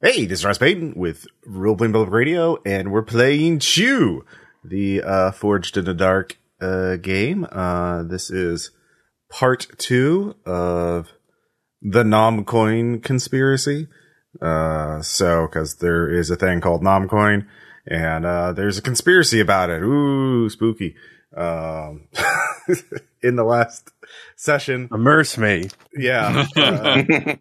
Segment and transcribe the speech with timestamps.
[0.00, 4.24] Hey, this is Ross Payton with Roleplaying Public Radio, and we're playing Chew,
[4.62, 7.44] the uh, Forged in the Dark uh, game.
[7.50, 8.70] Uh, this is
[9.28, 11.08] part two of
[11.82, 13.88] the Nomcoin conspiracy.
[14.40, 17.48] Uh, so, because there is a thing called Nomcoin,
[17.84, 19.82] and uh, there's a conspiracy about it.
[19.82, 20.94] Ooh, spooky.
[21.36, 22.06] Um,
[23.20, 23.90] in the last
[24.36, 25.70] session, Immerse me.
[25.96, 26.46] yeah.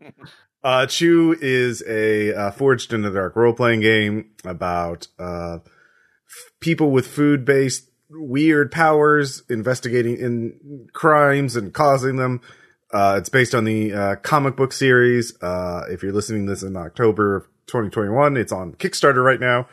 [0.68, 6.52] uh, Chew is a uh, Forged in the Dark role playing game about uh, f-
[6.60, 12.42] people with food based weird powers investigating in crimes and causing them.
[12.94, 15.42] Uh, it's based on the uh, comic book series.
[15.42, 19.70] Uh, if you're listening this in October of 2021, it's on Kickstarter right now.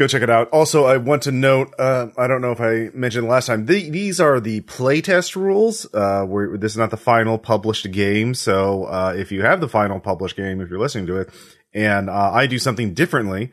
[0.00, 0.48] Go check it out.
[0.48, 3.90] Also, I want to note, uh, I don't know if I mentioned last time, the,
[3.90, 5.86] these are the playtest rules.
[5.92, 8.32] Uh, where this is not the final published game.
[8.32, 11.28] So, uh, if you have the final published game, if you're listening to it,
[11.74, 13.50] and, uh, I do something differently,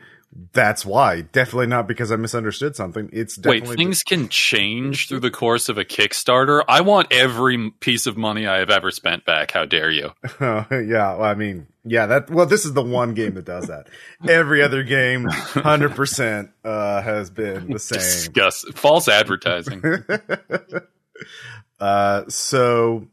[0.52, 1.22] that's why.
[1.22, 3.10] Definitely not because I misunderstood something.
[3.12, 3.76] It's Wait, definitely.
[3.76, 6.62] things can change through the course of a Kickstarter.
[6.68, 9.50] I want every piece of money I have ever spent back.
[9.50, 10.12] How dare you?
[10.88, 13.88] Yeah, well, I mean, yeah, that, well, this is the one game that does that.
[14.28, 17.98] Every other game, 100%, uh, has been the same.
[17.98, 18.74] Disgust.
[18.74, 19.82] False advertising.
[21.80, 23.08] uh, so,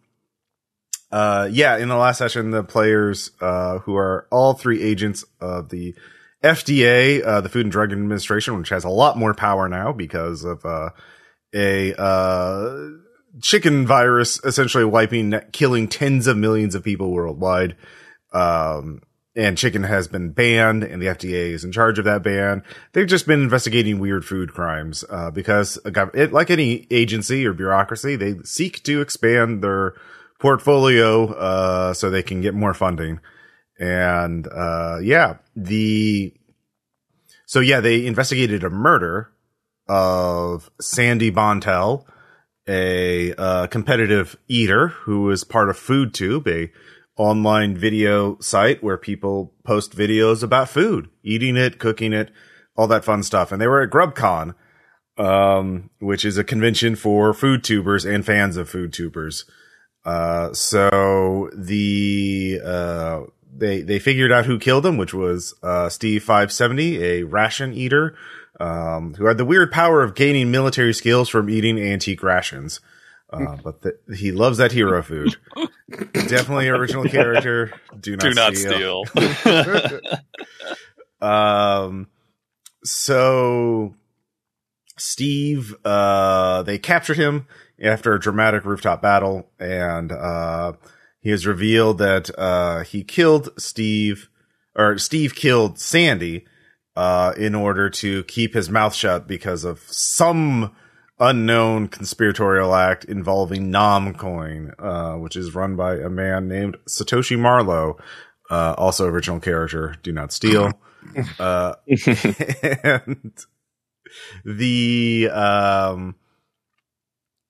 [1.12, 5.70] uh, yeah, in the last session, the players, uh, who are all three agents of
[5.70, 5.96] the
[6.46, 10.44] FDA, uh, the Food and Drug Administration, which has a lot more power now because
[10.44, 10.90] of, uh,
[11.54, 12.90] a, uh,
[13.42, 17.76] chicken virus essentially wiping, killing tens of millions of people worldwide.
[18.32, 19.02] Um,
[19.36, 22.64] and chicken has been banned and the FDA is in charge of that ban.
[22.94, 28.16] They've just been investigating weird food crimes, uh, because it, like any agency or bureaucracy,
[28.16, 29.96] they seek to expand their
[30.40, 33.20] portfolio, uh, so they can get more funding.
[33.80, 36.34] And, uh, yeah, the,
[37.46, 39.32] so yeah, they investigated a murder
[39.88, 42.06] of Sandy Bontel,
[42.68, 46.72] a, uh, competitive eater who was part of FoodTube, a,
[47.18, 52.32] online video site where people post videos about food, eating it, cooking it,
[52.76, 53.52] all that fun stuff.
[53.52, 54.54] And they were at GrubCon,
[55.18, 59.46] um, which is a convention for food tubers and fans of food tubers.
[60.04, 63.22] Uh, so the, uh,
[63.58, 68.16] they, they figured out who killed him, which was, uh, Steve 570, a ration eater,
[68.60, 72.80] um, who had the weird power of gaining military skills from eating antique rations.
[73.30, 75.36] Uh, but the, he loves that hero food.
[76.14, 77.74] Definitely original character.
[78.00, 79.06] Do not, Do not steal.
[79.06, 80.20] steal.
[81.28, 82.08] um,
[82.84, 83.96] so
[84.98, 87.48] Steve, uh, they captured him
[87.82, 90.74] after a dramatic rooftop battle, and uh,
[91.26, 94.30] he has revealed that uh, he killed Steve,
[94.76, 96.46] or Steve killed Sandy,
[96.96, 100.76] uh, in order to keep his mouth shut because of some
[101.20, 107.98] unknown conspiratorial act involving Nomcoin, uh, which is run by a man named Satoshi Marlowe,
[108.52, 110.80] uh, also original character, do not steal.
[111.40, 111.74] uh,
[112.84, 113.34] and
[114.46, 116.16] the, um,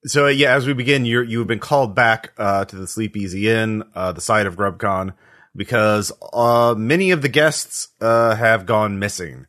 [0.06, 3.82] so yeah, as we begin, you're, you've been called back, uh, to the Sleepeasy Inn,
[3.94, 5.14] uh, the site of GrubCon,
[5.54, 9.46] because, uh, many of the guests, uh, have gone missing.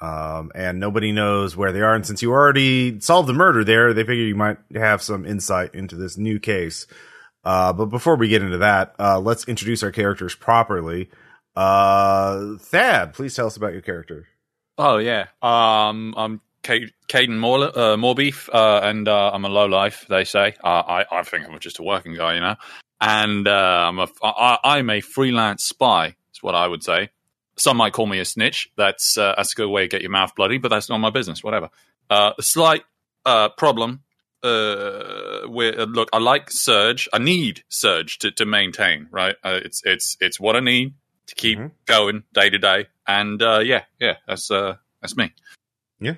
[0.00, 1.94] Um, and nobody knows where they are.
[1.94, 5.74] And since you already solved the murder there, they figure you might have some insight
[5.74, 6.86] into this new case.
[7.42, 11.08] Uh, but before we get into that, uh, let's introduce our characters properly.
[11.56, 14.26] Thad, please tell us about your character.
[14.76, 15.28] oh yeah.
[15.40, 20.06] Um, I'm Caden More uh, Morebeef, uh, and uh, I'm a low life.
[20.08, 20.54] They say.
[20.64, 22.56] Uh, I I think I'm just a working guy, you know.
[23.00, 26.16] And uh, I'm a I, I'm a freelance spy.
[26.34, 27.10] Is what I would say.
[27.56, 28.68] Some might call me a snitch.
[28.76, 31.10] That's uh, that's a good way to get your mouth bloody, but that's not my
[31.10, 31.44] business.
[31.44, 31.70] Whatever.
[32.10, 32.82] Uh, a slight
[33.24, 34.00] uh, problem.
[34.42, 37.08] Uh, with, uh, look, I like Surge.
[37.14, 39.08] I need Surge to, to maintain.
[39.10, 39.36] Right.
[39.42, 40.94] Uh, it's it's it's what I need
[41.28, 41.70] to keep Mhm.
[41.86, 42.86] going day to day.
[43.06, 45.32] And uh, yeah, yeah, that's uh, that's me.
[46.00, 46.14] Yeah.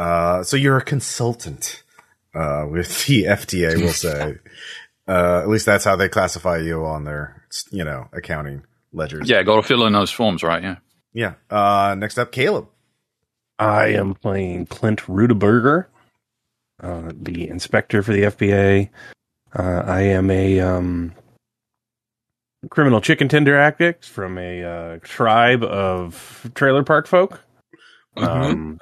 [0.00, 1.82] Uh, so you're a consultant,
[2.34, 4.36] uh, with the FDA, we'll say.
[5.08, 8.64] uh, at least that's how they classify you on their, you know, accounting
[8.94, 9.28] ledgers.
[9.28, 10.62] Yeah, got to fill in those forms, right?
[10.62, 10.76] Yeah.
[11.12, 11.34] Yeah.
[11.50, 12.68] Uh, next up, Caleb.
[13.58, 15.86] I am playing Clint Rudeberger,
[16.82, 18.88] uh, the inspector for the FDA.
[19.54, 21.12] Uh, I am a um,
[22.70, 27.42] criminal chicken tender addict from a uh, tribe of trailer park folk.
[28.22, 28.78] Um,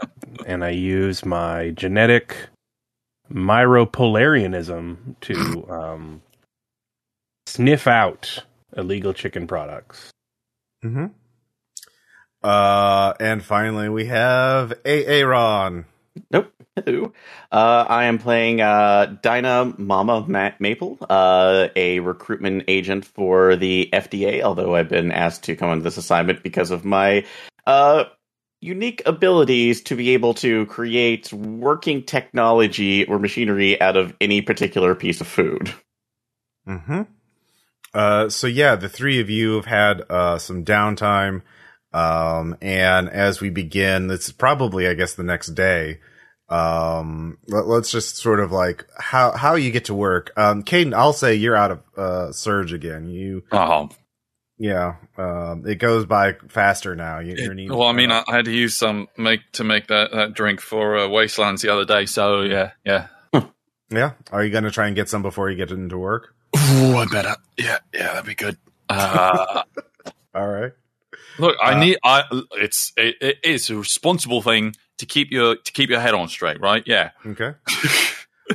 [0.46, 2.36] and I use my genetic
[3.32, 6.22] myropolarianism to um,
[7.46, 8.44] sniff out
[8.76, 10.10] illegal chicken products.
[10.84, 11.06] Mm-hmm.
[12.42, 15.86] Uh, and finally, we have Aaron.
[16.30, 16.52] Nope.
[16.84, 17.12] Hello.
[17.50, 23.88] Uh, I am playing uh, Dinah Mama Ma- Maple, uh, a recruitment agent for the
[23.92, 27.24] FDA, although I've been asked to come on this assignment because of my
[27.66, 28.04] uh,
[28.60, 34.94] unique abilities to be able to create working technology or machinery out of any particular
[34.94, 35.72] piece of food.
[36.66, 37.02] Mm-hmm.
[37.94, 41.42] Uh, so yeah, the three of you have had uh, some downtime,
[41.92, 46.00] um, and as we begin, it's probably, I guess, the next day.
[46.50, 50.32] Um, let, us just sort of like how how you get to work.
[50.36, 53.08] Um, Caden, I'll say you're out of uh, surge again.
[53.08, 53.90] You, Oh,
[54.58, 57.20] yeah, um, it goes by faster now.
[57.20, 59.86] You, you're needing, well, I mean, I, I had to use some make to make
[59.88, 62.06] that, that drink for uh, Wastelands the other day.
[62.06, 63.06] So yeah, yeah.
[63.90, 64.12] yeah.
[64.32, 66.34] Are you going to try and get some before you get into work?
[66.56, 67.36] Ooh, I better.
[67.56, 68.56] Yeah, yeah, that'd be good.
[68.90, 69.64] Uh,
[70.34, 70.72] All right.
[71.38, 71.98] look, I Uh, need.
[72.02, 72.22] I
[72.52, 76.28] it's it, it is a responsible thing to keep your to keep your head on
[76.28, 76.82] straight, right?
[76.86, 77.10] Yeah.
[77.26, 77.52] Okay.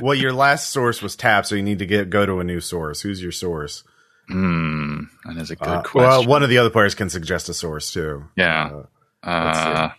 [0.02, 2.58] well, your last source was tapped, so you need to get go to a new
[2.60, 3.02] source.
[3.02, 3.84] Who's your source?
[4.28, 5.02] Hmm.
[5.26, 6.00] That is a good Uh, question.
[6.08, 8.24] well, one of the other players can suggest a source too.
[8.36, 8.82] yeah.
[9.22, 9.90] Uh,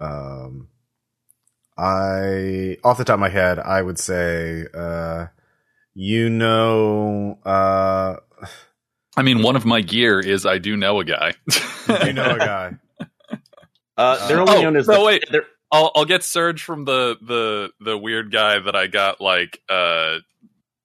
[0.00, 0.68] Uh, um,
[1.78, 5.26] I off the top of my head, I would say, uh,
[5.94, 8.16] you know, uh,
[9.16, 11.34] I mean, one of my gear is I do know a guy.
[12.04, 12.72] you know a guy.
[13.96, 15.24] Uh, they're only Oh, known as no, the, wait.
[15.70, 20.18] I'll I'll get Surge from the the the weird guy that I got like uh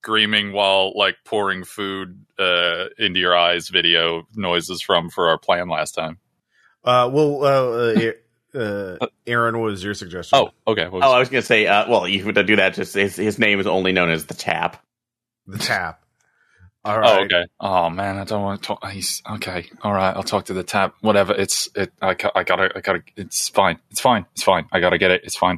[0.05, 5.67] screaming while like pouring food uh into your eyes video noises from for our plan
[5.67, 6.19] last time.
[6.83, 10.37] Uh, well, uh, uh, uh, Aaron, what was your suggestion?
[10.37, 10.87] Oh, okay.
[10.91, 12.75] Oh, I was going to say, uh, well, you would do that.
[12.75, 14.85] Just his, his name is only known as the Tap.
[15.47, 16.03] the tap.
[16.83, 17.45] All oh, okay.
[17.59, 18.87] Oh man, I don't want to talk.
[18.91, 19.65] He's okay.
[19.81, 20.93] All right, I'll talk to the tap.
[21.01, 21.33] Whatever.
[21.33, 21.91] It's it.
[21.99, 22.69] I, ca- I gotta.
[22.75, 23.01] I gotta.
[23.17, 23.79] It's fine.
[23.89, 24.27] It's fine.
[24.33, 24.67] It's fine.
[24.71, 25.21] I gotta get it.
[25.23, 25.57] It's fine.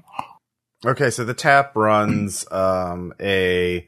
[0.85, 3.85] Okay, so the tap runs um, a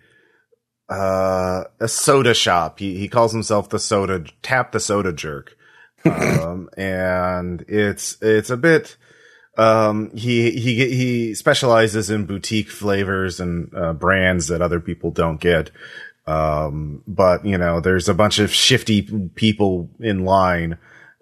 [0.90, 2.80] uh, a soda shop.
[2.80, 5.56] He he calls himself the soda tap the soda jerk,
[6.06, 8.98] um, and it's it's a bit.
[9.58, 15.40] Um, he he he specializes in boutique flavors and uh, brands that other people don't
[15.40, 15.72] get.
[16.26, 19.02] Um, but you know, there's a bunch of shifty
[19.36, 20.78] people in line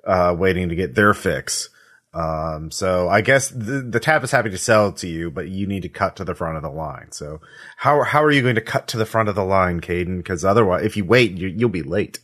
[0.06, 1.70] uh, waiting to get their fix.
[2.14, 5.50] Um, so I guess the, the tap is happy to sell it to you, but
[5.50, 7.12] you need to cut to the front of the line.
[7.12, 7.42] So
[7.76, 10.26] how, how are you going to cut to the front of the line, Caden?
[10.26, 12.20] Cause otherwise, if you wait, you, you'll be late.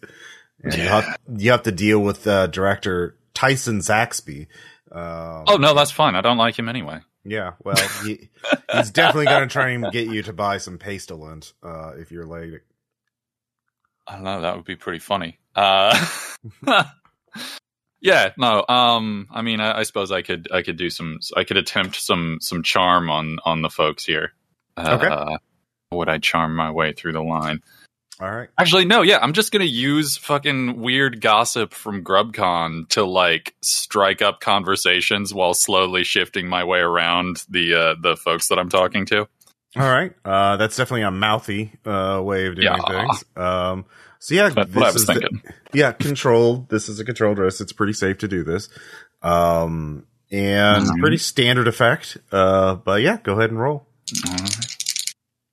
[0.64, 4.48] And you, have, you have to deal with, uh, director Tyson Zaxby.
[4.92, 6.16] Um, Oh no, that's fine.
[6.16, 7.00] I don't like him anyway.
[7.26, 8.30] yeah, well, he,
[8.72, 12.26] he's definitely going to try and get you to buy some pastelint, uh, if you're
[12.26, 12.62] late.
[14.08, 14.42] I don't know.
[14.42, 15.40] That would be pretty funny.
[15.56, 15.98] Uh,
[18.04, 18.32] yeah.
[18.38, 18.64] No.
[18.70, 19.28] Um.
[19.32, 20.48] I mean, I, I suppose I could.
[20.52, 21.20] I could do some.
[21.36, 24.34] I could attempt some some charm on on the folks here.
[24.78, 25.38] Uh, Okay.
[25.92, 27.62] Would I charm my way through the line?
[28.20, 28.50] All right.
[28.60, 29.02] Actually, no.
[29.02, 35.34] Yeah, I'm just gonna use fucking weird gossip from GrubCon to like strike up conversations
[35.34, 39.20] while slowly shifting my way around the uh, the folks that I'm talking to.
[39.76, 40.14] All right.
[40.24, 42.78] Uh, that's definitely a mouthy, uh, way of doing Yeah.
[42.88, 43.26] things.
[43.36, 43.86] Um,
[44.24, 45.42] so yeah, That's what I was is the-
[45.74, 46.70] yeah, controlled.
[46.70, 47.60] This is a controlled risk.
[47.62, 48.70] It's pretty safe to do this.
[49.22, 51.00] Um, and Mhm.
[51.00, 52.18] pretty standard effect.
[52.32, 53.86] Uh, but yeah, go ahead and roll.
[54.28, 54.68] Alright.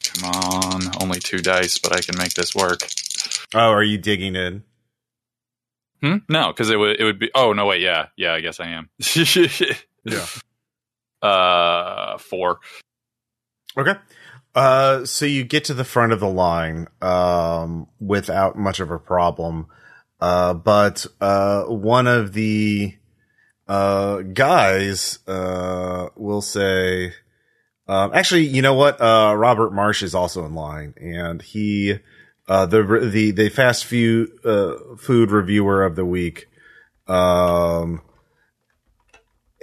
[0.05, 2.81] Come on, only two dice, but I can make this work.
[3.55, 4.63] Oh, are you digging in?
[6.03, 6.17] Hmm?
[6.29, 7.31] No, because it would it would be.
[7.35, 8.89] Oh no, wait, yeah, yeah, I guess I am.
[10.05, 10.27] Yeah.
[11.23, 12.59] Uh, four.
[13.77, 13.95] Okay.
[14.55, 18.99] Uh, so you get to the front of the line, um, without much of a
[18.99, 19.67] problem.
[20.21, 22.95] Uh, but, uh, one of the,
[23.69, 27.13] uh, guys, uh, will say,
[27.87, 29.01] um, actually, you know what?
[29.01, 31.99] Uh, Robert Marsh is also in line and he,
[32.49, 36.47] uh, the, the, the fast food, uh, food reviewer of the week,
[37.07, 38.03] um,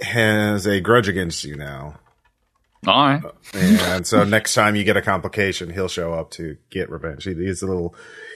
[0.00, 1.98] has a grudge against you now.
[2.86, 3.22] All right.
[3.54, 7.24] And so next time you get a complication, he'll show up to get revenge.
[7.24, 7.94] He, he's a little,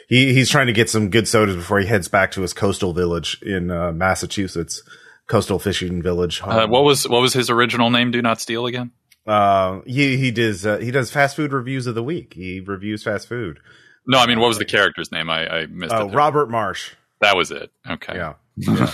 [0.09, 2.93] he, he's trying to get some good sodas before he heads back to his coastal
[2.93, 4.83] village in uh, Massachusetts,
[5.29, 6.43] coastal fishing village.
[6.43, 8.11] Uh, what was what was his original name?
[8.11, 8.91] Do not steal again.
[9.27, 12.35] Uh, he he does uh, he does fast food reviews of the week.
[12.35, 13.61] He reviews fast food.
[14.09, 15.31] No, I mean, what was the character's name?
[15.31, 16.15] I, I missed Oh, it.
[16.15, 16.91] Robert Marsh.
[17.21, 17.71] That was it.
[17.89, 18.17] Okay.
[18.17, 18.35] Yeah.
[18.57, 18.91] Yeah.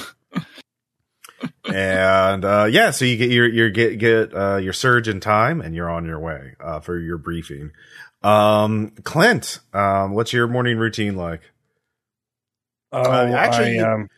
[1.64, 5.60] And uh, yeah, so you get your your get get uh, your surge in time,
[5.60, 7.70] and you're on your way uh, for your briefing.
[8.22, 11.42] Um, Clint, um, what's your morning routine like?
[12.90, 14.08] Oh, Uh, actually, I, um,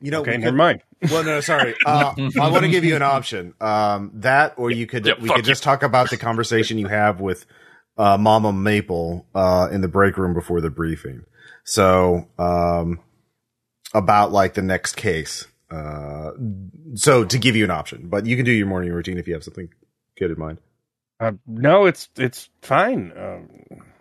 [0.00, 0.80] You know, okay, we never could- mind.
[1.10, 1.74] Well, no, sorry.
[1.86, 3.52] Uh, I want to give you an option.
[3.60, 6.86] Um, that, or you could Yeah, we fuck could just talk about the conversation you
[6.88, 7.44] have with
[7.98, 11.24] uh, Mama Maple uh, in the break room before the briefing.
[11.64, 13.00] So, um,
[13.92, 15.46] about like the next case.
[15.74, 16.32] Uh,
[16.94, 19.34] so to give you an option, but you can do your morning routine if you
[19.34, 19.68] have something
[20.18, 20.58] good in mind.
[21.20, 23.12] Uh, no, it's it's fine.
[23.16, 23.48] Um,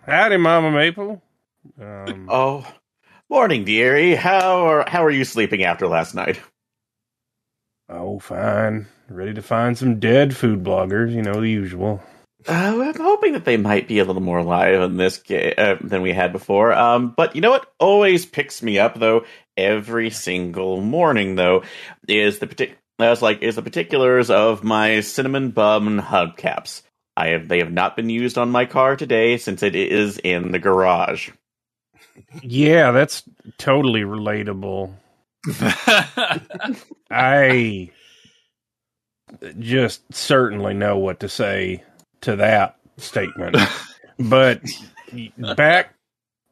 [0.06, 1.22] howdy, Mama Maple.
[1.80, 2.66] Um, Oh,
[3.30, 4.16] morning, dearie.
[4.16, 6.40] How are how are you sleeping after last night?
[7.90, 8.88] oh, fine.
[9.10, 11.12] Ready to find some dead food bloggers.
[11.14, 12.02] You know the usual.
[12.48, 15.78] Uh, I'm hoping that they might be a little more alive in this ga- uh,
[15.80, 16.74] than we had before.
[16.74, 19.26] Um, but you know what always picks me up though
[19.58, 21.64] every single morning though
[22.08, 26.84] is the partic- that's like is the particulars of my cinnamon bun hubcaps.
[27.16, 30.52] I have they have not been used on my car today since it is in
[30.52, 31.30] the garage.
[32.42, 33.24] Yeah, that's
[33.58, 34.94] totally relatable.
[37.12, 37.92] I
[39.60, 41.84] just certainly know what to say
[42.22, 43.58] to that statement.
[44.20, 44.62] but
[45.58, 45.96] back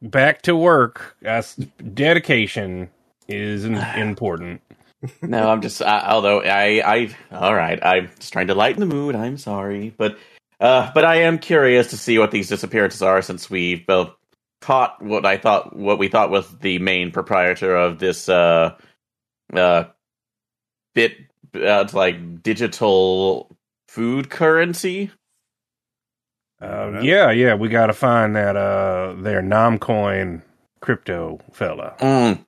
[0.02, 1.16] back to work.
[1.22, 2.90] That's dedication
[3.28, 3.66] is
[3.96, 4.62] important.
[5.22, 5.82] no, I'm just.
[5.82, 9.16] Uh, although I, I, all right, I'm just trying to lighten the mood.
[9.16, 10.18] I'm sorry, but,
[10.60, 14.12] uh, but I am curious to see what these disappearances are since we've both
[14.62, 18.76] caught what I thought, what we thought was the main proprietor of this, uh,
[19.54, 19.86] uh,
[20.94, 21.18] bit,
[21.56, 23.50] uh, like digital
[23.88, 25.10] food currency.
[26.62, 30.44] Uh, yeah, yeah, we got to find that uh their Nomcoin
[30.80, 31.96] crypto fella.
[32.00, 32.46] Mm.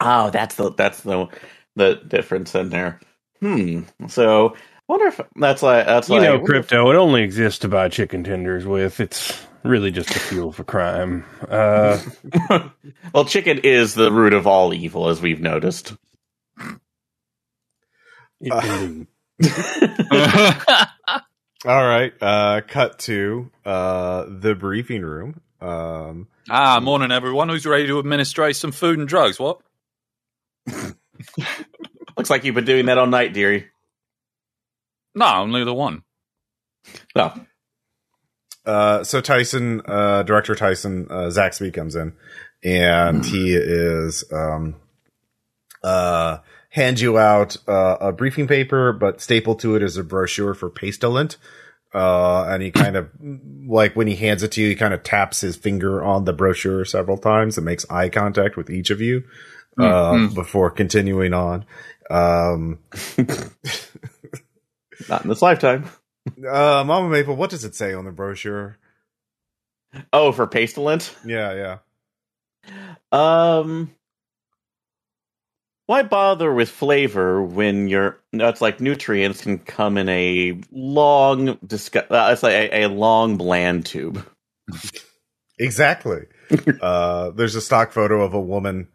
[0.00, 1.28] Oh, that's the that's the
[1.74, 3.00] the difference in there.
[3.40, 3.82] Hmm.
[4.08, 6.90] So, I wonder if that's like that's You like know, crypto.
[6.90, 9.00] It only exists to buy chicken tenders with.
[9.00, 11.24] It's really just a fuel for crime.
[11.48, 12.00] Uh,
[13.14, 15.94] well, chicken is the root of all evil, as we've noticed.
[18.40, 19.06] indeed.
[21.64, 22.12] All right.
[22.20, 25.40] Uh, cut to uh, the briefing room.
[25.60, 27.48] Um, ah, morning, everyone.
[27.48, 29.38] Who's ready to administer some food and drugs?
[29.38, 29.60] What?
[32.16, 33.68] Looks like you've been doing that all night, dearie.
[35.14, 36.02] No, only the one.
[37.14, 37.32] No.
[38.66, 42.12] Uh, so Tyson, uh, director Tyson, uh, Zaxby comes in
[42.62, 44.76] and he is, um,
[45.82, 46.38] uh,
[46.76, 50.70] hands you out, uh, a briefing paper, but stapled to it is a brochure for
[50.70, 51.36] Pastelint.
[51.94, 53.08] Uh, and he kind of,
[53.66, 56.34] like when he hands it to you, he kind of taps his finger on the
[56.34, 59.24] brochure several times and makes eye contact with each of you,
[59.78, 60.34] uh, Mm, mm.
[60.34, 61.64] before continuing on.
[62.10, 62.78] Um,
[65.08, 65.88] not in this lifetime.
[66.46, 68.76] uh, Mama Maple, what does it say on the brochure?
[70.12, 71.14] Oh, for pastelint.
[71.24, 71.78] Yeah,
[72.62, 73.58] yeah.
[73.58, 73.90] Um,
[75.86, 82.04] why bother with flavor when your it's like nutrients can come in a long discuss.
[82.10, 84.24] Uh, it's like a, a long bland tube.
[85.58, 86.26] Exactly.
[86.82, 88.88] uh, there's a stock photo of a woman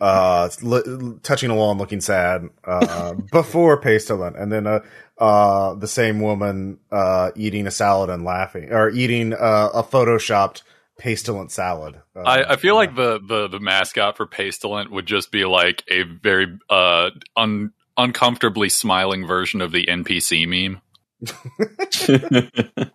[0.00, 4.80] uh, li- touching a lawn, looking sad uh, before Pastelin, and then uh,
[5.18, 10.62] uh, the same woman uh, eating a salad and laughing, or eating a photoshopped
[11.00, 12.00] Pastelin salad.
[12.14, 15.84] Uh, I, I feel like the, the, the mascot for Pastelint would just be like
[15.88, 20.80] a very uh, un, uncomfortably smiling version of the NPC meme.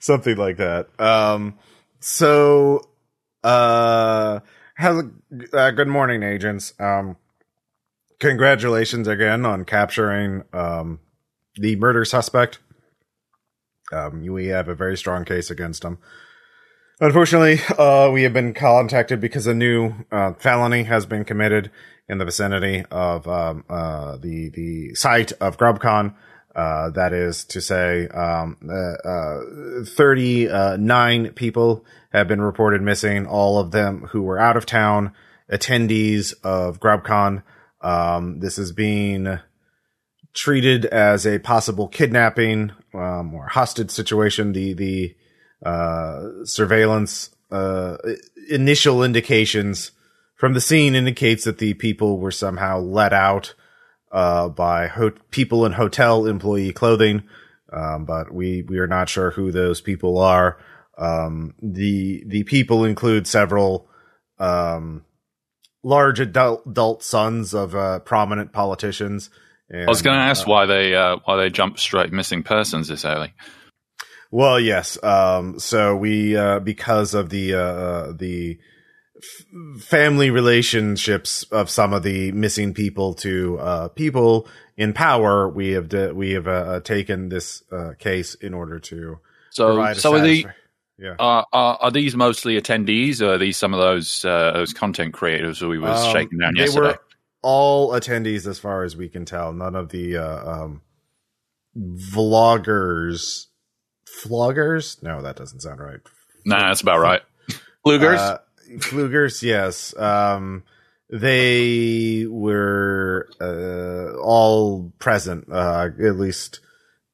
[0.00, 0.88] something like that.
[1.00, 1.58] Um,
[2.00, 2.82] so,
[3.44, 4.40] uh,
[4.74, 6.74] how's it- uh, good morning, agents.
[6.80, 7.16] Um,
[8.18, 10.98] congratulations again on capturing um,
[11.56, 12.58] the murder suspect.
[13.92, 15.98] Um, we have a very strong case against him.
[17.02, 21.70] Unfortunately, uh, we have been contacted because a new uh, felony has been committed
[22.10, 26.14] in the vicinity of um, uh, the the site of GrubCon.
[26.54, 33.58] Uh, that is to say, um, uh, uh, 39 people have been reported missing, all
[33.58, 35.12] of them who were out of town
[35.50, 37.42] attendees of GrubCon.
[37.80, 39.38] Um, this is being
[40.34, 44.52] treated as a possible kidnapping um, or hostage situation.
[44.52, 45.16] The the
[45.64, 47.96] uh, surveillance uh,
[48.48, 49.92] initial indications
[50.36, 53.54] from the scene indicates that the people were somehow let out
[54.10, 57.24] uh, by ho- people in hotel employee clothing,
[57.72, 60.58] um, but we we are not sure who those people are.
[60.96, 63.88] Um, the the people include several
[64.38, 65.04] um,
[65.82, 69.30] large adult, adult sons of uh, prominent politicians.
[69.68, 72.42] And, I was going to ask uh, why they uh, why they jumped straight missing
[72.42, 73.32] persons this early.
[74.30, 75.02] Well, yes.
[75.02, 78.58] Um, so we, uh, because of the, uh, the
[79.18, 85.48] f- family relationships of some of the missing people to uh, people in power.
[85.48, 89.18] We have de- we have uh, taken this uh, case in order to
[89.50, 90.46] So, provide a so are, the,
[90.98, 91.16] yeah.
[91.18, 95.12] are, are are these mostly attendees, or are these some of those uh, those content
[95.12, 96.88] creators who we was Um, shaking down they yesterday?
[96.88, 96.98] were
[97.42, 99.52] all attendees as far as we can tell.
[99.52, 100.82] None of the uh, um,
[101.76, 103.46] vloggers,
[104.24, 105.02] vloggers.
[105.02, 106.00] No, that doesn't sound right.
[106.44, 107.22] nah, that's about right.
[107.86, 108.18] Flugers.
[108.18, 108.38] Uh,
[108.78, 109.96] Flugers, yes.
[109.96, 110.64] Um,
[111.10, 116.60] they were uh, all present, uh, at least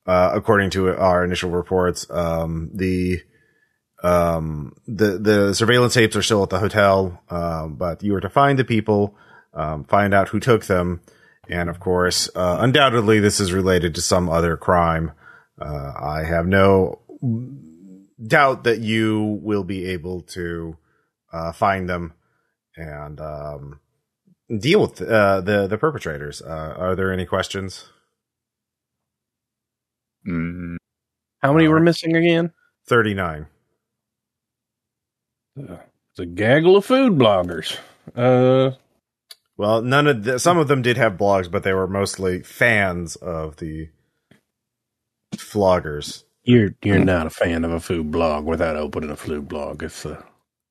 [0.07, 2.09] uh, according to our initial reports.
[2.11, 3.21] Um, the
[4.03, 8.29] um, the the surveillance tapes are still at the hotel, um, but you were to
[8.29, 9.17] find the people,
[9.55, 11.01] um, find out who took them,
[11.49, 15.13] and of course, uh, undoubtedly, this is related to some other crime.
[15.61, 17.01] Uh, I have no
[18.25, 20.77] doubt that you will be able to
[21.33, 22.13] uh, find them
[22.77, 23.81] and um,
[24.59, 26.43] deal with uh, the the perpetrators.
[26.43, 27.87] Uh, are there any questions?
[30.27, 30.77] Mm,
[31.43, 32.53] How many were missing again?
[32.87, 33.47] Thirty nine.
[35.59, 35.77] Uh,
[36.11, 37.79] It's a gaggle of food bloggers.
[38.15, 38.77] Uh,
[39.57, 43.17] Well, none of the, some of them did have blogs, but they were mostly fans
[43.17, 43.89] of the
[45.39, 46.25] floggers.
[46.45, 49.83] you're you're not a fan of a food blog without opening a food blog.
[49.83, 50.23] It's the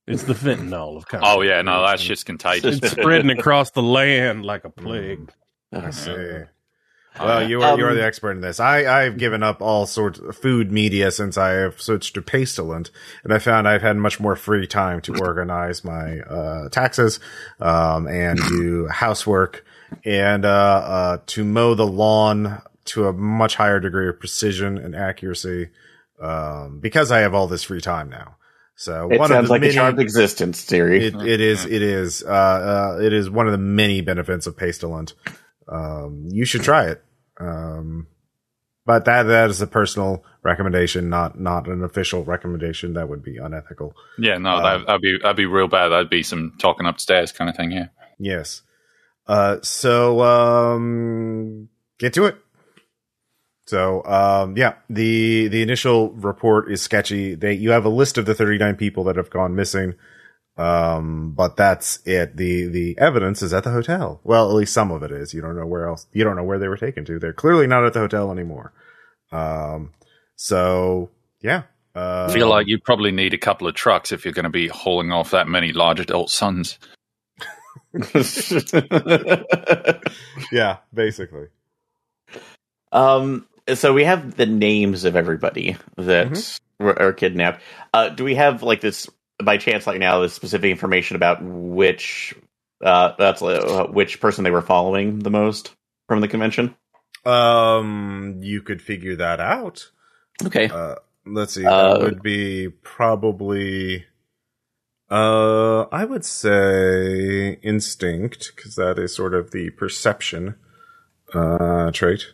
[0.08, 2.78] it's the fentanyl of oh yeah, no, that content shit's contagious.
[2.78, 5.32] It's spreading across the land like a plague.
[5.74, 6.44] I see.
[7.20, 8.60] Well, you are you are Um, the expert in this.
[8.60, 12.92] I I've given up all sorts of food media since I have switched to Pastelant,
[13.24, 17.20] and I found I've had much more free time to organize my uh, taxes,
[17.60, 19.66] um, and do housework,
[20.04, 24.96] and uh, uh, to mow the lawn to a much higher degree of precision and
[24.96, 25.70] accuracy,
[26.22, 28.38] um, because I have all this free time now.
[28.76, 31.06] So it one sounds of the like many, a charmed existence, Siri.
[31.06, 32.30] it, it is it is uh,
[32.98, 35.14] uh, it is one of the many benefits of Pastelant.
[35.68, 37.04] Um, you should try it.
[37.40, 38.08] Um,
[38.86, 42.94] but that that is a personal recommendation, not not an official recommendation.
[42.94, 43.94] That would be unethical.
[44.20, 45.90] yeah, no, that, that'd be that'd be real bad.
[45.90, 47.72] That'd be some talking upstairs kind of thing.
[47.72, 47.88] Yeah.
[48.20, 48.62] Yes.
[49.28, 52.38] Uh, so um, get to it.
[53.68, 57.36] So um, yeah, the the initial report is sketchy.
[57.36, 59.96] They you have a list of the 39 people that have gone missing.
[60.58, 62.38] Um, but that's it.
[62.38, 64.22] The the evidence is at the hotel.
[64.24, 65.34] Well, at least some of it is.
[65.34, 66.08] You don't know where else.
[66.14, 67.20] You don't know where they were taken to.
[67.20, 68.72] They're clearly not at the hotel anymore.
[69.32, 69.94] Um,
[70.36, 71.10] so
[71.42, 71.64] yeah.
[71.96, 74.50] Uh, I feel like you probably need a couple of trucks if you're going to
[74.50, 76.78] be hauling off that many large adult sons.
[80.52, 81.48] yeah, basically.
[82.92, 86.84] um, so we have the names of everybody that Mm-hmm.
[86.86, 87.62] were are kidnapped.
[87.94, 89.10] Uh, do we have like this
[89.44, 92.36] by chance, like now, the specific information about which
[92.84, 95.74] uh, that's uh, which person they were following the most
[96.08, 96.76] from the convention?
[97.26, 99.90] Um, you could figure that out.
[100.46, 100.70] Okay.
[100.70, 101.66] Uh, let's see.
[101.66, 104.06] Uh, that would be probably.
[105.10, 110.56] Uh, I would say instinct because that is sort of the perception
[111.34, 112.34] uh trait.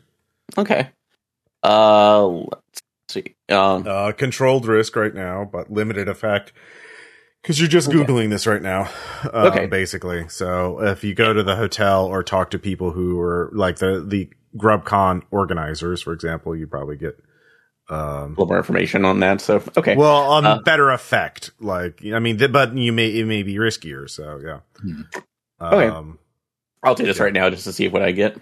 [0.58, 0.90] Okay.
[1.64, 3.36] Uh, let's see.
[3.50, 6.54] Um, Uh, controlled risk right now, but limited effect
[7.42, 7.98] because you're just Okay.
[8.00, 8.90] googling this right now.
[9.24, 9.66] Uh, Okay.
[9.68, 10.28] basically.
[10.30, 14.04] So if you go to the hotel or talk to people who are like the
[14.08, 17.18] the GrubCon organizers, for example, you probably get
[17.90, 19.42] um a little more information on that.
[19.42, 19.96] So okay.
[19.96, 23.56] Well, on Uh, better effect, like I mean, th- but you may it may be
[23.56, 24.10] riskier.
[24.10, 24.60] So yeah.
[24.82, 25.02] Hmm.
[25.62, 25.88] Okay.
[25.88, 26.20] Um,
[26.84, 28.36] I'll do this right now just to see what I get.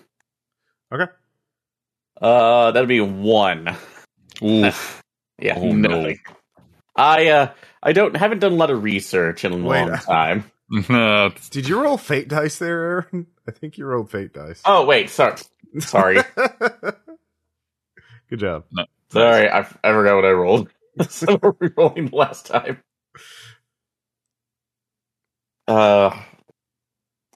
[0.94, 1.12] Okay.
[2.22, 3.76] Uh, that'd be one.
[4.44, 5.02] Oof.
[5.42, 6.02] Yeah, Oh, no.
[6.02, 6.20] nothing.
[6.98, 9.98] I uh, I don't haven't done a lot of research in a Wait, long uh,
[9.98, 10.52] time.
[11.52, 12.82] Did you roll fate dice there,
[13.14, 13.28] Aaron?
[13.48, 14.62] I think you rolled fate dice.
[14.66, 15.38] Oh wait, sorry,
[15.80, 16.20] sorry,
[18.30, 18.66] Good job.
[19.12, 19.48] sorry.
[19.50, 20.70] I, I forgot what I rolled.
[21.08, 22.82] so we're re-rolling last time.
[25.70, 26.22] Uh,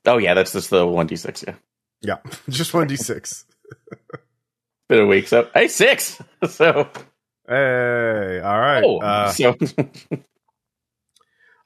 [0.06, 1.42] oh yeah, that's just the one d six.
[1.48, 1.56] Yeah,
[2.02, 2.18] Yeah,
[2.50, 3.46] just one d six.
[4.88, 5.28] Been a week.
[5.28, 6.22] So hey, six.
[6.48, 6.90] So
[7.48, 8.84] Hey, all right.
[8.86, 9.56] oh, uh, so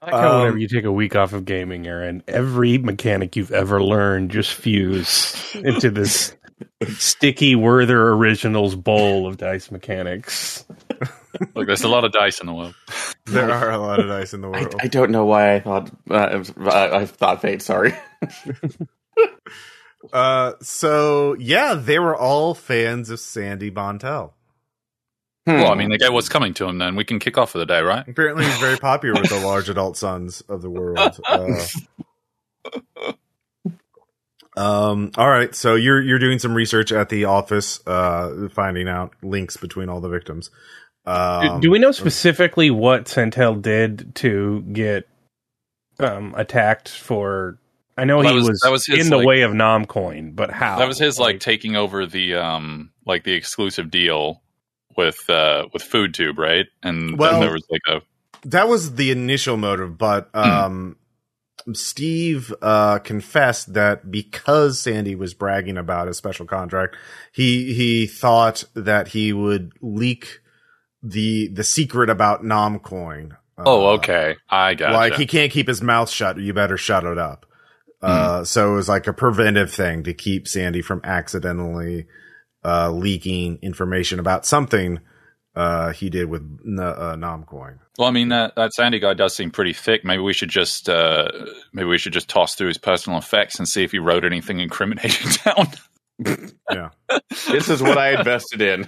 [0.02, 3.36] I like how Um, whenever you take a week off of gaming, Aaron, every mechanic
[3.36, 6.36] you've ever learned just fuse into this
[6.98, 10.66] sticky Werther Originals bowl of dice mechanics.
[11.56, 12.76] look, there's a lot of dice in the world.
[13.26, 14.76] there are a lot of dice in the world.
[14.80, 17.62] I don't know why I thought uh, I, I thought fate.
[17.62, 17.94] Sorry.
[20.14, 24.34] Uh, so yeah, they were all fans of Sandy Bontel.
[25.56, 25.80] Well, I Hmm.
[25.80, 26.78] mean, they get what's coming to him.
[26.80, 28.08] Then we can kick off for the day, right?
[28.08, 31.20] Apparently, he's very popular with the large adult sons of the world.
[31.30, 31.68] Uh,
[34.58, 35.12] um.
[35.18, 35.54] All right.
[35.56, 40.02] So you're you're doing some research at the office, uh, finding out links between all
[40.02, 40.52] the victims.
[41.40, 45.08] Do, Um, do we know specifically what Centel did to get
[46.00, 47.60] um, attacked for?
[47.98, 49.52] I know Well, that he was- was, that was his, in the like- way of
[49.54, 50.78] Nomcoin, but how?
[50.78, 54.42] That was his like taking over the um like the exclusive deal
[54.96, 56.66] with uh with FoodTube, right?
[56.84, 58.02] And Well- then there was like a
[58.48, 60.96] that was the initial motive, but um,
[61.74, 66.96] Steve uh, confessed that because Sandy was bragging about a special contract,
[67.34, 70.40] he he thought that he would leak
[71.02, 73.34] the the secret about Nomcoin.
[73.58, 76.38] Uh, oh okay, I got like he can't keep his mouth shut.
[76.38, 77.47] You better shut it up.
[78.02, 82.06] Uh, so it was like a preventive thing to keep Sandy from accidentally
[82.64, 85.00] uh, leaking information about something
[85.56, 87.80] uh, he did with N- uh, Nomcoin.
[87.98, 90.06] Well, I mean that that Sandy guy does seem pretty thick.
[90.06, 91.30] Maybe we should just uh
[91.74, 94.60] maybe we should just toss through his personal effects and see if he wrote anything
[94.60, 95.68] incriminating down.
[96.72, 96.90] Yeah.
[97.50, 98.86] This is what I invested in.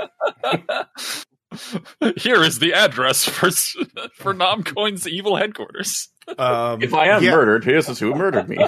[2.17, 3.49] Here is the address for
[4.15, 6.09] for Nomcoin's evil headquarters.
[6.37, 7.31] Um, If I am yeah.
[7.31, 8.57] murdered, this is who murdered me.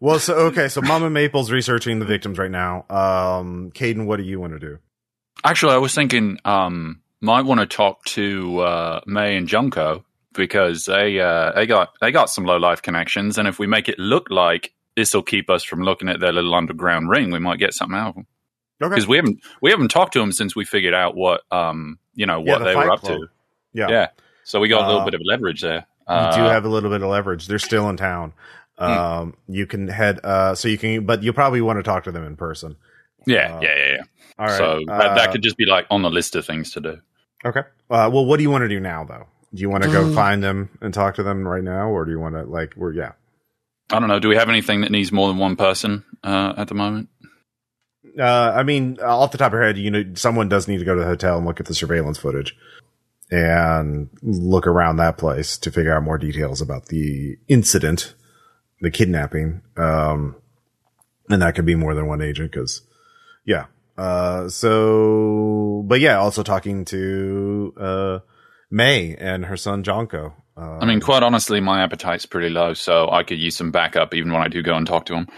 [0.00, 2.84] Well, so okay, so Mama Maple's researching the victims right now.
[2.90, 4.78] Um, Caden, what do you want to do?
[5.44, 10.86] Actually, I was thinking um might want to talk to uh May and Junko because
[10.86, 13.96] they uh they got they got some low life connections, and if we make it
[14.00, 17.60] look like this will keep us from looking at their little underground ring, we might
[17.60, 18.26] get something out of them.
[18.82, 18.90] Okay.
[18.90, 22.26] Because we haven't we haven't talked to them since we figured out what um you
[22.26, 23.20] know Yeah, what the they were up Club.
[23.20, 23.26] to.
[23.72, 23.88] Yeah.
[23.88, 24.08] Yeah.
[24.42, 25.86] So we got a little Uh, bit of leverage there.
[26.08, 27.46] You Uh, do have a little bit of leverage.
[27.46, 28.32] They're still in town.
[28.78, 32.12] Um, you can head, uh, so you can, but you probably want to talk to
[32.12, 32.76] them in person.
[33.26, 34.02] yeah, uh, yeah, yeah, yeah.
[34.38, 34.56] All right.
[34.58, 36.98] So that, that uh, could just be like on the list of things to do.
[37.44, 37.60] okay.
[37.90, 39.26] Uh, well, what do you want to do now though?
[39.54, 40.14] Do you want to go Mm.
[40.14, 42.92] find them and talk to them right now, or do you want to like, we're,
[42.94, 43.12] yeah.
[43.92, 44.18] I don't know.
[44.18, 47.10] Do we have anything that needs more than one person uh, at the moment?
[48.18, 50.84] Uh, I mean, off the top of your head, you know, someone does need to
[50.84, 52.56] go to the hotel and look at the surveillance footage
[53.32, 58.14] and look around that place to figure out more details about the incident,
[58.82, 59.62] the kidnapping.
[59.76, 60.36] Um,
[61.30, 62.82] and that could be more than one agent because,
[63.46, 63.66] yeah.
[63.96, 68.18] Uh, so, but yeah, also talking to, uh,
[68.70, 70.32] May and her son Jonko.
[70.56, 74.14] Uh, I mean, quite honestly, my appetite's pretty low, so I could use some backup
[74.14, 75.28] even when I do go and talk to him.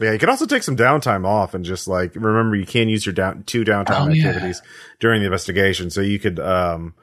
[0.00, 3.06] Yeah, you could also take some downtime off and just like remember you can use
[3.06, 4.26] your down two downtime Oh, yeah.
[4.26, 4.60] activities
[4.98, 5.90] during the investigation.
[5.90, 6.94] So you could um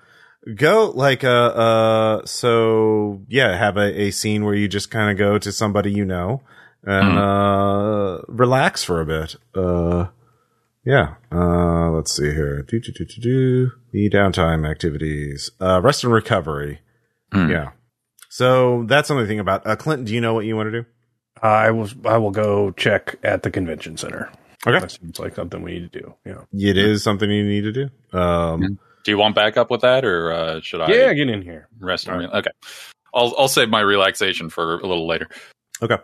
[0.55, 5.17] go like uh uh so yeah, have a, a scene where you just kind of
[5.17, 6.41] go to somebody you know
[6.83, 9.35] and uh relax for a bit.
[9.55, 10.07] Uh
[10.85, 11.15] yeah.
[11.31, 12.63] Uh let's see here.
[12.63, 15.51] Do do do do do the downtime activities.
[15.59, 16.79] Uh rest and recovery.
[17.31, 17.49] Hmm.
[17.49, 17.71] Yeah.
[18.29, 19.65] So that's something to think about.
[19.67, 20.85] Uh Clinton, do you know what you want to do?
[21.41, 21.89] I will.
[22.05, 24.31] I will go check at the convention center.
[24.65, 24.79] Okay.
[24.79, 26.13] That seems like something we need to do.
[26.23, 26.43] Yeah.
[26.53, 28.17] It is something you need to do.
[28.17, 31.13] Um, Do you want backup with that, or uh, should I Yeah.
[31.13, 31.67] Get in here.
[31.79, 32.07] rest?
[32.07, 32.51] re- okay,
[33.13, 35.27] I'll I'll save my relaxation for a little later.
[35.81, 35.97] okay.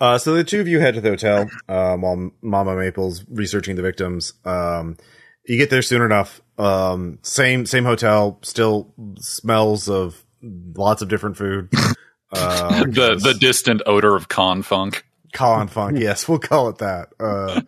[0.00, 3.76] Uh, so the two of you head to the hotel um, while Mama Maple's researching
[3.76, 4.32] the victims.
[4.44, 4.96] Um,
[5.46, 6.40] you get there soon enough.
[6.58, 11.68] Um, same same hotel, still smells of lots of different food.
[12.32, 15.04] Uh, the the distant odor of con funk.
[15.32, 17.08] Colin Funk, yes, we'll call it that.
[17.18, 17.62] Uh,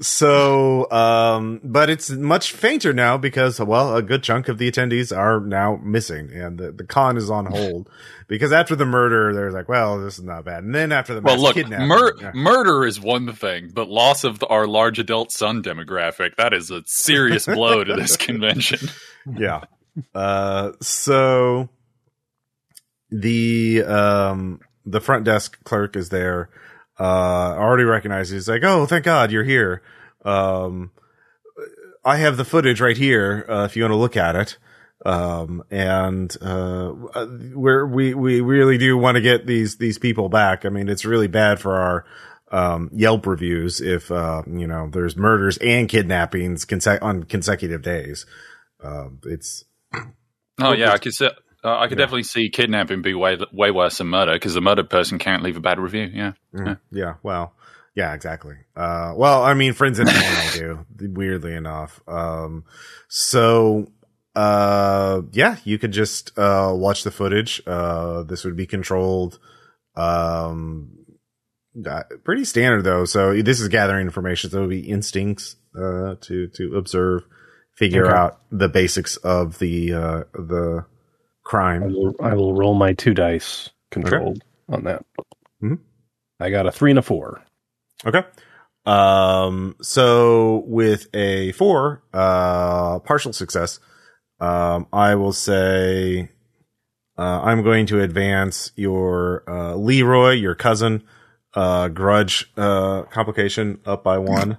[0.00, 5.16] so, um, but it's much fainter now because, well, a good chunk of the attendees
[5.16, 7.88] are now missing and the, the con is on hold
[8.28, 10.64] because after the murder, they're like, well, this is not bad.
[10.64, 12.30] And then after the Well, mass look, mur- yeah.
[12.34, 16.70] murder is one thing, but loss of the, our large adult son demographic that is
[16.70, 18.88] a serious blow to this convention.
[19.38, 19.64] yeah.
[20.14, 21.68] Uh, so
[23.10, 26.48] the, um, the front desk clerk is there,
[27.02, 29.82] uh, already recognizes, he's like, oh, thank God you're here.
[30.24, 30.90] Um,
[32.04, 34.58] I have the footage right here, uh, if you want to look at it.
[35.04, 36.92] Um, and, uh,
[37.54, 40.64] we're, we, we really do want to get these, these people back.
[40.64, 42.04] I mean, it's really bad for our,
[42.52, 48.26] um, Yelp reviews if, uh, you know, there's murders and kidnappings conse- on consecutive days.
[48.82, 49.64] Um, it's,
[50.60, 51.30] Oh yeah, I could see,
[51.64, 54.90] uh, I could definitely see kidnapping be way way worse than murder because the murdered
[54.90, 56.10] person can't leave a bad review.
[56.12, 57.54] Yeah, Mm, yeah, well,
[57.94, 58.56] yeah, exactly.
[58.74, 60.58] Uh, well, I mean, friends and family
[60.98, 62.00] do, weirdly enough.
[62.08, 62.64] Um,
[63.08, 63.86] so,
[64.34, 67.62] uh, yeah, you could just, uh, watch the footage.
[67.66, 69.38] Uh, this would be controlled,
[69.94, 70.90] um,
[71.86, 73.04] uh, pretty standard though.
[73.04, 74.50] So this is gathering information.
[74.50, 77.24] So it would be instincts, uh, to, to observe
[77.76, 78.16] figure Okay.
[78.16, 80.24] out the basics of the uh,
[81.44, 81.92] the I crime.
[81.92, 85.04] will, I will roll my two dice controlled on that.
[85.62, 85.78] Mhm.
[86.40, 87.42] I got a three and a four.
[88.04, 88.22] Okay.
[88.84, 93.78] Um, so with a four, uh, partial success,
[94.40, 96.30] um, I will say,
[97.16, 101.04] uh, I'm going to advance your, uh, Leroy, your cousin,
[101.54, 104.56] uh, grudge, uh, complication up by one.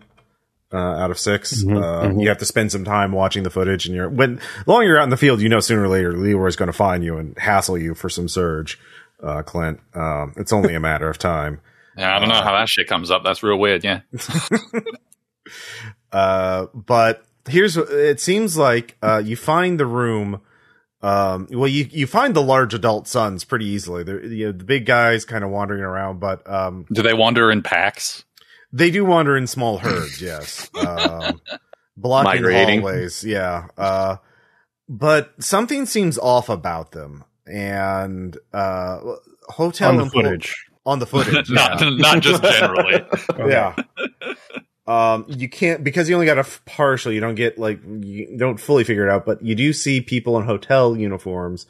[0.74, 2.20] Uh, out of 6 Mhm, uh, mhm.
[2.24, 4.98] you have to spend some time watching the footage, and you're when long longer you're
[4.98, 7.38] out in the field, you know sooner or later Leroy's going to find you and
[7.38, 8.80] hassle you for some surge,
[9.22, 9.80] uh, Clint.
[9.94, 11.62] Um, it's only a matter of time.
[11.96, 13.24] Yeah, I don't know how that shit comes up.
[13.24, 13.84] That's real weird.
[13.84, 14.00] Yeah.
[16.12, 20.42] Uh, but here's it seems like uh, you find the room.
[21.02, 24.04] Um, well, you you find the large adult sons pretty easily.
[24.04, 27.52] They're, you know, the big guys kind of wandering around, but um, Do they wander
[27.52, 28.24] in packs?
[28.74, 30.22] They do wander in small herds.
[30.22, 31.40] yes, um,
[31.98, 32.82] blocking Migrating.
[32.82, 33.24] hallways.
[33.24, 34.18] Yeah, uh,
[34.90, 37.24] but something seems off about them.
[37.46, 39.00] And uh,
[39.50, 40.66] hotel on the emplo- footage.
[40.86, 41.90] on the footage, not, yeah.
[41.90, 43.06] not just generally.
[43.38, 43.76] yeah.
[44.88, 47.12] Um, you can't because you only got a f- partial.
[47.12, 50.38] You don't get like you don't fully figure it out, but you do see people
[50.40, 51.66] in hotel uniforms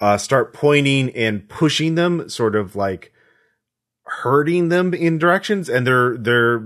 [0.00, 3.10] uh, start pointing and pushing them, sort of like
[4.04, 6.62] hurting them in directions, and they're they're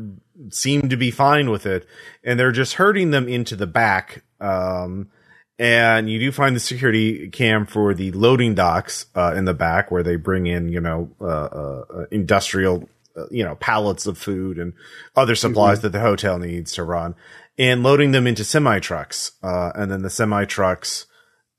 [0.50, 1.86] seem to be fine with it,
[2.22, 4.22] and they're just hurting them into the back.
[4.40, 5.10] Um,
[5.58, 9.90] and you do find the security cam for the loading docks uh, in the back
[9.90, 14.16] where they bring in you know uh, uh, uh, industrial uh, you know pallets of
[14.16, 14.72] food and
[15.16, 17.14] other supplies that the hotel needs to run
[17.58, 21.06] and loading them into semi trucks uh, and then the semi trucks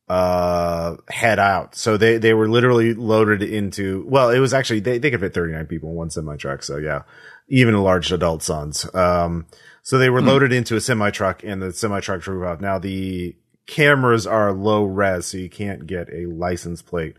[0.10, 1.76] uh head out.
[1.76, 5.34] So they they were literally loaded into well it was actually they, they could fit
[5.36, 7.04] 39 people in one semi truck so yeah.
[7.48, 8.92] Even large adult sons.
[8.96, 9.46] Um
[9.84, 12.60] so they were loaded into a semi truck and the semi truck drove off.
[12.60, 13.36] now the
[13.68, 17.16] cameras are low res so you can't get a license plate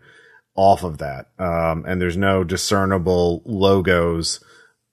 [0.57, 1.29] off of that.
[1.39, 4.43] Um and there's no discernible logos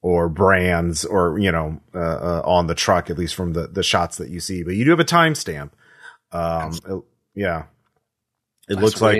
[0.04, 3.82] or brands or you know uh, uh, on the truck at least from the the
[3.82, 4.62] shots that you see.
[4.62, 5.72] But you do have a timestamp.
[6.32, 7.64] Um yeah
[8.70, 9.20] it That's looks like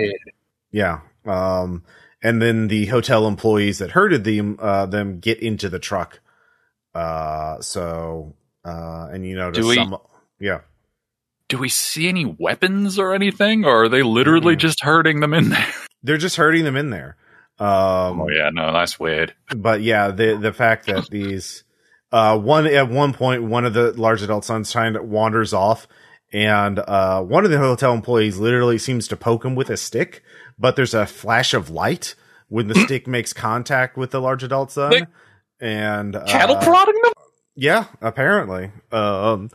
[0.70, 1.82] yeah um
[2.22, 6.20] and then the hotel employees that herded them uh them get into the truck
[6.94, 8.34] uh so
[8.64, 9.96] uh and you notice Do we- some
[10.40, 10.60] yeah
[11.48, 14.58] Do we see any weapons or anything, or are they literally Mm.
[14.60, 15.66] just herding them in there?
[16.02, 17.16] they're just herding them in there
[17.58, 19.34] um Oh yeah, no, that's weird.
[19.56, 21.64] but yeah, the the fact that these
[22.12, 25.86] uh one at one point one of the large adult sons kind of wanders off
[26.32, 30.22] and uh one of the hotel employees literally seems to poke him with a stick,
[30.58, 32.14] but there's a flash of light
[32.48, 34.90] when the stick makes contact with the large adult son.
[34.90, 35.06] They-
[35.60, 37.12] And uh, Cattle prodding them?
[37.56, 38.70] yeah, apparently.
[38.92, 39.50] Um,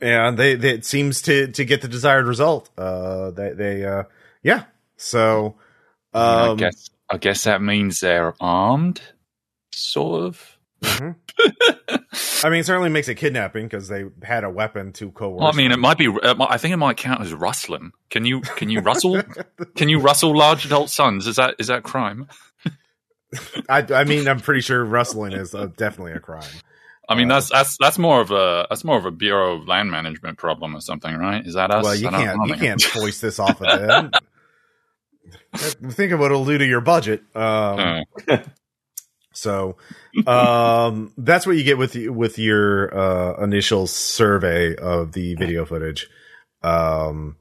[0.00, 2.70] and they, they it seems to to get the desired result.
[2.78, 4.04] Uh, they they uh,
[4.42, 4.64] yeah.
[4.96, 5.56] So,
[6.14, 9.00] I um, guess I guess that means they're armed,
[9.72, 10.57] sort of.
[10.82, 11.16] Mhm.
[12.44, 15.40] I mean, it certainly makes it kidnapping because they had a weapon to coerce.
[15.40, 16.08] Well, I mean, it might be.
[16.08, 17.92] uh, I think it might count as rustling.
[18.10, 19.22] Can you can you rustle?
[19.76, 21.26] can you rustle large adult sons?
[21.26, 22.28] Is that is that crime?
[23.68, 26.48] I, I mean, I'm pretty sure rustling is uh, definitely a crime.
[27.08, 29.66] I mean, Uh, that's that's that's more of a that's more of a Bureau of
[29.68, 31.44] Land Management problem or something, right?
[31.46, 31.84] Is that us?
[31.84, 34.10] well, you can't you can't foist this off of them.
[35.54, 37.22] Think of what it'll do to your budget.
[37.34, 38.38] Um, Uh,
[39.32, 39.76] So,
[40.26, 46.08] um, that's what you get with with your uh, initial survey of the video footage.
[46.62, 47.36] Um,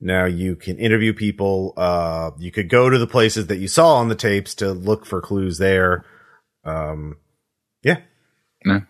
[0.00, 1.74] now you can interview people.
[1.76, 5.04] Uh, you could go to the places that you saw on the tapes to look
[5.04, 6.04] for clues there.
[6.64, 7.18] Um,
[7.82, 8.00] yeah.
[8.64, 8.80] Yeah.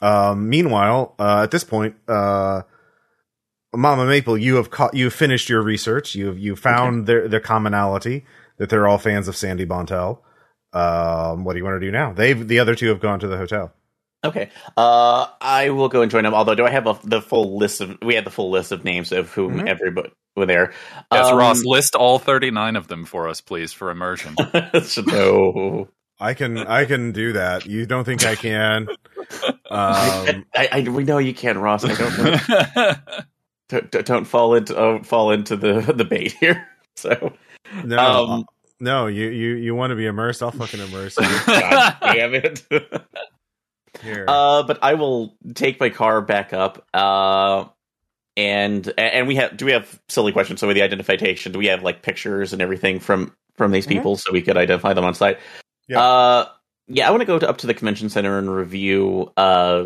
[0.00, 2.62] Um, meanwhile, uh, at this point, uh,
[3.74, 6.14] Mama Maple, you have caught, you have finished your research.
[6.14, 8.24] You have, you found their, their commonality
[8.58, 10.20] that they're all fans of Sandy Bontel.
[10.76, 12.12] Um, what do you want to do now?
[12.12, 13.72] They've, the other two have gone to the hotel.
[14.24, 14.50] Okay.
[14.76, 16.34] Uh, I will go and join them.
[16.34, 17.96] Although, do I have a, the full list of?
[18.02, 19.68] We had the full list of names of whom Mhm.
[19.68, 20.72] everybody were there.
[21.12, 24.34] yes, Um, Ross, list all thirty nine of them for us, please, for immersion.
[24.82, 25.88] so, no.
[26.18, 27.66] I can, I can do that.
[27.66, 28.88] You don't think I can?
[28.88, 28.96] Um,
[30.54, 31.84] I, I, we know you can, Ross.
[31.84, 32.98] I don't
[33.68, 36.66] don't, don't- don't fall into oh, fall into the the bait here.
[36.96, 37.34] So,
[37.84, 38.46] no, Um,
[38.80, 40.42] no, you, you, you want to be immersed?
[40.42, 42.62] I'll fucking immerse you God damn it.
[44.02, 44.24] here.
[44.28, 46.86] Uh, but I will take my car back up.
[46.92, 47.66] Uh,
[48.36, 50.60] and and we have do we have silly questions?
[50.60, 53.90] So with the identification, do we have like pictures and everything from from these Mhm.
[53.90, 55.38] people so we could identify them on site?
[55.88, 56.00] Yeah.
[56.02, 56.48] Uh,
[56.88, 59.84] yeah, I want to go to, up to the convention center and review uh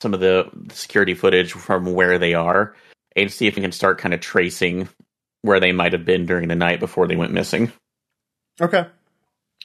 [0.00, 2.74] some of the security footage from where they are.
[3.14, 4.88] and see if we can start kind of tracing
[5.42, 7.70] where they might have been during the night before they went missing.
[8.60, 8.86] Okay.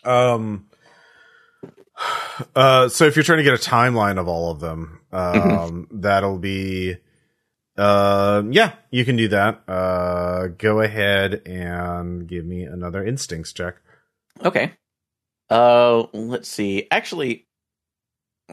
[0.03, 0.65] Um.
[2.55, 6.37] Uh, so if you're trying to get a timeline of all of them, um, that'll
[6.37, 6.95] be,
[7.75, 9.63] uh, yeah, you can do that.
[9.67, 13.77] Uh, go ahead and give me another instincts check.
[14.45, 14.71] Okay.
[15.49, 16.87] Uh, let's see.
[16.91, 17.47] Actually,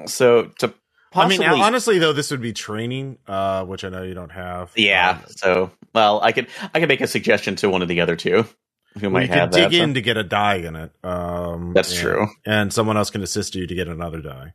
[0.07, 0.73] so to
[1.12, 4.33] possibly, I mean, honestly, though, this would be training, uh, which I know you don't
[4.33, 4.73] have.
[4.77, 5.18] yeah.
[5.23, 8.16] Um, So, well, I could I could make a suggestion to one of the other
[8.16, 8.47] two
[8.94, 9.76] who well, might you can have dig that.
[9.76, 10.92] so- in to get a die in it.
[11.04, 12.26] Um, That's and- true.
[12.46, 14.52] and someone else can assist you to get another die.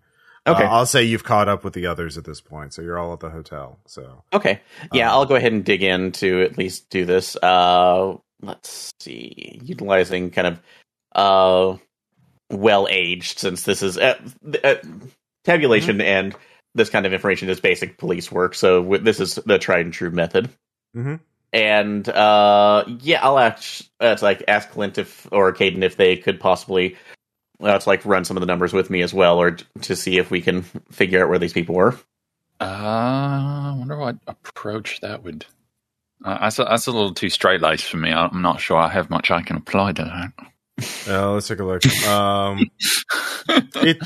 [0.48, 0.64] Okay.
[0.64, 3.12] Uh, I'll say you've caught up with the others at this point, so you're all
[3.14, 3.80] at the hotel.
[3.86, 4.62] So Okay.
[4.94, 7.36] Yeah, Um, I'll go ahead and dig in to at least do this.
[7.36, 9.60] Uh, let's see.
[9.64, 10.60] Utilizing kind of
[11.16, 11.78] uh,
[12.50, 14.18] well aged, since this is uh,
[14.64, 14.76] uh,
[15.44, 16.08] tabulation Mm-hmm.
[16.08, 16.36] and
[16.76, 18.56] this kind of information is basic police work.
[18.56, 20.50] So w- this is the tried and true method.
[20.96, 21.20] Mhm.
[21.52, 23.86] And uh, yeah, I'll ask.
[24.02, 26.96] Uh, it's like ask Clint if or Caden if they could possibly.
[27.62, 30.18] Uh, it's like run some of the numbers with me as well, or to see
[30.18, 31.98] if we can figure out where these people were.
[32.62, 35.46] Uh, I wonder what approach that would.
[36.24, 38.12] Uh, that's, a, that's a little too straight laced for me.
[38.12, 41.14] I'm not sure I have much I can apply to that.
[41.14, 41.86] uh, let's take a look.
[42.08, 42.70] Um,
[43.50, 43.98] it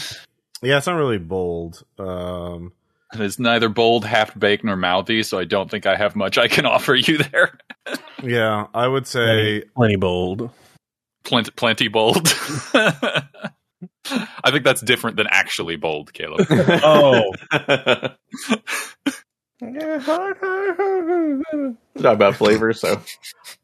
[0.63, 1.83] yeah, it's not really bold.
[1.99, 2.71] Um,
[3.15, 6.47] It's neither bold, half baked, nor mouthy, so I don't think I have much I
[6.47, 7.57] can offer you there.
[8.21, 10.49] yeah, I would say Plenty bold.
[11.23, 12.27] Plenty, plenty bold.
[12.75, 16.47] I think that's different than actually bold, Caleb.
[16.83, 17.31] Oh.
[21.95, 23.01] Not about flavor, so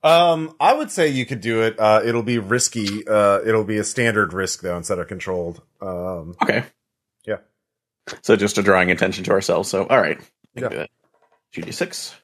[0.03, 1.77] um, I would say you could do it.
[1.79, 3.05] Uh, it'll be risky.
[3.05, 5.61] Uh, it'll be a standard risk though instead of controlled.
[5.81, 6.63] Um, okay.
[8.11, 8.19] Yeah.
[8.21, 9.69] So just a drawing attention to ourselves.
[9.69, 10.19] So all right,
[10.55, 10.89] we can do that.
[11.53, 12.15] Two d six.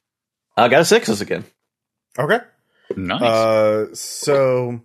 [0.58, 1.43] I got a sixes again.
[2.17, 2.39] okay.
[2.95, 3.21] nice.
[3.21, 4.82] Uh, so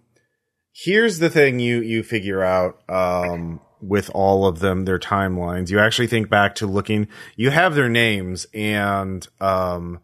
[0.73, 5.71] here's the thing you you figure out um, with all of them, their timelines.
[5.71, 7.09] You actually think back to looking.
[7.37, 10.01] You have their names, and um,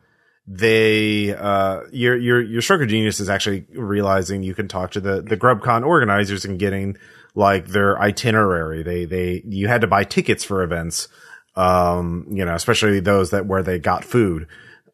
[0.46, 5.00] they uh, your your your stroke of genius is actually realizing you can talk to
[5.00, 6.96] the the GrubCon organizers and getting
[7.36, 8.82] like their itinerary.
[8.82, 11.06] They they you had to buy tickets for events.
[11.54, 14.46] Um, you know, especially those that where they got food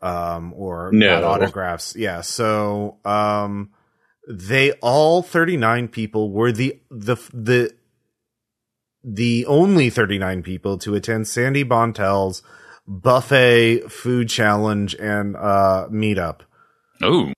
[0.03, 1.21] um, or No.
[1.21, 1.97] got autographs.
[1.97, 2.21] Yeah.
[2.21, 3.71] So, um,
[4.29, 7.73] they all 39 people were the, the, the,
[9.03, 12.43] the only 39 people to attend Sandy Bontel's
[12.87, 16.43] buffet food challenge and, uh, meetup.
[17.03, 17.33] Ooh.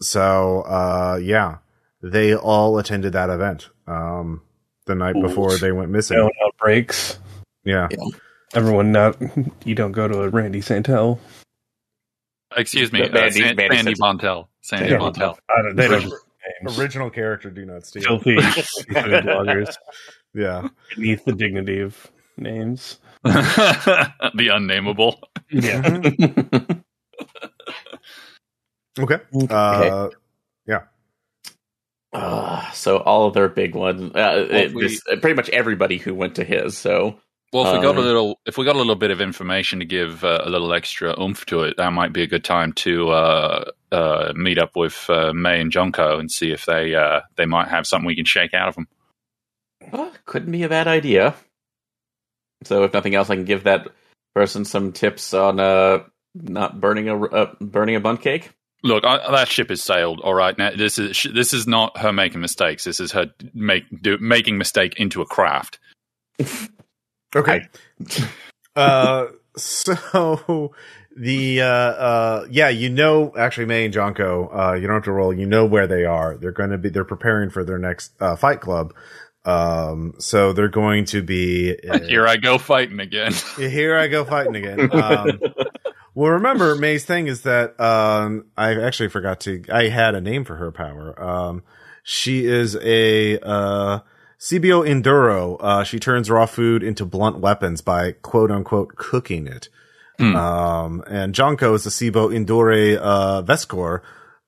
[0.00, 1.58] So, uh, yeah,
[2.02, 4.42] they all attended that event, um,
[4.86, 5.28] the night Fools.
[5.28, 6.18] before they went missing.
[6.18, 7.18] No outbreaks.
[7.64, 7.88] Yeah.
[8.54, 9.16] Everyone not.
[9.64, 11.20] You don't go to a Randy Santel.
[12.56, 13.00] Excuse me.
[13.02, 14.48] The Uh, Mandy- San- Mandy Sandy says- Bontel.
[14.62, 14.98] Sandy Yeah.
[14.98, 15.36] Bontel.
[15.50, 16.12] I don't, they don't.
[16.78, 18.02] Original character, do not steal.
[18.04, 19.76] Filthy, filthy bloggers
[20.34, 20.68] Yeah.
[20.96, 23.00] beneath the dignity of names.
[23.24, 25.20] the unnameable.
[25.50, 26.00] Yeah.
[28.98, 29.18] Okay.
[29.48, 30.08] Uh,
[32.12, 34.12] Uh, so all of their big ones.
[34.14, 36.76] Uh, it, we- this- pretty much everybody who went to his.
[36.78, 37.20] So
[37.52, 39.78] Well, if we got a Um, little, if we got a little bit of information
[39.80, 42.72] to give uh, a little extra oomph to it, that might be a good time
[42.74, 47.20] to uh, uh, meet up with uh, May and Junko and see if they uh,
[47.36, 48.88] they might have something we can shake out of them.
[49.92, 51.34] well, couldn't be a bad idea.
[52.64, 53.88] So if nothing else, I can give that
[54.34, 56.00] person some tips on uh
[56.34, 58.50] not burning a uh, burning a bunt cake.
[58.84, 60.20] Look, I, that ship has sailed.
[60.20, 62.84] All right, now this is this is not her making mistakes.
[62.84, 65.78] This is her make do, making mistake into a craft.
[67.36, 67.68] Okay.
[68.76, 70.72] uh, so
[71.16, 75.12] the uh, uh, yeah, you know, actually, May and Jonko, uh, you don't have to
[75.12, 75.32] roll.
[75.32, 76.36] You know where they are.
[76.36, 76.88] They're going to be.
[76.88, 78.94] They're preparing for their next uh, fight club.
[79.44, 81.76] Um, so they're going to be.
[81.88, 83.32] Uh, Here I go fighting again.
[83.56, 84.90] here I go fighting again.
[84.92, 85.40] Um,
[86.18, 89.62] well, remember May's thing is that um, I actually forgot to.
[89.72, 91.14] I had a name for her power.
[91.22, 91.62] Um,
[92.02, 94.00] she is a uh,
[94.40, 95.58] CBO Enduro.
[95.60, 99.68] Uh, she turns raw food into blunt weapons by quote unquote cooking it.
[100.18, 100.34] Hmm.
[100.34, 104.00] Um, and Jonko is a CBO Endure uh, Vescor.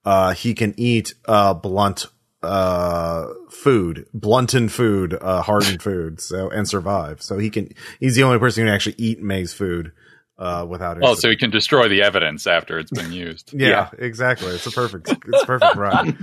[0.04, 2.06] Uh, he can eat uh, blunt
[2.42, 7.68] uh food blunted food uh hardened food so and survive so he can
[7.98, 9.92] he's the only person who can actually eat May's food
[10.40, 11.02] uh without it.
[11.04, 11.32] Oh, so incident.
[11.32, 13.52] he can destroy the evidence after it's been used.
[13.56, 16.18] yeah, exactly it's a perfect it's a perfect run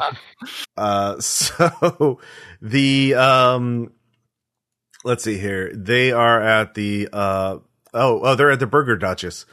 [0.76, 2.20] uh so
[2.60, 3.90] the um
[5.04, 7.58] let's see here they are at the uh
[7.94, 9.46] oh oh they're at the burger duchess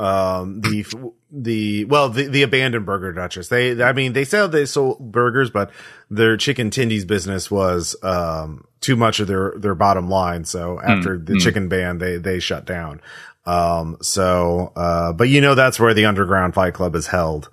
[0.00, 0.86] Um, the
[1.30, 3.48] the well, the the abandoned Burger Duchess.
[3.48, 5.70] They, I mean, they said they sold burgers, but
[6.08, 10.46] their chicken tendies business was um too much of their their bottom line.
[10.46, 11.42] So after the mm.
[11.42, 13.02] chicken ban, they they shut down.
[13.50, 17.48] Um, so uh, but you know that's where the underground fight club is held.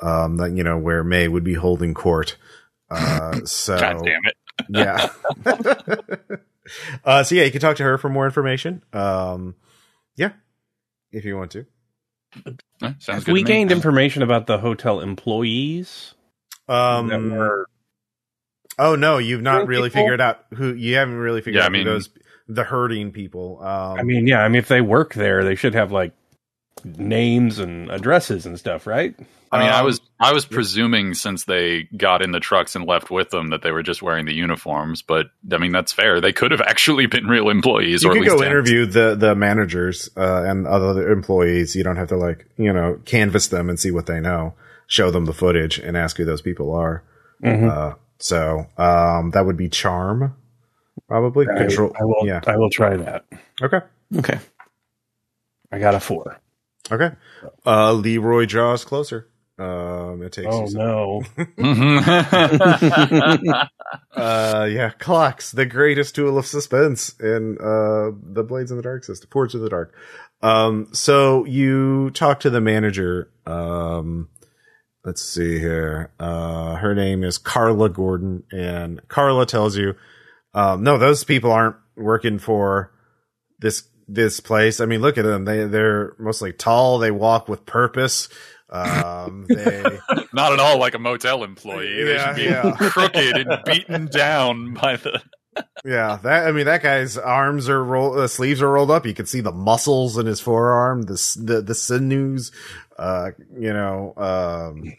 [0.00, 2.36] Um, that you know where May would be holding court.
[2.90, 4.36] Uh, so God damn it.
[4.68, 5.08] yeah.
[7.04, 8.82] uh, so yeah, you can talk to her for more information.
[8.92, 9.54] Um,
[10.16, 10.32] yeah,
[11.12, 11.66] if you want to.
[12.80, 13.32] Yeah, sounds good.
[13.32, 13.48] we to me.
[13.48, 16.14] gained information about the hotel employees
[16.68, 17.66] that Um, were
[18.78, 20.02] oh no, you've not really people?
[20.02, 22.10] figured out who you haven't really figured Yeah, I out who those
[22.48, 23.58] the herding people.
[23.60, 26.12] Um, I mean, yeah, I mean, if they work there, they should have like
[26.84, 29.14] names and addresses and stuff, right?
[29.50, 32.86] I mean, I um, was I was presuming since they got in the trucks and
[32.86, 36.22] left with them that they were just wearing the uniforms, but I mean that's fair.
[36.22, 38.50] They could have actually been real employees, you or at can least go temps.
[38.50, 41.76] interview the the managers uh, and other employees.
[41.76, 44.54] You don't have to like you know canvass them and see what they know.
[44.86, 47.04] Show them the footage and ask who those people are.
[47.44, 47.70] Mhm.
[47.70, 50.34] Uh, so um, that would be charm,
[51.12, 51.46] probably.
[51.48, 51.92] I, Control.
[52.00, 52.26] I will.
[52.26, 52.40] Yeah.
[52.46, 53.24] I will try that.
[53.60, 53.80] Okay.
[54.16, 54.38] Okay.
[55.70, 56.38] I got a four.
[56.90, 57.10] Okay.
[57.66, 59.28] Uh, Leroy draws closer.
[59.58, 60.48] Um, it takes.
[60.50, 61.22] Oh no!
[64.14, 69.04] Uh, yeah, clocks, the greatest tool of suspense in uh the Blades in the Dark
[69.04, 69.94] system, Forged in the Dark.
[70.40, 73.30] Um, so you talk to the manager.
[73.44, 74.28] Um,
[75.04, 76.10] let's see here.
[76.18, 79.94] Uh, her name is Carla Gordon, and Carla tells you,
[80.54, 82.92] um, no, those people aren't working for
[83.60, 84.80] this this place.
[84.80, 85.44] I mean, look at them.
[85.44, 86.98] They they're mostly tall.
[86.98, 88.28] They walk with purpose.
[88.70, 90.02] Um, they.
[90.32, 92.04] Not at all like a motel employee.
[92.04, 92.72] They Yeah, should be yeah.
[92.78, 95.22] crooked and beaten down by the.
[95.84, 99.06] Yeah, that I mean that guy's arms are rolled, the sleeves are rolled up.
[99.06, 102.52] You can see the muscles in his forearm, the the, the sinews,
[102.98, 104.96] uh, you know, um,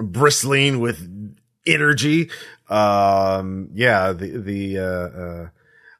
[0.00, 1.35] bristling with
[1.66, 2.30] energy.
[2.68, 5.48] Um, yeah, the the uh, uh,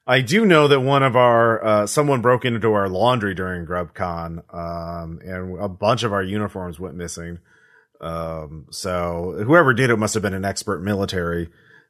[0.05, 4.53] I do know that one of our uh, someone broke into our laundry during GrubCon,
[4.53, 7.39] um, and a bunch of our uniforms went missing.
[7.99, 11.49] Um, so whoever did it must have been an expert military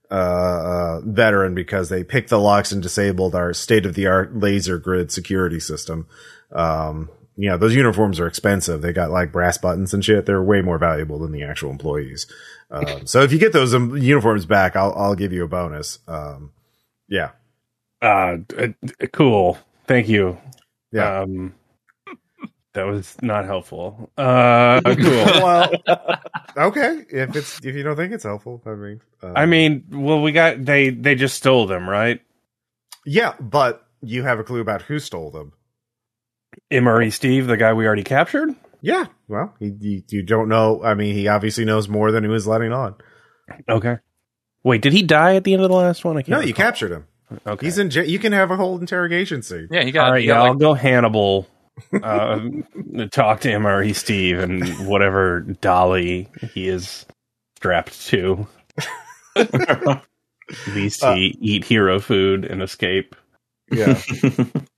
[0.09, 4.35] uh, uh, veteran because they picked the locks and disabled our state of the art
[4.35, 6.07] laser grid security system.
[6.51, 8.81] Um, you know, those uniforms are expensive.
[8.81, 10.25] They got like brass buttons and shit.
[10.25, 12.27] They're way more valuable than the actual employees.
[12.71, 15.99] Um, so if you get those um, uniforms back, I'll, I'll give you a bonus.
[16.07, 16.51] Um,
[17.07, 17.31] yeah.
[18.01, 18.67] Uh, uh,
[19.13, 19.57] cool.
[19.85, 20.37] Thank you.
[20.91, 21.21] Yeah.
[21.21, 21.53] Um,
[22.73, 24.11] that was not helpful.
[24.17, 24.95] Uh, cool.
[24.95, 25.71] well,
[26.57, 27.05] okay.
[27.09, 30.31] If it's, if you don't think it's helpful, I mean, uh, I mean, well, we
[30.31, 32.21] got they they just stole them, right?
[33.07, 35.53] yeah, but you have a clue about who stole them.
[36.71, 38.49] Emery Steve, the guy we already captured.
[38.81, 39.05] Yeah.
[39.27, 40.83] Well, you, you, you don't know.
[40.83, 42.95] I mean, he obviously knows more than he was letting on.
[43.67, 43.97] Okay.
[44.63, 46.17] Wait, did he die at the end of the last one?
[46.17, 47.07] I can't No, you captured him.
[47.45, 47.65] Okay.
[47.65, 47.89] He's in.
[47.89, 49.67] j- You can have a whole interrogation scene.
[49.71, 50.05] Yeah, he got.
[50.07, 51.47] All right, he yeah, got I'll like, go Hannibal.
[52.03, 52.39] Uh,
[53.11, 57.05] talk to Emery Steve and whatever dolly he is
[57.57, 58.47] strapped to.
[59.35, 60.01] At
[60.73, 63.15] least Uh, he eat hero food and escape.
[63.71, 63.99] Yeah.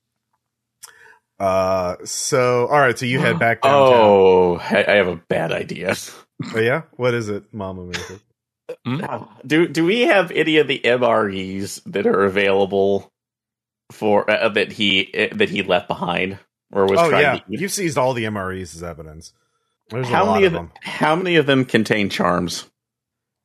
[1.40, 1.96] uh.
[2.06, 2.98] So, all right.
[2.98, 3.94] So you head back downtown.
[4.00, 5.96] oh, I I have a bad idea.
[6.56, 6.84] Oh, yeah.
[6.96, 8.20] What is it, Mama Maker?
[9.46, 13.12] Do do we have any of the MREs that are available
[13.92, 16.38] for uh, that he uh, that he left behind
[16.72, 17.38] or was Oh trying yeah.
[17.38, 17.60] to eat?
[17.62, 19.34] You seized all the MREs as evidence.
[19.90, 20.66] There's a how lot many of of them.
[20.68, 20.74] them?
[20.84, 22.70] How many of them contain charms?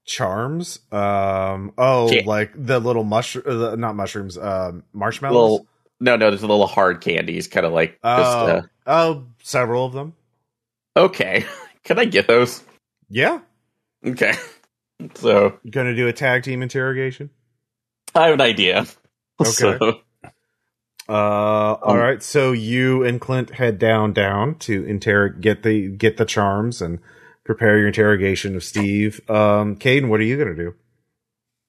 [0.06, 0.80] Charms.
[0.92, 1.72] Um.
[1.78, 2.22] Oh, Yeah.
[2.26, 3.44] like the little mushroom.
[3.46, 4.36] Uh, not mushrooms.
[4.36, 4.82] Um.
[4.92, 5.34] Marshmallows.
[5.52, 5.66] Little,
[6.00, 8.46] no, no, there's a little hard candies, kind of like oh.
[8.46, 10.14] Uh, oh, several of them.
[10.96, 11.46] okay,
[11.84, 12.62] can I get those?
[13.10, 13.40] Yeah.
[14.06, 14.34] Okay,
[15.14, 17.30] so Gonna do a tag team interrogation.
[18.14, 18.86] I have an idea.
[19.40, 19.80] Okay.
[19.80, 20.00] So,
[21.08, 21.12] Uh,
[21.82, 22.22] all Um, right.
[22.22, 27.00] So you and Clint head down down to interrogate get the get the charms and
[27.44, 29.20] prepare your interrogation of Steve.
[29.30, 30.74] Um, Caden, what are you gonna do?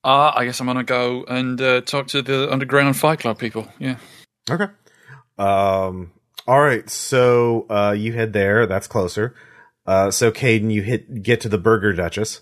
[0.03, 3.67] Uh, I guess I'm gonna go and uh, talk to the underground fight club people.
[3.79, 3.97] Yeah.
[4.49, 4.67] Okay.
[5.37, 6.11] Um.
[6.47, 6.89] All right.
[6.89, 8.67] So uh, you head there.
[8.67, 9.35] That's closer.
[9.85, 12.41] Uh, so Caden, you hit get to the Burger Duchess,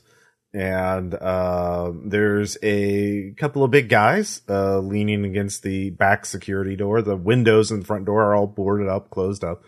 [0.54, 7.02] and uh, there's a couple of big guys uh, leaning against the back security door.
[7.02, 9.64] The windows in the front door are all boarded up, closed up,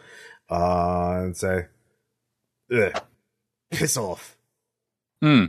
[0.50, 1.66] uh, and say,
[2.74, 3.04] Ugh,
[3.72, 4.38] "Piss off."
[5.22, 5.46] Hmm.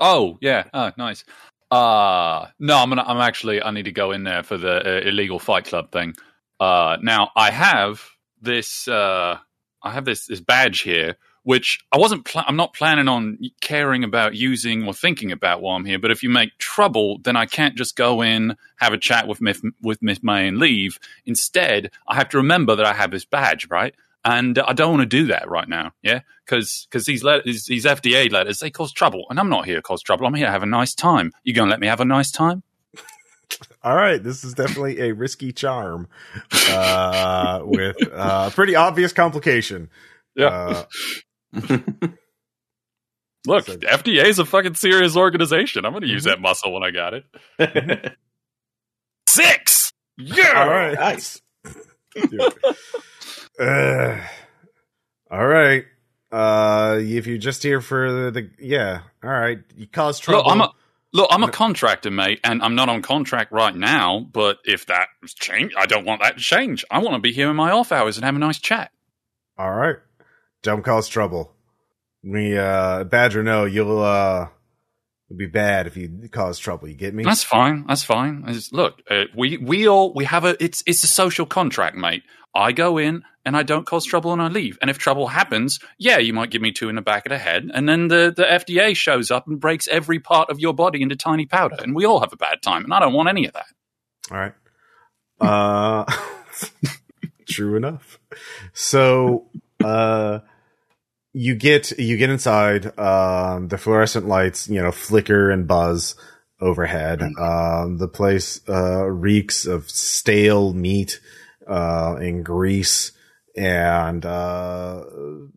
[0.00, 0.64] Oh yeah.
[0.72, 1.24] Oh nice.
[1.70, 3.04] Uh no, I'm gonna.
[3.06, 3.62] I'm actually.
[3.62, 6.14] I need to go in there for the uh, illegal fight club thing.
[6.60, 8.02] Uh, now I have
[8.40, 9.38] this uh
[9.82, 12.24] I have this this badge here, which I wasn't.
[12.24, 15.98] Pl- I'm not planning on caring about using or thinking about while I'm here.
[15.98, 19.40] But if you make trouble, then I can't just go in, have a chat with
[19.40, 20.98] Miss with Miss May, and leave.
[21.26, 23.94] Instead, I have to remember that I have this badge, right?
[24.24, 27.84] And I don't want to do that right now, yeah, because because these letters, these
[27.84, 30.26] FDA letters, they cause trouble, and I'm not here to cause trouble.
[30.26, 31.32] I'm here to have a nice time.
[31.44, 32.64] You gonna let me have a nice time?
[33.82, 36.08] All right, this is definitely a risky charm
[36.68, 39.88] uh, with uh, pretty obvious complication.
[40.38, 40.84] Uh,
[43.46, 45.84] Look, So- FDA is a fucking serious organization.
[45.84, 47.24] I'm going to use that muscle when I got it.
[49.28, 49.92] Six.
[50.18, 50.62] Yeah.
[50.62, 51.40] all right, nice.
[53.58, 54.20] Uh,
[55.30, 55.84] all right.
[56.30, 59.60] Uh, if you're just here for the, the yeah, all right.
[59.76, 60.42] You cause trouble.
[60.44, 60.72] Look, I'm a
[61.12, 61.28] look.
[61.30, 64.20] I'm a contractor, mate, and I'm not on contract right now.
[64.32, 66.84] But if that change, I don't want that to change.
[66.90, 68.90] I want to be here in my off hours and have a nice chat.
[69.58, 69.96] all right.
[70.62, 71.54] Don't cause trouble.
[72.22, 74.48] Me, uh, Badger, no, you'll uh,
[75.34, 76.88] be bad if you cause trouble.
[76.88, 77.22] You get me?
[77.22, 77.84] That's fine.
[77.86, 78.44] That's fine.
[78.72, 82.24] Look, uh, we we all we have a it's it's a social contract, mate.
[82.54, 84.76] I go in and I don't cause trouble and I leave.
[84.82, 87.38] And if trouble happens, yeah, you might give me two in the back of the
[87.38, 91.00] head, and then the the FDA shows up and breaks every part of your body
[91.00, 92.84] into tiny powder, and we all have a bad time.
[92.84, 93.66] And I don't want any of that.
[94.30, 94.52] All right.
[95.40, 96.04] Uh,
[97.48, 98.18] true enough.
[98.74, 99.46] So,
[99.82, 100.40] uh,
[101.32, 102.98] you get you get inside.
[102.98, 106.16] Um, the fluorescent lights, you know, flicker and buzz
[106.60, 107.22] overhead.
[107.22, 111.18] Um, the place uh, reeks of stale meat
[111.66, 113.12] uh, and grease
[113.58, 115.04] and uh,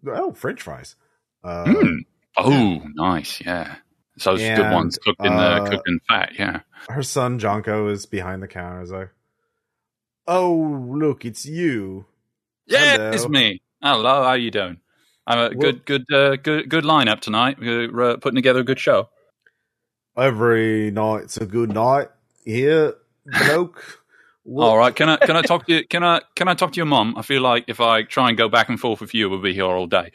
[0.07, 0.95] oh, French fries.
[1.43, 1.97] Uh, Mm.
[2.37, 3.41] Oh, nice.
[3.45, 3.75] Yeah.
[4.17, 6.31] So those good ones cooked in uh, the cooked in fat.
[6.39, 6.61] Yeah.
[6.89, 8.79] Her son Jonko is behind the counter.
[8.81, 9.09] He's like,
[10.27, 12.05] "Oh, look, it's you."
[12.67, 13.11] Yeah, Hello.
[13.11, 13.61] it's me.
[13.81, 14.79] Hello, how you doing?
[15.27, 17.57] I'm a Well- good, good, uh, good, good lineup tonight.
[17.59, 19.09] We're uh, putting together a good show.
[20.17, 22.09] every night's a good night
[22.45, 22.95] here,
[23.25, 24.00] bloke.
[24.43, 25.87] What- All right, can I can I talk to you?
[25.87, 27.15] Can I can I talk to your mum?
[27.17, 29.53] I feel like if I try and go back and forth with you, we'll be
[29.53, 30.11] here all day.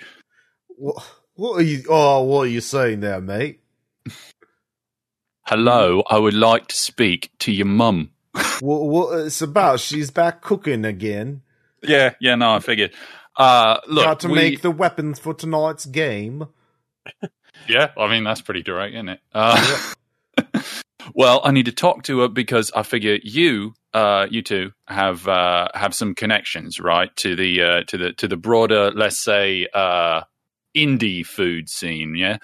[0.68, 0.97] What,
[1.35, 1.85] what are you?
[1.89, 3.61] Oh, what are you saying there, mate?
[5.47, 8.11] Hello, I would like to speak to your mum.
[8.61, 9.81] What, what it's about?
[9.81, 11.43] She's back cooking again.
[11.83, 12.93] Yeah, yeah, no, I figured.
[13.37, 16.47] Uh, look, Got to we- make the weapons for tonight's game.
[17.68, 19.20] Yeah, I mean that's pretty direct, isn't it?
[19.35, 19.93] Uh,
[21.14, 25.26] well, I need to talk to her because I figure you, uh, you two have
[25.26, 29.66] uh, have some connections, right, to the uh, to the to the broader, let's say,
[29.72, 30.20] uh,
[30.76, 32.36] indie food scene, yeah.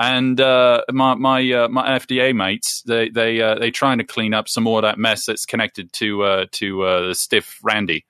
[0.00, 4.64] And uh, my my my FDA mates, they they they trying to clean up some
[4.64, 8.04] more of that mess that's connected to to the stiff Randy,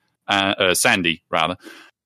[0.73, 1.59] Sandy rather.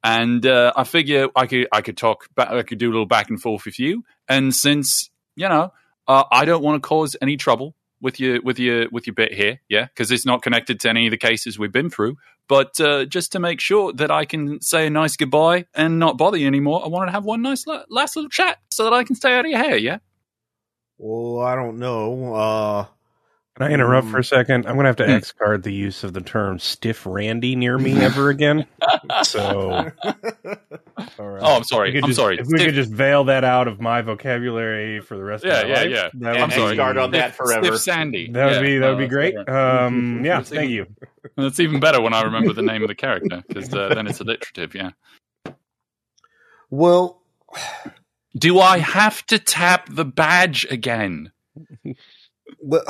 [0.02, 3.30] And I figure I could I could talk, ba- I could do a little back
[3.30, 5.72] and forth with you, and since you know
[6.08, 9.60] I don't want to cause any trouble with your with your with your bit here,
[9.68, 12.16] yeah, because it's not connected to any of the cases we've been through.
[12.48, 16.18] But uh, just to make sure that I can say a nice goodbye and not
[16.18, 18.92] bother you anymore, I wanted to have one nice la- last little chat so that
[18.92, 19.76] I can stay out of your hair.
[19.76, 19.98] Yeah.
[20.98, 22.34] Well, I don't know.
[22.34, 22.86] Uh,
[23.60, 24.10] Can I interrupt Mm.
[24.12, 24.66] for a second?
[24.66, 25.10] I'm going to have to Hmm.
[25.10, 28.66] X card the use of the term stiff Randy near me ever again.
[29.24, 29.90] So,
[31.18, 31.42] all right.
[31.42, 31.90] Oh, I'm sorry.
[31.90, 32.38] we could I'm just- sorry.
[32.38, 35.58] If we Stiff- could just veil that out of my vocabulary for the rest Yeah,
[35.60, 36.08] of my yeah, life, yeah.
[36.14, 36.72] that I'm would sorry.
[36.72, 37.64] be, Guard on that forever.
[37.66, 38.30] Stiff Sandy.
[38.32, 39.36] That would Yeah, be that would be uh, great.
[39.48, 41.06] Um, yeah, It's thank even- you.
[41.36, 44.06] And it's even better when I remember the name of the character because uh, then
[44.06, 44.74] it's alliterative.
[44.74, 44.90] Yeah.
[46.70, 47.20] well,
[48.34, 51.32] Do I have to tap the badge again?
[52.58, 52.84] well,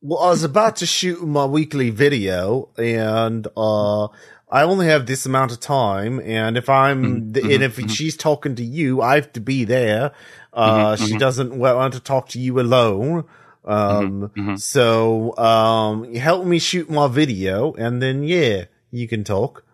[0.00, 4.04] well, I was about to shoot my weekly video, and uh,
[4.50, 6.20] I only have this amount of time.
[6.20, 7.90] And if I'm, Mhm, and if mhm.
[7.90, 10.12] she's talking to you, I have to be there.
[10.52, 11.18] Uh, Mhm, she mhm.
[11.18, 13.24] doesn't want to talk to you alone.
[13.64, 14.58] Um, mhm.
[14.58, 19.64] so, um, help me shoot my video, and then yeah, you can talk.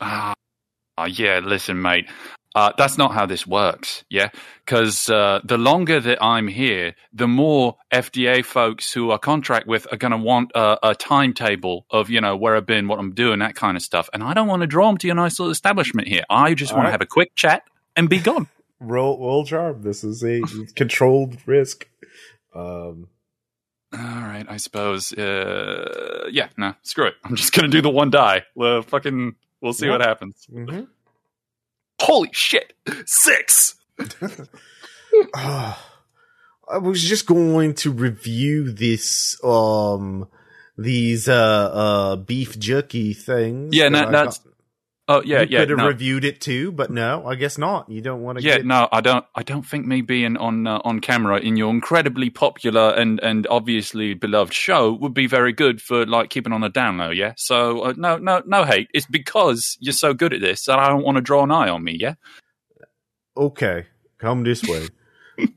[0.00, 0.34] Ah,
[0.96, 1.40] ah, yeah.
[1.40, 2.06] Listen, mate.
[2.54, 4.04] Uh, that's not how this works.
[4.08, 4.30] Yeah,
[4.64, 9.86] because uh, the longer that I'm here, the more FDA folks who I contract with
[9.92, 13.12] are going to want a, a timetable of you know where I've been, what I'm
[13.12, 14.08] doing, that kind of stuff.
[14.12, 16.24] And I don't want to draw them to your nice little establishment here.
[16.30, 16.88] I just want right.
[16.88, 17.62] to have a quick chat
[17.96, 18.48] and be gone.
[18.80, 19.82] Roll, roll charm.
[19.82, 20.40] This is a
[20.74, 21.88] controlled risk.
[22.54, 23.08] Um,
[23.92, 25.12] All right, I suppose.
[25.12, 27.14] Uh, yeah, no, screw it.
[27.24, 28.44] I'm just gonna do the one die.
[28.54, 30.46] Well, fucking, we'll see what happens.
[30.50, 30.88] mhm.
[32.00, 32.72] Holy shit,
[33.06, 33.74] six.
[35.34, 35.84] Ah,
[36.70, 40.28] I was just going to review this, um,
[40.76, 41.34] these, uh,
[41.72, 43.74] uh, beef jerky things.
[43.74, 44.52] Yeah, that no, I that's- got-
[45.10, 45.60] Oh yeah, you yeah.
[45.60, 45.86] could have no.
[45.88, 47.88] reviewed it too, but no, I guess not.
[47.88, 48.42] You don't want to.
[48.42, 49.24] Get Yeah, get, no, I don't.
[49.34, 53.46] I don't think me being on uh, on camera in your incredibly popular and and
[53.48, 57.08] obviously beloved show would be very good for like keeping on the down low.
[57.08, 58.90] Yeah, so uh, no, no, no hate.
[58.92, 61.70] It's because you're so good at this that I don't want to draw an eye
[61.70, 61.96] on me.
[61.98, 62.14] Yeah.
[63.34, 63.86] Okay,
[64.18, 64.88] come this way.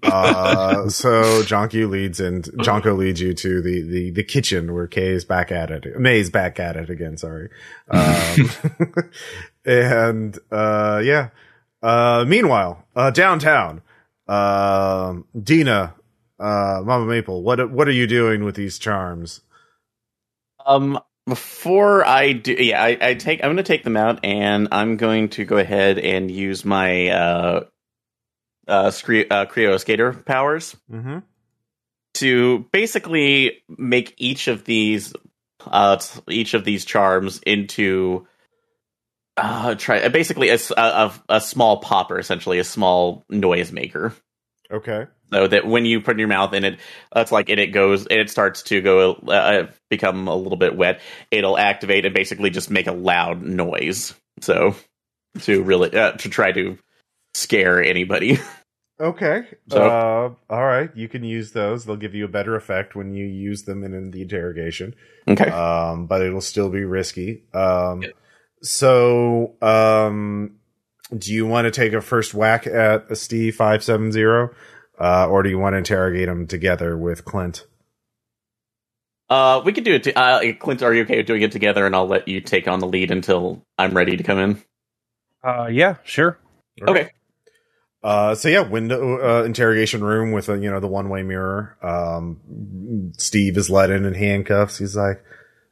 [0.03, 5.09] Uh, so Jonko leads and Jonko leads you to the, the, the kitchen where Kay
[5.09, 5.99] is back at it.
[5.99, 7.17] May's back at it again.
[7.17, 7.49] Sorry.
[7.89, 8.49] Um,
[9.65, 11.29] and, uh, yeah.
[11.82, 13.82] Uh, meanwhile, uh, downtown,
[14.27, 15.95] um, Dina,
[16.39, 19.41] uh, Mama Maple, what, what are you doing with these charms?
[20.65, 23.43] Um, before I do, yeah, I, I take.
[23.43, 27.09] I'm going to take them out, and I'm going to go ahead and use my
[27.09, 27.63] uh,
[28.72, 31.19] uh, Scre- uh Creo Skater powers Mm-hmm.
[32.15, 35.13] to basically make each of these,
[35.65, 35.97] uh,
[36.28, 38.28] each of these charms into.
[39.38, 40.59] Uh, try basically a
[41.30, 44.13] a small popper, essentially a small noise maker.
[44.69, 45.05] Okay.
[45.34, 46.80] so that when you put in your mouth and it
[47.13, 50.76] that's like and it goes and it starts to go uh, become a little bit
[50.78, 54.74] wet it'll activate and basically just make a loud noise so
[55.41, 56.78] to really uh, to try to
[57.34, 58.39] scare anybody
[59.02, 59.47] Okay.
[59.70, 60.89] So- uh, all right.
[60.95, 61.86] You can use those.
[61.86, 64.93] They'll give you a better effect when you use them in, in the interrogation.
[65.28, 67.43] okay um, but it'll still be risky.
[67.54, 68.04] Um,
[68.64, 70.58] So, um,
[71.18, 74.52] do you want to take a first whack at a Steve five seven zero,
[74.99, 77.66] uh, or do you want to interrogate him together with Clint?
[79.30, 81.86] uh we could do it to, uh clint are you okay with doing it together
[81.86, 84.62] and i'll let you take on the lead until i'm ready to come in
[85.41, 86.38] Uh, yeah, sure.
[86.86, 87.10] okay
[88.04, 91.78] Uh, so yeah, window uh, interrogation room with a you know the one way mirror.
[91.84, 94.80] Um, Steve is let in in handcuffs.
[94.80, 95.24] He's like,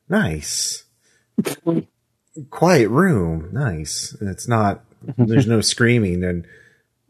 [0.07, 0.83] nice,
[2.51, 4.15] quiet room, nice.
[4.21, 4.83] It's not.
[5.17, 6.45] There's no screaming and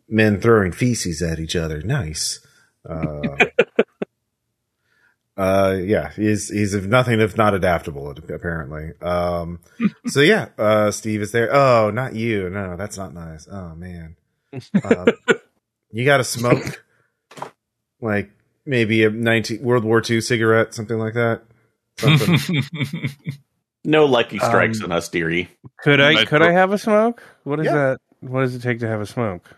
[0.08, 1.82] men throwing feces at each other.
[1.82, 2.40] Nice.
[2.88, 3.22] Uh,
[5.38, 8.92] uh, yeah, he's he's nothing if not adaptable apparently.
[9.02, 9.60] Um,
[10.08, 11.54] so yeah, uh, Steve is there.
[11.54, 12.50] Oh, not you.
[12.50, 13.48] No, that's not nice.
[13.52, 14.16] Oh man.
[14.84, 15.06] Uh,
[15.92, 16.84] you got to smoke
[18.02, 18.32] like
[18.66, 21.44] maybe a 19 World War II cigarette, something like that.
[22.00, 22.64] Something.
[23.84, 27.22] no lucky strikes Um, on us dearie Could I could I have a smoke?
[27.44, 27.74] What is Yeah.
[27.74, 27.98] that?
[28.22, 29.50] What does it take to have a smoke?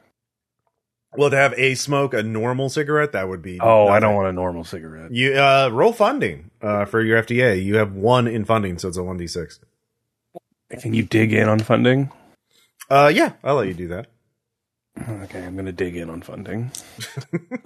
[1.17, 3.59] well, to have a smoke, a normal cigarette, that would be.
[3.59, 5.11] Oh, I don't want a normal cigarette.
[5.11, 7.61] You uh, roll funding uh, for your FDA.
[7.61, 9.59] You have one in funding, so it's a one d six.
[10.79, 12.11] Can you dig in on funding?
[12.89, 14.07] Uh, yeah, I'll let you do that.
[15.23, 16.71] Okay, I'm gonna dig in on funding.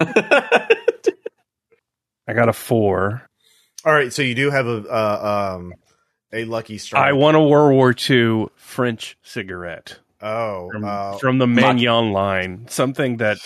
[0.00, 0.68] I
[2.34, 3.28] got a four.
[3.84, 5.74] All right, so you do have a uh, um
[6.32, 7.02] a lucky strike.
[7.02, 12.66] I want a World War II French cigarette Oh, from, uh, from the Maginot line.
[12.68, 13.38] Something that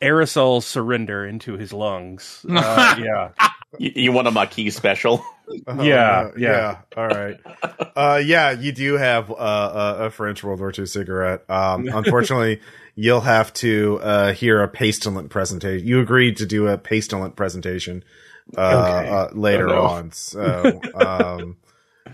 [0.00, 2.44] aerosols surrender into his lungs.
[2.50, 3.49] Uh, yeah.
[3.78, 5.24] You, you want a maquis special
[5.66, 6.78] Uh, Yeah, yeah.
[6.96, 7.36] All right.
[7.96, 11.42] Uh, yeah, you do have uh, a, a French World War II cigarette.
[11.50, 12.60] Um, unfortunately,
[12.94, 15.86] you'll have to uh, hear a pastillant presentation.
[15.88, 18.04] You agreed to do a pastillant presentation
[18.56, 19.08] uh, Okay.
[19.08, 19.82] uh, later Oh, no.
[19.86, 20.12] on.
[20.12, 21.56] So, um,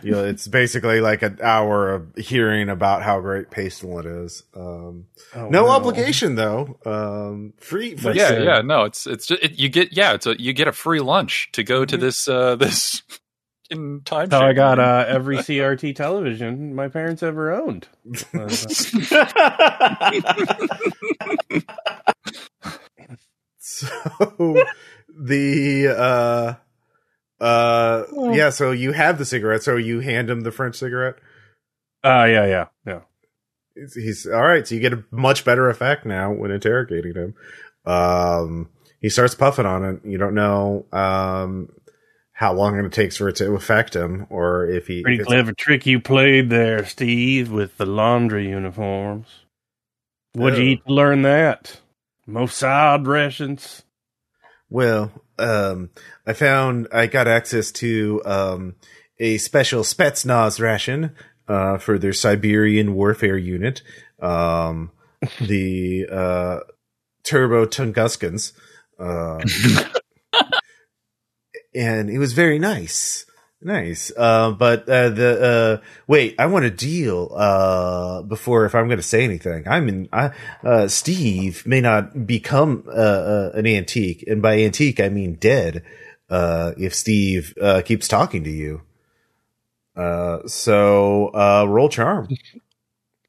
[0.02, 4.42] you know, it's basically like an hour of hearing about how great pastillant is.
[4.54, 6.78] Um, Oh, no obligation though.
[6.84, 7.96] Um, free.
[7.96, 10.52] free yeah, That's, yeah, no, it's it's just, it, you get yeah, it's a you
[10.52, 13.02] get a free lunch to go to this uh this
[13.70, 14.30] in time.
[14.30, 17.88] So I got uh, every CRT television my parents ever owned.
[23.58, 23.88] So
[25.08, 26.54] the uh
[27.40, 31.16] uh yeah, so you have the cigarette, so you hand him the French cigarette.
[32.04, 33.00] uh, yeah, yeah, yeah.
[33.74, 37.34] He's, he's all right, so you get a much better effect now when interrogating him.
[37.84, 38.70] Um
[39.00, 40.00] he starts puffing on it.
[40.04, 41.68] You don't know um
[42.32, 45.52] how long it takes for it to affect him or if he Pretty if clever
[45.52, 49.26] trick you played there, Steve, with the laundry uniforms.
[50.34, 50.68] What'd you Oh.
[50.72, 51.80] eat to learn that?
[52.28, 53.84] Mossad rations.
[54.68, 55.90] Well, um,
[56.26, 58.74] I found I got access to um,
[59.18, 61.14] a special Spetsnaz ration
[61.48, 63.82] uh, for their Siberian warfare unit,
[64.20, 64.90] um,
[65.40, 66.60] the uh,
[67.22, 68.52] Turbo Tunguskans,
[68.98, 69.42] uh,
[71.74, 73.25] and it was very nice.
[73.62, 78.86] Nice, uh, but uh, the uh, wait, I want a deal uh, before if I'm
[78.86, 79.66] going to say anything.
[79.66, 80.08] I'm in.
[80.12, 80.30] I,
[80.62, 85.82] uh, Steve may not become uh, uh, an antique, and by antique I mean dead.
[86.28, 88.82] Uh, if Steve uh, keeps talking to you,
[89.96, 92.28] Uh, so uh, roll charm.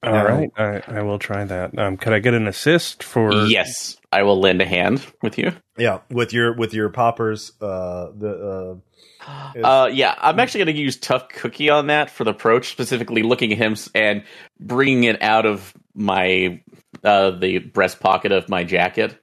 [0.04, 0.24] All Yeah.
[0.24, 1.78] right, I, I will try that.
[1.80, 3.32] Um, could I get an assist for?
[3.48, 5.54] yes, I will lend a hand with you.
[5.78, 7.54] Yeah, with your with your poppers.
[7.62, 8.32] Uh, the
[8.76, 8.82] Yes.
[9.28, 13.24] Uh, yeah, I'm actually going to use Tough Cookie on that for the approach, specifically
[13.24, 14.24] looking at him and
[14.60, 16.62] bringing it out of my
[17.04, 19.20] uh, the breast pocket of my jacket,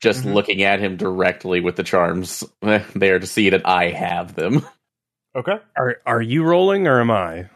[0.00, 0.34] just Mhm.
[0.34, 2.44] looking at him directly with the charms
[2.94, 4.64] there to see that I have them.
[5.34, 5.58] okay.
[5.76, 7.48] Are Are you rolling or am I?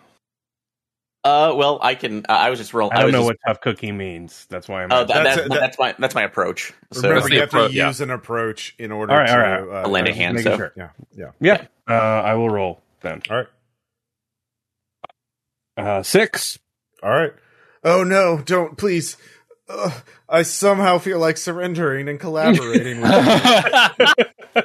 [1.23, 2.25] Uh, well, I can.
[2.29, 2.95] Uh, I was just rolling.
[2.97, 4.47] I don't was know just, what tough cookie means.
[4.49, 4.91] That's why I'm.
[4.91, 6.73] Oh, that, That's that's, a- that- that's my that's my approach.
[6.93, 7.89] So Remember, you have to appro- yeah.
[7.89, 9.85] use an approach in order All right, to all right.
[9.85, 10.41] uh, lend a uh, hand.
[10.41, 10.73] So sure.
[10.77, 11.31] Yeah, yeah.
[11.41, 13.21] yeah, uh, I will roll then.
[13.31, 13.47] All right,
[15.77, 16.59] Uh, six.
[17.03, 17.33] all right.
[17.85, 18.39] Oh no!
[18.43, 19.17] Don't please.
[19.69, 19.93] Ugh,
[20.29, 24.65] I somehow feel like surrendering and collaborating with you.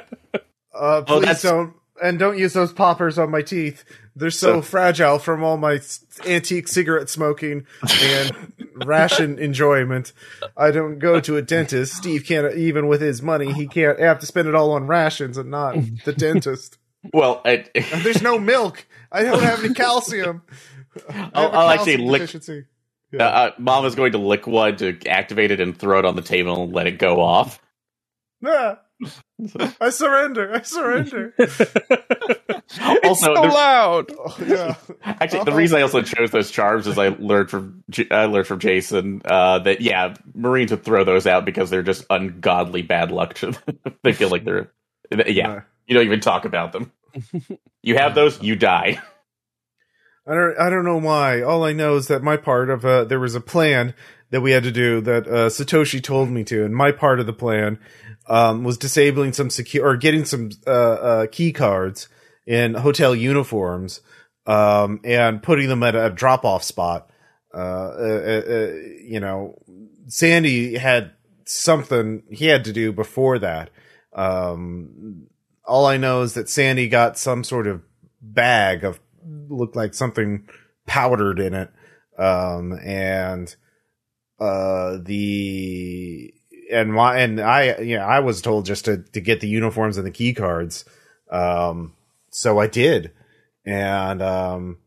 [0.78, 1.72] Uh, please that's- don't,
[2.02, 3.84] and don't use those poppers on my teeth.
[4.14, 5.80] They're so, fragile from all my
[6.24, 7.66] antique cigarette smoking
[8.02, 8.52] and
[8.86, 10.12] ration enjoyment.
[10.56, 11.94] I don't go to a dentist.
[11.94, 13.52] Steve can't even with his money.
[13.52, 16.78] He can't have to spend it all on rations and not the dentist.
[17.12, 17.66] well, I,
[18.02, 18.86] there's no milk.
[19.12, 20.42] I don't have any calcium.
[21.10, 22.20] I I'll, I'll actually calcium lick.
[22.22, 22.64] deficiency.
[23.18, 26.16] Uh, uh, Mom is going to lick one to activate it and throw it on
[26.16, 27.60] the table and let it go off.
[28.44, 28.78] Ah,
[29.80, 30.54] I surrender.
[30.54, 31.34] I surrender.
[33.04, 34.10] Also, so the- loud.
[34.18, 34.74] Oh, yeah.
[35.04, 38.46] Actually, the reason I also chose those charms is I learned from J- I learned
[38.48, 43.12] from Jason uh, that yeah, Marines would throw those out because they're just ungodly bad
[43.12, 43.78] luck to them.
[44.02, 44.72] they feel like they're
[45.28, 45.62] yeah.
[45.86, 46.90] You don't even talk about them.
[47.82, 49.00] You have those, you die.
[50.26, 51.42] I don't I don't know why.
[51.42, 53.94] All I know is that my part of uh there was a plan
[54.30, 57.26] that we had to do that uh Satoshi told me to, and my part of
[57.26, 57.78] the plan
[58.28, 62.08] um was disabling some secure or getting some uh, uh key cards
[62.46, 64.00] in hotel uniforms
[64.46, 67.10] um and putting them at a drop off spot.
[67.54, 68.72] Uh, uh, uh, uh
[69.02, 69.54] you know,
[70.08, 71.12] Sandy had
[71.46, 73.70] something he had to do before that.
[74.12, 75.26] Um
[75.64, 77.82] all I know is that Sandy got some sort of
[78.20, 79.00] bag of
[79.48, 80.48] looked like something
[80.86, 81.70] powdered in it
[82.18, 83.54] um and
[84.38, 86.32] uh the
[86.70, 90.06] and my and i yeah i was told just to to get the uniforms and
[90.06, 90.84] the key cards
[91.30, 91.94] um
[92.30, 93.12] so i did
[93.64, 94.78] and um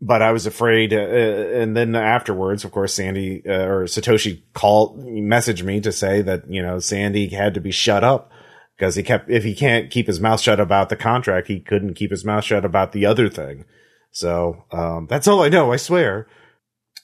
[0.00, 4.98] but i was afraid uh, and then afterwards of course sandy uh, or satoshi called
[5.04, 8.30] messaged me to say that you know sandy had to be shut up
[8.76, 11.94] because he kept if he can't keep his mouth shut about the contract he couldn't
[11.94, 13.64] keep his mouth shut about the other thing
[14.10, 15.72] so um, that's all I know.
[15.72, 16.26] I swear.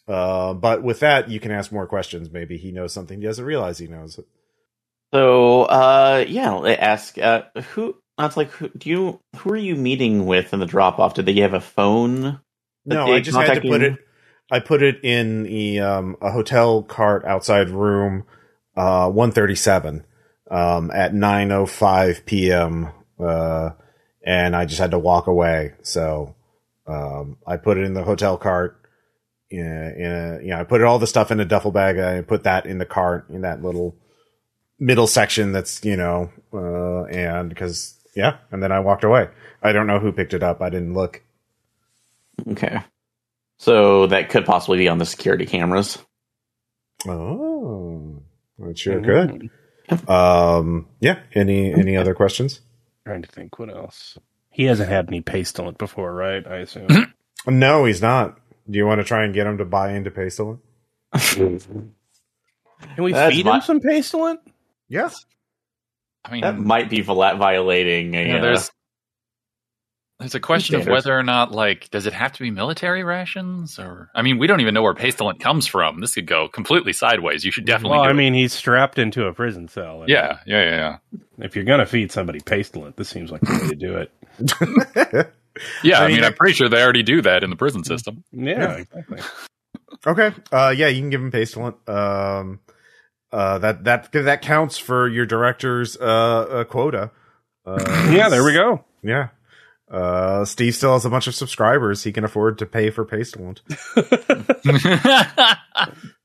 [0.08, 2.30] Uh, but with that, you can ask more questions.
[2.30, 4.20] Maybe he knows something he doesn't realize he knows.
[5.12, 7.42] So uh, yeah, ask uh,
[7.72, 7.96] who.
[8.18, 11.12] That's like who do you who are you meeting with in the drop off?
[11.12, 12.40] Did they have a phone?
[12.86, 13.98] No, I just had to put it.
[14.50, 18.24] I put it in the um, a hotel cart outside room
[18.74, 20.06] uh, one thirty seven
[20.50, 22.90] um, at nine oh five p.m.
[23.18, 23.70] Uh,
[24.24, 25.74] and I just had to walk away.
[25.82, 26.34] So
[26.86, 28.80] um, I put it in the hotel cart.
[29.50, 31.96] In a, you know, I put all the stuff in a duffel bag.
[31.96, 33.96] And I put that in the cart in that little
[34.78, 35.52] middle section.
[35.52, 39.28] That's you know, uh, and because yeah, and then I walked away.
[39.62, 40.60] I don't know who picked it up.
[40.60, 41.22] I didn't look.
[42.48, 42.80] Okay,
[43.58, 45.98] so that could possibly be on the security cameras.
[47.06, 48.22] Oh,
[48.58, 49.50] that sure could.
[50.08, 51.20] Um, yeah.
[51.34, 52.60] Any any other questions?
[53.04, 54.18] Trying to think what else.
[54.50, 56.46] He hasn't had any pastillant before, right?
[56.46, 56.88] I assume.
[57.48, 58.40] No, he's not.
[58.70, 60.60] Do you want to try and get him to buy into Pastillant?
[61.12, 61.92] Can
[62.98, 64.40] we That's feed my- him some pastillant?
[64.88, 65.24] Yes.
[66.24, 68.14] I mean, That might be viola- violating.
[68.14, 68.70] A, you know, uh, there's
[70.18, 73.78] there's a question of whether or not like does it have to be military rations
[73.78, 76.00] or I mean we don't even know where pastillant comes from.
[76.00, 77.44] This could go completely sideways.
[77.44, 77.96] You should definitely.
[77.98, 78.14] Well, do I it.
[78.14, 80.00] mean, he's strapped into a prison cell.
[80.00, 80.76] and yeah, yeah, yeah,
[81.10, 81.18] yeah.
[81.44, 85.32] If you're gonna feed somebody pastillant, this seems like the way to do it.
[85.82, 87.84] Yeah, I I mean, mean, I'm pretty sure they already do that in the prison
[87.84, 88.24] system.
[88.32, 89.20] Yeah, exactly.
[90.06, 90.32] okay.
[90.52, 91.76] Uh, yeah, you can give him Pastillant.
[91.88, 92.60] Um,
[93.32, 97.10] uh, that that that counts for your director's uh, uh quota.
[97.64, 98.84] Uh, Yeah, there we go.
[99.02, 99.28] Yeah.
[99.90, 102.02] Uh, Steve still has a bunch of subscribers.
[102.02, 103.62] He can afford to pay for Pastillant.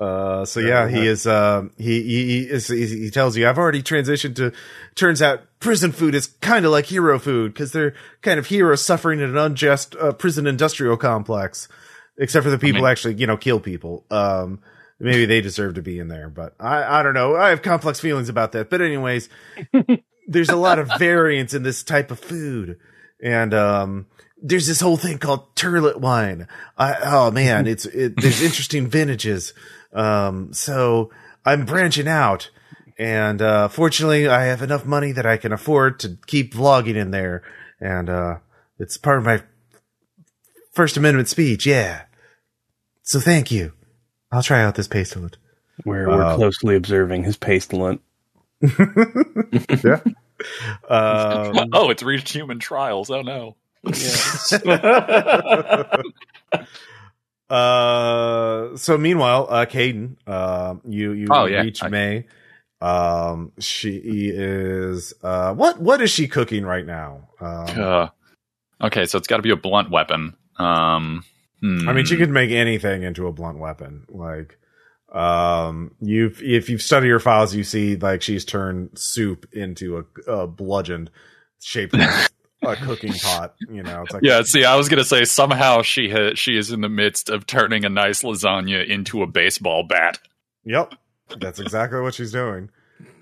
[0.00, 1.26] Uh, so yeah, he is.
[1.26, 4.52] Uh, he he he, is, he tells you, I've already transitioned to.
[4.94, 8.82] Turns out, prison food is kind of like hero food because they're kind of heroes
[8.82, 11.68] suffering in an unjust uh, prison industrial complex.
[12.16, 14.06] Except for the people mean- actually, you know, kill people.
[14.10, 14.60] Um,
[14.98, 17.36] maybe they deserve to be in there, but I I don't know.
[17.36, 18.70] I have complex feelings about that.
[18.70, 19.28] But anyways,
[20.26, 22.78] there's a lot of variance in this type of food,
[23.22, 24.06] and um,
[24.42, 26.48] there's this whole thing called turlet wine.
[26.78, 29.52] I, oh man, it's it, there's interesting vintages.
[29.92, 31.10] Um, so
[31.44, 32.50] I'm branching out,
[32.98, 37.10] and uh, fortunately, I have enough money that I can afford to keep vlogging in
[37.10, 37.42] there,
[37.80, 38.34] and uh,
[38.78, 39.42] it's part of my
[40.72, 41.66] First Amendment speech.
[41.66, 42.02] Yeah.
[43.02, 43.72] So thank you.
[44.30, 45.34] I'll try out this pastelet.
[45.84, 48.00] We're, we're Uh, closely observing his pastelant.
[48.62, 50.00] yeah.
[50.88, 53.10] Um, oh, it's reached human trials.
[53.10, 53.56] Oh no.
[57.50, 61.62] uh, so meanwhile, uh, Caden, uh, you, you Oh, yeah.
[61.62, 62.26] reach I- May.
[62.82, 64.00] Um, she
[64.34, 67.28] is, uh, what, what is she cooking right now?
[67.40, 68.08] Um, Uh,
[68.82, 70.34] okay, so it's got to be a blunt weapon.
[70.58, 71.24] Um,
[71.60, 71.88] hmm.
[71.88, 74.06] I mean, she could make anything into a blunt weapon.
[74.08, 74.58] Like,
[75.12, 80.30] um, you've if you've studied her files, you see like she's turned soup into a,
[80.30, 81.10] a bludgeon
[81.60, 82.08] shaped like
[82.62, 83.54] a cooking pot.
[83.68, 86.70] You know, it's like Yeah, see, I was gonna say somehow she ha- she is
[86.70, 90.18] in the midst of turning a nice lasagna into a baseball bat.
[90.64, 90.94] Yep,
[91.38, 92.70] that's exactly what she's doing.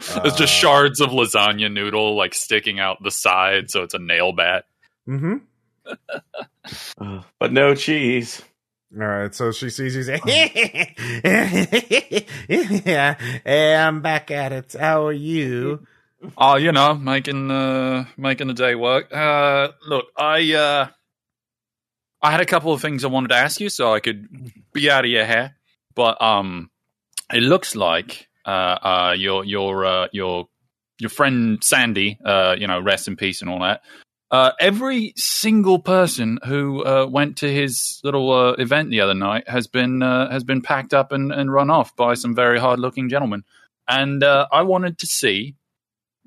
[0.01, 4.33] it's just shards of lasagna noodle like sticking out the side, so it's a nail
[4.33, 4.65] bat.
[5.09, 5.37] Mm-hmm.
[7.01, 8.43] Uh, but no cheese.
[8.99, 10.19] All right, so she sees you say,
[12.49, 13.15] "Yeah,
[13.45, 14.75] hey, I'm back at it.
[14.79, 15.87] How are you?"
[16.37, 19.13] Oh, you know, making uh making the day work.
[19.15, 20.89] Uh, look, I uh,
[22.21, 24.27] I had a couple of things I wanted to ask you, so I could
[24.73, 25.57] be out of your hair.
[25.95, 26.71] But um,
[27.33, 30.49] it looks like uh, uh, your your uh, your
[30.99, 33.83] your friend Sandy, uh, you know, rest in peace and all that.
[34.31, 39.49] Uh, every single person who uh, went to his little uh, event the other night
[39.49, 42.79] has been uh, has been packed up and, and run off by some very hard
[42.79, 43.45] looking gentlemen.
[43.87, 45.55] And uh, I wanted to see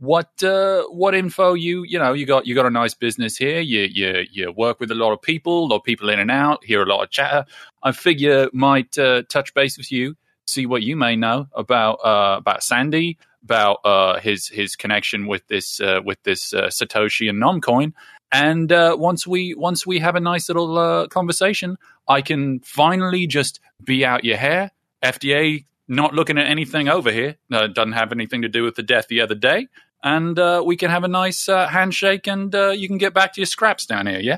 [0.02, 3.60] what uh, what info you you know you got you got a nice business here.
[3.60, 6.32] You you you work with a lot of people, a lot of people in and
[6.32, 6.66] out.
[6.66, 7.46] Hear a lot of chatter.
[7.84, 10.16] I figure might uh, touch base with you,
[10.48, 15.48] see what you may know about uh, about Sandy, about uh, his his connection with
[15.50, 17.94] this uh, with this uh, Satoshi and Nomcoin.
[18.32, 21.78] And once we once we have a nice little conversation,
[22.08, 24.72] I can finally just be out your hair.
[25.04, 27.36] FDA not looking at anything over here.
[27.52, 29.68] Uh, doesn't have anything to do with the death the other day.
[30.04, 33.34] And uh, we can have a nice uh, handshake, and uh, you can get back
[33.34, 34.20] to your scraps down here.
[34.20, 34.38] Yeah.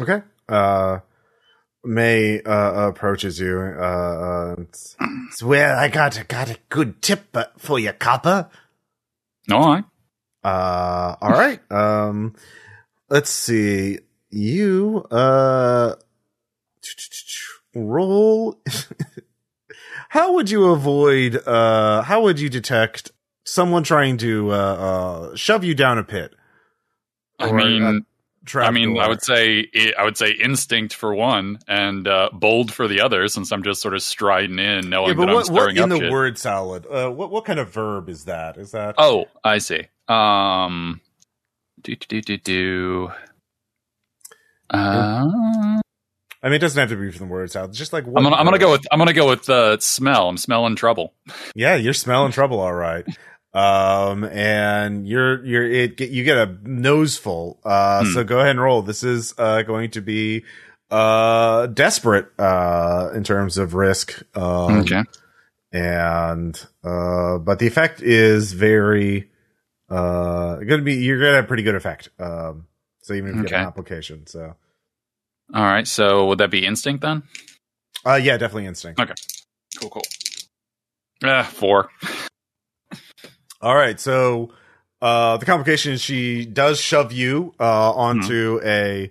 [0.00, 0.22] Okay.
[0.48, 1.00] Uh,
[1.84, 3.58] May uh, approaches you.
[3.60, 4.96] Uh, uh, it's-
[5.28, 8.48] it's, well, I got a, got a good tip uh, for you, copper.
[9.50, 9.84] All right.
[10.42, 11.60] Uh, all right.
[11.70, 12.34] Um,
[13.10, 13.98] let's see.
[14.30, 15.94] You uh,
[17.74, 18.58] roll.
[20.08, 21.36] how would you avoid?
[21.46, 23.12] Uh, how would you detect
[23.48, 26.34] someone trying to uh, uh shove you down a pit?
[27.38, 28.04] I mean,
[28.54, 29.02] I mean, door?
[29.02, 29.68] I would say
[29.98, 33.80] I would say instinct for one, and uh, bold for the other, since I'm just
[33.80, 35.98] sort of striding in, knowing Yeah, but that I'm what, what stirring in up the
[35.98, 36.12] shit.
[36.12, 36.86] word salad?
[36.86, 38.56] Uh, what what kind of verb is that?
[38.56, 38.94] Is that?
[38.98, 39.86] Oh, I see.
[40.08, 41.00] Um,
[41.82, 43.12] do do do do.
[44.70, 45.24] Uh,
[46.40, 47.72] I mean, it doesn't have to be from the word salad.
[47.72, 50.28] Just like what I'm gonna I'm gonna go with I'm gonna go with uh, smell.
[50.28, 51.14] I'm smelling trouble.
[51.54, 53.04] Yeah, you're smelling trouble, all right.
[53.54, 57.58] Um, and you're you're it you get a noseful.
[57.64, 58.12] Uh, Hmm.
[58.12, 58.82] so go ahead and roll.
[58.82, 60.44] This is uh going to be
[60.90, 64.22] uh desperate uh in terms of risk.
[64.36, 65.02] Um, okay.
[65.72, 69.30] and uh, but the effect is very
[69.90, 72.10] uh gonna be you're gonna have pretty good effect.
[72.18, 72.66] Um,
[73.02, 74.54] so even if you have an application, so
[75.54, 75.86] All right.
[75.88, 77.22] So would that be instinct then?
[78.06, 79.00] uh, yeah, definitely instinct.
[79.00, 79.14] Okay.
[79.80, 79.90] Cool.
[79.90, 80.02] Cool.
[81.24, 81.88] Uh, four.
[83.60, 84.50] All right, so
[85.02, 89.10] uh, the complication is she does shove you uh, onto a,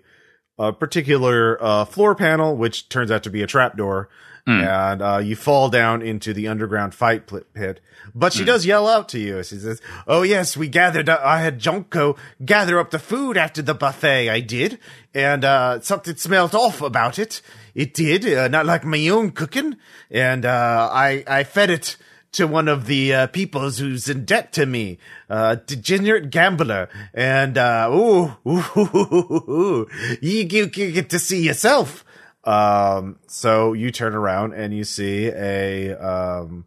[0.57, 4.09] a particular uh, floor panel, which turns out to be a trapdoor,
[4.45, 4.61] Hmm.
[4.61, 7.81] and uh, you fall down into the underground fight pit.
[8.15, 9.43] But she does yell out to you.
[9.43, 11.09] She says, "Oh yes, we gathered.
[11.09, 14.29] Uh, I had Jonko gather up the food after the buffet.
[14.29, 14.79] I did,
[15.13, 17.41] and uh, something smelled off about it.
[17.75, 19.75] It did, uh, not like my own cooking.
[20.09, 21.97] And uh, I I fed it."
[22.33, 24.97] To one of the uh, peoples who's in debt to me,
[25.29, 29.87] uh, degenerate gambler, and uh, ooh, ooh, ooh, ooh, ooh,
[30.21, 32.03] you, you, you get to see yourself.
[32.43, 36.65] Um, so you turn around and you see a um,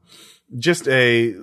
[0.59, 1.35] just a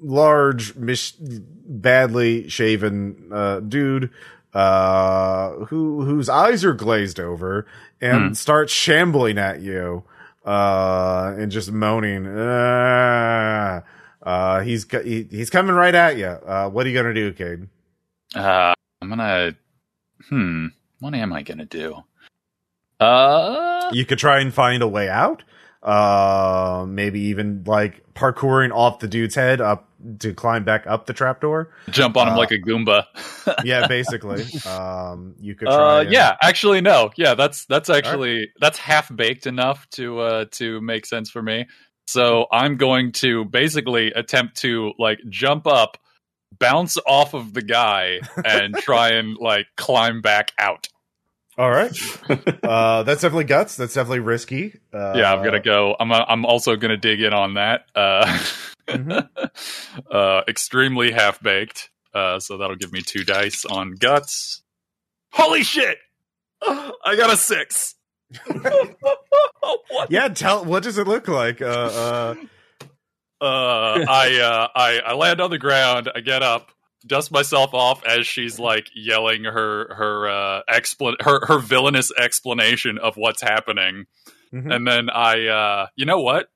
[0.00, 4.10] large, mis- badly shaven uh, dude
[4.54, 7.66] uh, who whose eyes are glazed over
[8.00, 10.02] and starts shambling at you
[10.46, 12.26] uh, and just moaning.
[12.26, 13.80] Uh,
[14.22, 16.26] uh, he's he, he's coming right at you.
[16.26, 17.68] Uh, what are you gonna do, Cade?
[18.34, 18.72] Uh,
[19.02, 19.56] I'm gonna.
[20.28, 20.66] Hmm.
[21.00, 22.02] what am I gonna do?
[22.98, 25.42] Uh, You could try and find a way out.
[25.86, 31.12] Uh, maybe even like parkouring off the dude's head up to climb back up the
[31.12, 31.70] trapdoor.
[31.90, 33.04] jump on him Uh, like a Goomba.
[33.64, 34.44] Yeah, basically.
[34.68, 35.74] um, you could try.
[35.98, 37.10] Uh, and- yeah, actually, no.
[37.16, 41.66] Yeah, that's that's actually that's half baked enough to uh to make sense for me.
[42.08, 45.98] So I'm going to basically attempt to like jump up,
[46.58, 50.88] bounce off of the guy, and try and like climb back out.
[51.58, 51.90] All right.
[52.62, 53.76] uh, that's definitely guts.
[53.76, 54.78] That's definitely risky.
[54.92, 55.96] Uh, yeah, I'm gonna go.
[55.98, 57.86] I'm uh, I'm also gonna dig in on that.
[57.94, 58.38] Uh,
[58.88, 59.28] Mhm.
[60.12, 61.90] uh, extremely half baked.
[62.14, 64.62] Uh, so that'll give me two dice on guts.
[65.32, 65.98] Holy shit!
[66.62, 67.94] I got a six.
[68.46, 68.96] what?
[70.10, 70.28] Yeah.
[70.28, 70.64] Tell.
[70.64, 71.60] What does it look like?
[71.62, 72.34] Uh, uh,
[73.40, 76.10] Uh, I uh, I I land on the ground.
[76.14, 76.70] I get up,
[77.06, 82.98] dust myself off as she's like yelling her her uh, explan her her villainous explanation
[82.98, 84.06] of what's happening.
[84.52, 84.74] mhm.
[84.74, 86.48] and then I, uh, you know what?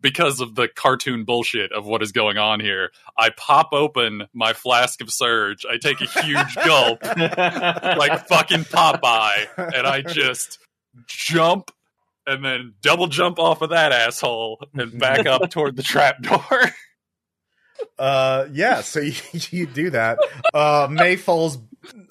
[0.00, 4.52] Because of the cartoon bullshit of what is going on here, I pop open my
[4.52, 5.64] flask of Surge.
[5.64, 10.58] I take a huge gulp, like fucking Popeye, and I just
[11.06, 11.70] jump
[12.26, 16.40] and then double jump off of that asshole and back up toward the trapdoor.
[17.98, 18.80] Uh, yeah.
[18.80, 20.18] So you, you do that.
[20.52, 21.58] Uh, May falls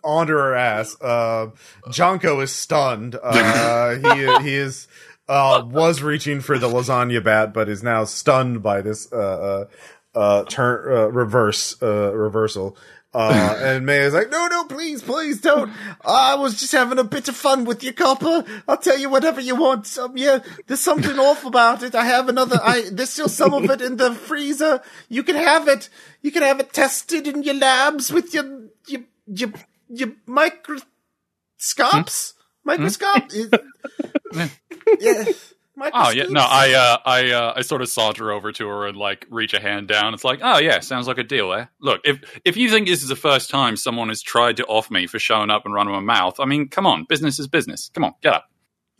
[0.03, 0.95] onto her ass.
[1.01, 1.47] Uh,
[1.87, 3.17] Jonko is stunned.
[3.21, 4.87] Uh, he he is
[5.29, 9.67] uh was reaching for the lasagna bat, but is now stunned by this uh
[10.15, 12.77] uh, uh turn uh, reverse uh reversal.
[13.13, 15.71] Uh, and May is like, no, no, please, please don't.
[16.03, 18.43] I was just having a bit of fun with you, copper.
[18.67, 19.95] I'll tell you whatever you want.
[19.99, 21.93] Um, yeah, there's something off about it.
[21.93, 24.81] I have another, I, there's still some of it in the freezer.
[25.09, 25.89] You can have it.
[26.23, 29.53] You can have it tested in your labs with your, your, your,
[29.89, 32.33] your microscopes.
[32.63, 33.31] Microscope.
[34.99, 35.25] yeah.
[35.75, 38.95] Oh yeah, no, I uh, I uh, I sort of saunter over to her and
[38.95, 40.13] like reach a hand down.
[40.13, 41.51] It's like, oh yeah, sounds like a deal.
[41.53, 41.65] Eh?
[41.79, 44.91] Look, if if you think this is the first time someone has tried to off
[44.91, 47.89] me for showing up and running my mouth, I mean, come on, business is business.
[47.93, 48.49] Come on, get up.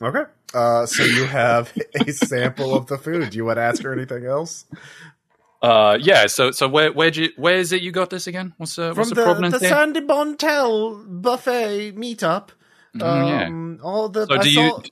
[0.01, 0.23] Okay.
[0.53, 3.29] Uh, so you have a sample of the food.
[3.29, 4.65] Do you want to ask her anything else?
[5.61, 6.25] Uh, yeah.
[6.25, 8.53] So so where where'd you where is it you got this again?
[8.57, 9.69] What's uh, what's the, the, provenance the there?
[9.69, 12.49] Sandy Bontel buffet meetup.
[12.95, 12.99] Mm,
[13.29, 13.45] yeah.
[13.47, 14.83] Um, all the So I do you-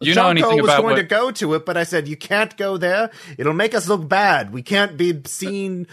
[0.00, 2.16] you know anything was about going what- to go to it, but I said you
[2.16, 3.10] can't go there.
[3.38, 4.52] It'll make us look bad.
[4.52, 5.86] We can't be seen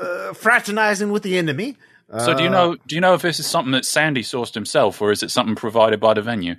[0.00, 1.76] uh, fraternizing with the enemy.
[2.18, 4.54] So do you Uh, know do you know if this is something that Sandy sourced
[4.54, 6.56] himself or is it something provided by the venue?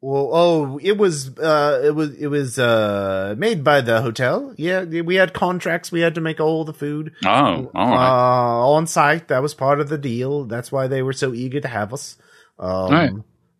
[0.00, 4.52] Well, oh, it was uh, it was it was uh, made by the hotel.
[4.58, 5.92] Yeah, we had contracts.
[5.92, 8.08] We had to make all the food Oh, all right.
[8.08, 9.28] uh, on site.
[9.28, 10.44] That was part of the deal.
[10.46, 12.16] That's why they were so eager to have us.
[12.58, 13.12] Um, Right.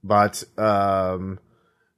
[0.03, 1.39] But um,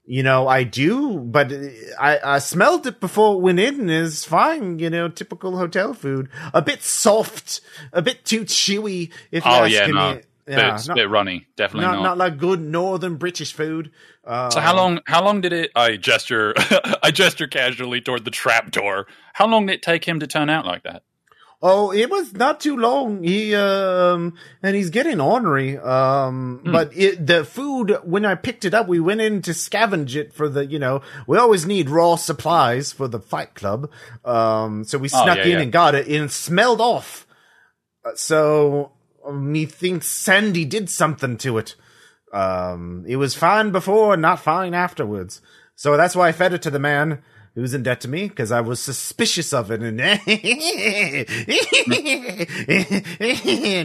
[0.07, 1.19] you know, I do.
[1.19, 1.53] But
[1.99, 3.89] I, I smelled it before it went in.
[3.89, 4.79] It's fine.
[4.79, 6.29] You know, typical hotel food.
[6.53, 7.61] A bit soft,
[7.93, 9.11] a bit too chewy.
[9.31, 10.15] If oh you're yeah, no.
[10.15, 10.21] me.
[10.47, 12.03] Yeah, bit, not, bit runny, definitely not, not.
[12.03, 13.93] not like good northern British food.
[14.27, 15.01] Uh, So how long?
[15.07, 15.71] How long did it?
[15.75, 16.53] I gesture.
[17.03, 19.07] I gesture casually toward the trap door.
[19.33, 21.03] How long did it take him to turn out like that?
[21.63, 23.23] Oh, it was not too long.
[23.23, 25.79] He um and he's getting ornery.
[25.79, 26.73] Um Hmm.
[26.73, 30.35] but it, the food when I picked it up, we went in to scavenge it
[30.35, 33.91] for the, you know, we always need raw supplies for the fight club.
[34.25, 35.61] Um so we Oh, snuck yeah, in yeah.
[35.61, 37.27] and got it and smelled off.
[38.05, 38.93] Uh, So
[39.33, 41.77] methinks Sandy did something to it.
[42.33, 45.41] Um it was fine before, not fine afterwards.
[45.77, 47.23] So that's why I fed it to the man
[47.55, 49.81] who was in debt to me because I was suspicious of it.
[49.81, 49.97] And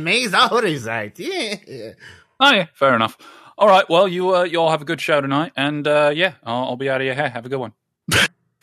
[0.04, 1.18] May's always right.
[1.20, 1.92] Yeah.
[2.40, 3.18] Oh yeah, fair enough.
[3.58, 3.88] All right.
[3.90, 6.78] Well, you uh, you all have a good show tonight, and uh, yeah, I'll, I'll
[6.78, 7.30] be out of your hair.
[7.30, 7.74] Have a good one.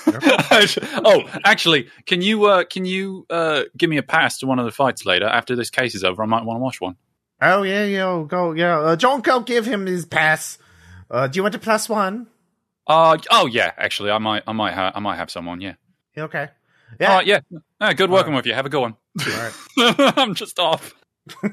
[0.07, 4.65] oh, actually, can you uh, can you uh, give me a pass to one of
[4.65, 6.23] the fights later after this case is over?
[6.23, 6.97] I might want to watch one.
[7.41, 8.25] Oh yeah, yeah.
[8.27, 8.79] Go, yeah.
[8.79, 10.59] Uh, John, go give him his pass.
[11.11, 12.29] Uh, do you want a plus one?
[12.87, 15.61] Uh, oh yeah, actually, I might I might ha- I might have someone.
[15.61, 15.74] Yeah.
[16.16, 16.49] Okay.
[17.01, 17.20] Yeah.
[17.20, 17.41] Yeah.
[17.51, 17.59] yeah.
[17.80, 18.55] Uh, good working with you.
[18.55, 18.97] Have a good one.
[19.20, 20.14] All right.
[20.16, 20.95] I'm just off.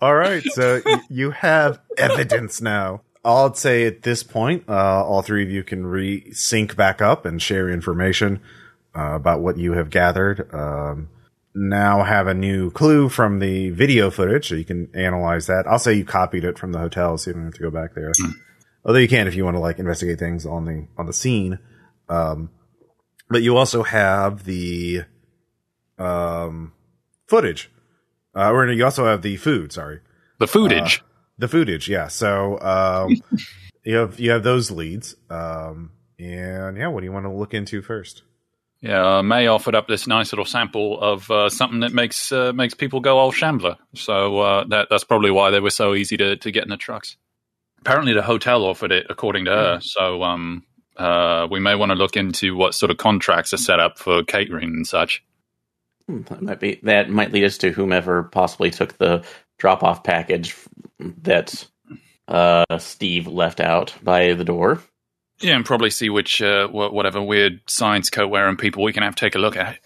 [0.00, 3.02] All right, so y- you have evidence now.
[3.24, 7.24] I'll say at this point, uh, all three of you can re sync back up
[7.26, 8.40] and share information
[8.96, 10.48] uh, about what you have gathered.
[10.54, 11.08] Um,
[11.52, 15.66] now have a new clue from the video footage, so you can analyze that.
[15.66, 17.94] I'll say you copied it from the hotel, so you don't have to go back
[17.96, 18.12] there.
[18.86, 21.58] Although you can if you want to like investigate things on the on the scene.
[22.08, 22.50] Um,
[23.28, 25.02] but you also have the
[25.98, 26.72] um,
[27.26, 27.70] footage.
[28.34, 29.72] Uh, or you also have the food.
[29.72, 30.00] Sorry,
[30.38, 31.00] The foodage.
[31.38, 32.08] the footage, yeah.
[32.08, 33.16] So um,
[33.84, 36.88] you have you have those leads, um, and yeah.
[36.88, 38.22] What do you want to look into first?
[38.82, 42.52] Yeah, uh, May offered up this nice little sample of uh, something that makes uh,
[42.52, 43.76] makes people go all shambler.
[43.94, 46.76] So uh, that that's probably why they were so easy to, to get in the
[46.76, 47.16] trucks.
[47.86, 49.78] Apparently, the hotel offered it, according to her.
[49.80, 50.64] So um,
[50.96, 54.24] uh, we may want to look into what sort of contracts are set up for
[54.24, 55.22] catering and such.
[56.08, 59.24] Hmm, That might be that might lead us to whomever possibly took the
[59.58, 60.54] drop off package
[60.98, 61.66] that
[62.28, 64.82] uh, Steve left out by the door.
[65.40, 69.02] Yeah, and probably see which uh, wha- whatever weird science coat wearing people we can
[69.04, 69.78] have take a look at.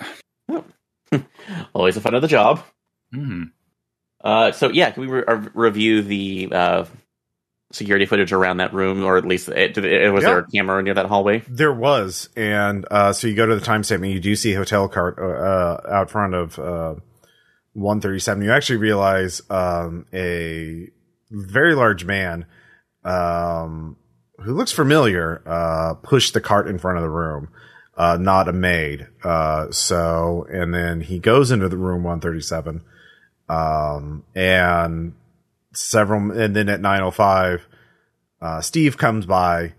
[1.74, 2.62] Always the fun of the job.
[3.12, 3.44] Hmm.
[4.22, 6.84] Uh, so yeah, can we re- uh, review the uh,
[7.72, 10.30] security footage around that room, or at least it, it, was Yeah.
[10.30, 11.42] there a camera near that hallway?
[11.48, 14.56] There was, and uh, so you go to the time and you do see a
[14.56, 16.94] hotel cart uh, uh, out front of uh,
[17.74, 18.42] 137.
[18.42, 20.88] You actually realize um, a
[21.30, 22.46] very large man
[23.04, 23.96] um,
[24.40, 27.48] who looks familiar uh, pushed the cart in front of the room,
[27.96, 29.06] uh, not a maid.
[29.22, 32.82] Uh, so, and then he goes into the room 137,
[33.48, 35.12] um, and
[35.72, 37.66] several, and then at 905,
[38.40, 39.74] uh, Steve comes by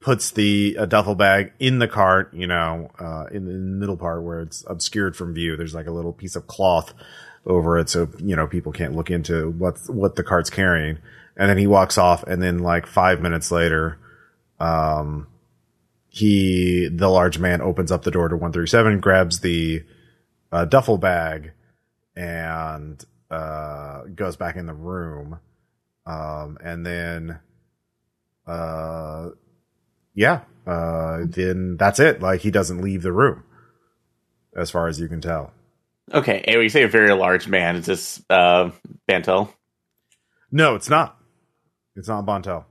[0.00, 4.22] puts the a duffel bag in the cart, you know, uh, in the middle part
[4.22, 5.56] where it's obscured from view.
[5.56, 6.94] There's like a little piece of cloth
[7.46, 10.98] over it, so you know people can't look into what what the cart's carrying.
[11.36, 13.98] And then he walks off, and then like five minutes later,
[14.58, 15.28] um,
[16.08, 19.84] he the large man opens up the door to 137, grabs the
[20.50, 21.52] uh, duffel bag,
[22.16, 25.40] and uh, goes back in the room.
[26.06, 27.38] Um, and then,
[28.46, 29.28] uh,
[30.14, 32.22] yeah, uh, then that's it.
[32.22, 33.44] Like he doesn't leave the room,
[34.56, 35.52] as far as you can tell.
[36.12, 38.70] Okay, and when you say a very large man, is this uh,
[39.06, 39.52] Bantel?
[40.50, 41.18] No, it's not.
[41.94, 42.64] It's not Bantel.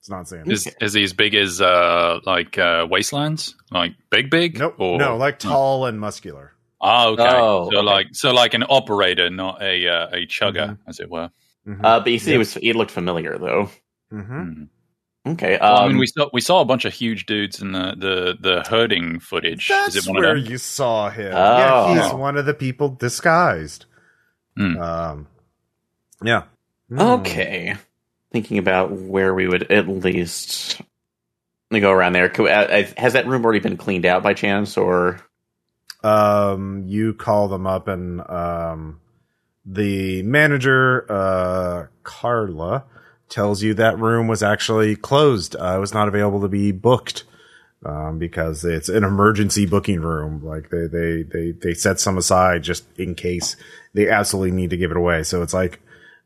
[0.00, 0.50] It's not Sam.
[0.50, 3.54] Is is he as big as uh, like uh, Wastelands?
[3.70, 4.58] Like big, big?
[4.58, 4.74] Nope.
[4.78, 6.54] Or, no, like tall and muscular.
[6.82, 7.22] Oh, okay.
[7.28, 7.86] Oh, so okay.
[7.86, 10.78] like so like an operator, not a uh, a chugger, Mhm.
[10.88, 11.30] as it were.
[11.66, 11.80] Mhm.
[11.84, 12.34] Uh, but you see, Yep.
[12.34, 13.70] it was he looked familiar though.
[14.12, 14.26] Mhm.
[14.26, 14.62] Hmm.
[15.24, 17.70] Okay, Well, I um, mean, we saw we saw a bunch of huge dudes in
[17.70, 19.68] the the, the herding footage.
[19.68, 21.32] That's Is it one where of you saw him.
[21.32, 21.94] Oh.
[21.94, 23.84] Yeah, he's one of the people disguised.
[24.56, 24.76] Hmm.
[24.78, 25.26] Um,
[26.24, 26.42] yeah.
[26.88, 26.98] Hmm.
[27.00, 27.76] Okay.
[28.32, 30.80] Thinking about where we would at least
[31.70, 32.28] go around there.
[32.28, 35.20] Could- uh, uh, Has that room already been cleaned out by chance, or
[36.04, 39.00] um you call them up and um
[39.64, 42.84] the manager uh Carla
[43.28, 45.56] tells you that room was actually closed.
[45.56, 47.24] Uh, it was not available to be booked
[47.84, 50.44] um because it's an emergency booking room.
[50.44, 53.56] Like they they they they set some aside just in case
[53.94, 55.22] they absolutely need to give it away.
[55.22, 55.80] So it's like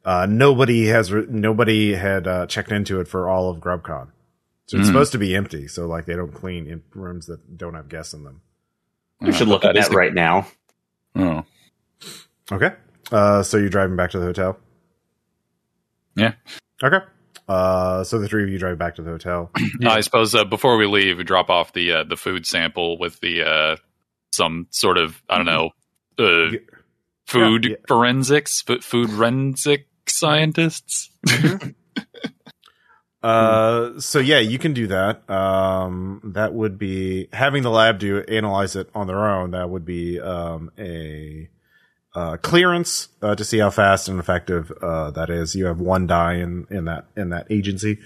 [0.05, 4.09] uh nobody has re- nobody had uh checked into it for all of grubcon.
[4.67, 4.93] So it's Hmm.
[4.95, 5.69] supposed to be empty.
[5.69, 8.41] So like they don't clean rooms that don't have guests in them
[9.21, 10.47] we should look at that is that the- right now?
[11.15, 11.45] Oh.
[12.53, 12.71] Okay.
[13.11, 14.59] Uh, so you're driving back to the hotel?
[16.17, 16.33] Yeah.
[16.83, 16.99] Okay.
[17.49, 19.51] Uh, so the three of you drive back to the hotel.
[19.87, 23.21] I suppose uh, before we leave, we drop off the uh, the food sample with
[23.21, 23.77] the uh,
[24.33, 25.71] some sort of I don't know
[26.19, 26.59] uh, Yeah.
[27.27, 27.77] food Yeah, yeah.
[27.89, 31.11] forensics, food forensic scientists.
[33.27, 35.29] Uh, so yeah, you can do that.
[35.29, 39.51] Um, that would be having the lab do analyze it on their own.
[39.51, 41.49] That would be um, a
[42.15, 45.55] uh, clearance uh, to see how fast and effective uh, that is.
[45.55, 47.99] You have one die in in that in that agency.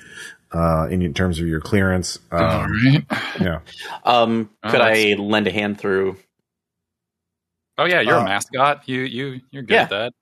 [0.52, 3.04] Uh, in terms of your clearance, um, right.
[3.40, 3.60] yeah.
[4.04, 6.16] Um, Oh, could I lend a hand through?
[7.78, 8.88] Oh yeah, you're Uh, a mascot.
[8.88, 9.82] You you you're good Yeah.
[9.82, 10.12] at that.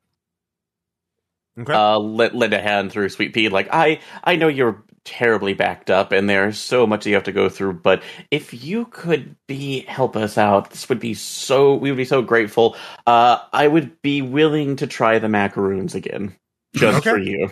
[1.61, 1.73] Okay.
[1.73, 3.49] Uh, lend, lend a hand through Sweet Pea.
[3.49, 7.33] Like I, I know you're terribly backed up, and there's so much you have to
[7.33, 7.73] go through.
[7.75, 11.75] But if you could be help us out, this would be so.
[11.75, 12.77] We would be so grateful.
[13.07, 16.37] Uh, I would be willing to try the macaroons again,
[16.75, 17.11] just Okay.
[17.11, 17.51] for you.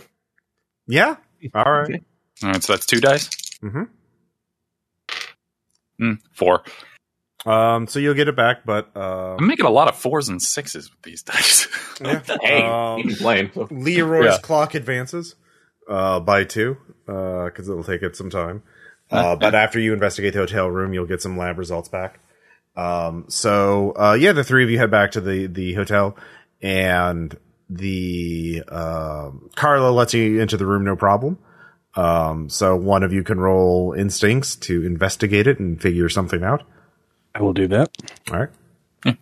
[0.87, 1.17] yeah.
[1.55, 2.03] All right.
[2.43, 3.29] All right, so that's two dice.
[3.63, 3.85] Mm-hmm.
[6.01, 6.63] Mm, four.
[7.47, 10.43] Um, so you'll get it back, but uh, I'm making a lot of fours and
[10.43, 11.69] sixes with these dice.
[12.01, 12.21] yeah.
[12.43, 13.51] Hey, Um, you can play.
[13.55, 13.69] So.
[13.71, 14.39] Leroy's Yeah.
[14.43, 15.37] clock advances
[15.89, 16.77] uh, by two
[17.07, 18.63] because it'll take it some time.
[19.11, 22.19] Uh, but after you investigate the hotel room, you'll get some lab results back.
[22.77, 26.17] Um, so uh, yeah, the three of you head back to the the hotel,
[26.61, 27.37] and
[27.69, 31.39] the um Carla lets you into the room no problem.
[31.95, 36.63] Um, so one of you can roll instincts to investigate it and figure something out.
[37.35, 37.91] I will do that.
[38.31, 39.17] All right.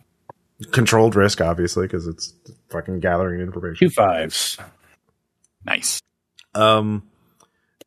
[0.71, 2.33] Controlled risk, obviously, because it's
[2.71, 3.89] fucking gathering information.
[3.89, 4.57] Two fives.
[5.65, 6.01] nice.
[6.55, 7.05] Um,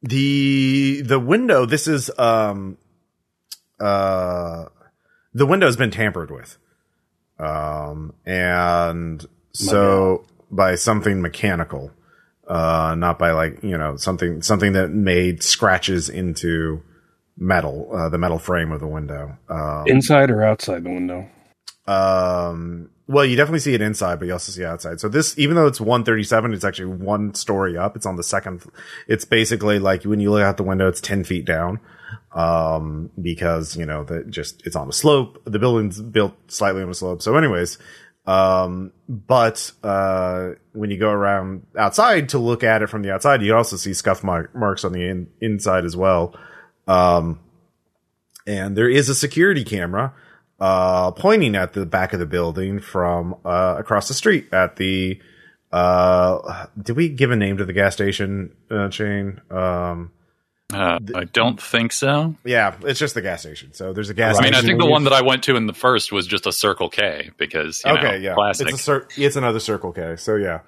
[0.02, 1.65] the the window.
[1.65, 2.77] This is um,
[3.80, 4.65] uh,
[5.34, 6.57] the window's been tampered with,
[7.39, 11.91] um, and so by something mechanical,
[12.48, 16.84] uh, not by like you know something something that made scratches into
[17.38, 19.38] metal, uh, the metal frame of the window.
[19.49, 21.30] Um, Inside or outside the window?
[21.88, 24.99] um, well, you definitely see it inside, but you also see outside.
[24.99, 27.95] So this, even though it's 137, it's actually one story up.
[27.95, 28.63] It's on the second.
[29.07, 31.79] It's basically like when you look out the window, it's 10 feet down.
[32.34, 35.41] Um, because, you know, that just, it's on a slope.
[35.45, 37.21] The building's built slightly on a slope.
[37.21, 37.77] So anyways,
[38.25, 43.41] um, but, uh, when you go around outside to look at it from the outside,
[43.41, 46.35] you also see scuff mark- marks on the in- inside as well.
[46.88, 47.39] Um,
[48.45, 50.13] and there is a security camera
[50.59, 55.19] uh, pointing at the back of the building from uh, across the street at the.
[55.71, 59.41] Uh, did we give a name to the gas station uh, chain?
[59.51, 60.11] Um,
[60.73, 62.35] Uh, I don't think so.
[62.45, 63.73] yeah, it's just the gas station.
[63.73, 64.38] So there's a gas.
[64.39, 66.45] I mean, I think the one that I went to in the first was just
[66.45, 68.67] a Circle K because you okay, know, yeah, classic.
[68.69, 70.15] It's a cir- it's another Circle K.
[70.17, 70.59] So yeah,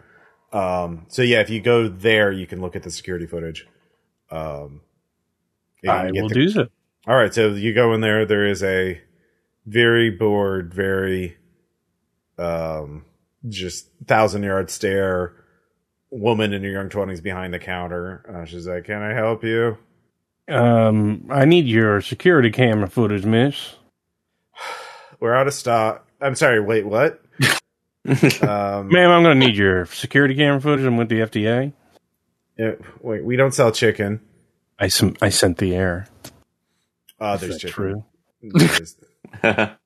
[0.53, 3.67] um, so yeah, if you go there, you can look at the security footage.
[4.31, 4.81] Um,
[5.87, 6.67] I will the- do so.
[7.07, 8.25] All right, so you go in there.
[8.25, 9.01] There is a
[9.69, 11.37] very bored, very
[12.37, 13.05] um,
[13.47, 15.35] just thousand yard stare
[16.11, 18.25] woman in her young twenties behind the counter.
[18.33, 19.77] Uh, she's like, "Can I help you?"
[20.47, 23.75] Um, I need your security camera footage, miss.
[25.19, 26.07] We're out of stock.
[26.21, 26.59] I'm sorry.
[26.59, 27.21] Wait, what?
[28.41, 30.85] um, Ma'am, I'm going to need your security camera footage.
[30.85, 31.73] I'm with the FDA.
[32.57, 32.71] yeah,
[33.01, 34.21] wait, we don't sell chicken.
[34.79, 36.07] I, sm- I scent the air.
[37.19, 37.73] Uh, Is there's chicken.
[37.73, 38.05] true?
[38.41, 38.95] There's-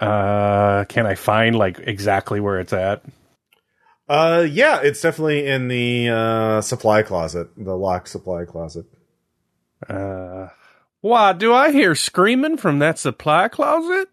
[0.00, 3.04] Uh, can I find like exactly where it's at?
[4.08, 8.86] uh, yeah, it's definitely in the uh, supply closet, the locked supply closet.
[9.86, 10.48] Uh,
[11.02, 14.08] why do I hear screaming from that supply closet?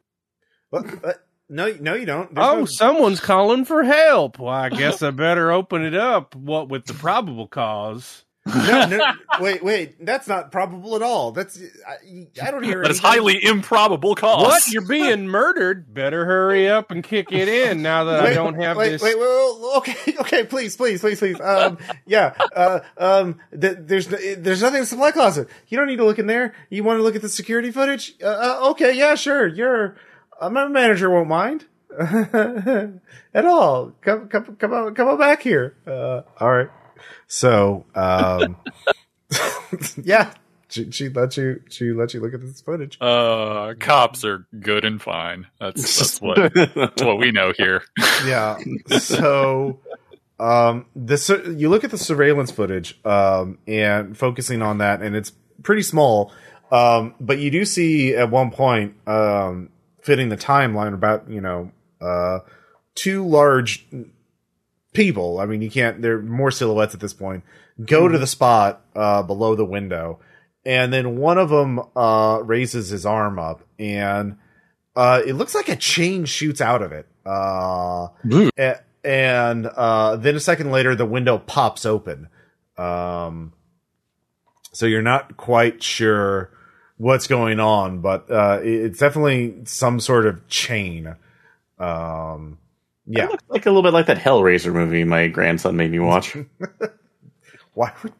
[0.70, 0.86] What?
[1.04, 1.24] what?
[1.50, 2.36] No, no, you don't.
[2.36, 4.40] There's oh, no- someone's calling for help.
[4.40, 6.36] Well, I guess I better open it up.
[6.36, 8.26] What with the probable cause?
[8.48, 10.06] No, no, wait, wait.
[10.06, 11.32] That's not probable at all.
[11.32, 12.82] That's I, I don't hear.
[12.82, 14.44] that is highly improbable cause.
[14.44, 14.68] What?
[14.72, 15.94] You're being murdered.
[15.94, 19.02] Better hurry up and kick it in now that I don't have wait, this.
[19.02, 21.40] Wait, wait, wait, okay, okay, please, please, please, please.
[21.40, 25.50] Um, yeah, uh, um, th- there's there's nothing in the supply closet.
[25.68, 26.54] You don't need to look in there.
[26.70, 28.14] You want to look at the security footage?
[28.22, 29.48] Uh, uh, okay, yeah, sure.
[29.48, 29.98] Your
[30.40, 31.66] uh, my manager won't mind
[32.00, 33.94] at all.
[34.02, 35.76] Come, come, come on, come on back here.
[35.86, 36.70] Uh, all right.
[37.28, 38.58] So, um,
[40.04, 40.34] yeah,
[40.70, 42.98] she, she let you she let you look at this footage.
[43.00, 45.48] Uh, cops are good and fine.
[45.60, 47.84] That's that's what that's what we know here.
[48.26, 48.58] yeah.
[48.90, 49.80] So,
[50.40, 55.32] um, this you look at the surveillance footage, um, and focusing on that, and it's
[55.64, 56.32] pretty small.
[56.72, 59.70] Um, but you do see at one point, um,
[60.02, 61.72] fitting the timeline about you know,
[62.02, 62.40] uh,
[62.96, 63.86] two large
[64.98, 65.40] people.
[65.40, 66.02] I mean, you can't.
[66.02, 67.44] They're more silhouettes at this point.
[67.86, 70.20] Go to the spot uh, below the window,
[70.66, 74.38] and then one of them uh, raises his arm up, and
[74.96, 77.08] uh, it looks like a chain shoots out of it.
[77.26, 78.08] Uh,
[79.04, 82.28] and uh, then a second later, the window pops open.
[82.78, 83.54] Um,
[84.74, 86.52] so you're not quite sure
[86.98, 91.16] what's going on, but uh, it's definitely some sort of chain.
[91.78, 92.58] Um,
[93.08, 93.26] yeah.
[93.26, 96.36] It looks like a little bit like that Hellraiser movie my grandson made me watch.
[97.74, 98.14] Why would?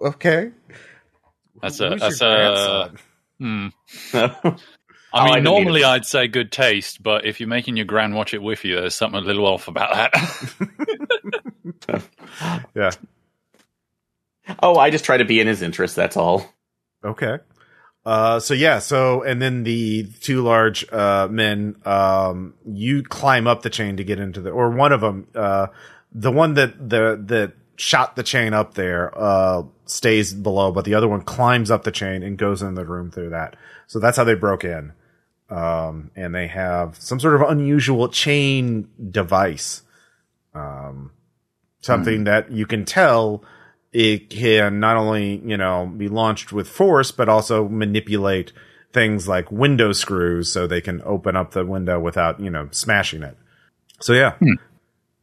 [0.00, 0.50] Okay.
[1.62, 2.92] That's a Who's that's your a.
[3.38, 3.68] Hmm.
[4.14, 4.56] oh,
[5.12, 5.84] I I mean, didn't normally.
[5.84, 8.94] I'd say good taste, but if you're making your grand watch it with you, there's
[8.94, 10.52] something a little off about that.
[12.74, 12.90] Yeah.
[14.62, 15.94] oh, I just try to be in his interest.
[15.96, 16.52] That's all.
[17.04, 17.38] Okay.
[18.06, 23.62] Uh, so yeah, so and then the two large uh, men, um, you climb up
[23.62, 25.68] the chain to get into the, or one of them, uh,
[26.12, 30.94] the one that the that shot the chain up there, uh, stays below, but the
[30.94, 33.56] other one climbs up the chain and goes in the room through that.
[33.86, 34.92] So that's how they broke in.
[35.50, 39.82] Um, and they have some sort of unusual chain device,
[40.54, 41.12] um,
[41.80, 43.44] something that you can tell
[43.94, 48.52] it can not only you know be launched with force but also manipulate
[48.92, 53.22] things like window screws so they can open up the window without you know smashing
[53.22, 53.36] it.
[54.00, 54.34] So yeah.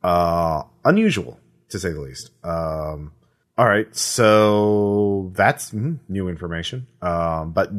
[0.02, 1.40] Uh unusual
[1.70, 2.32] to say the least.
[2.44, 3.12] Um
[3.58, 3.94] all right.
[3.96, 6.88] So that's mm, new information.
[7.02, 7.72] Um but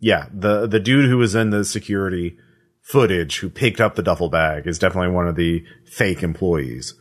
[0.00, 2.36] yeah the the dude who was in the security
[2.82, 6.94] footage who picked up the duffel bag is definitely one of the fake employees.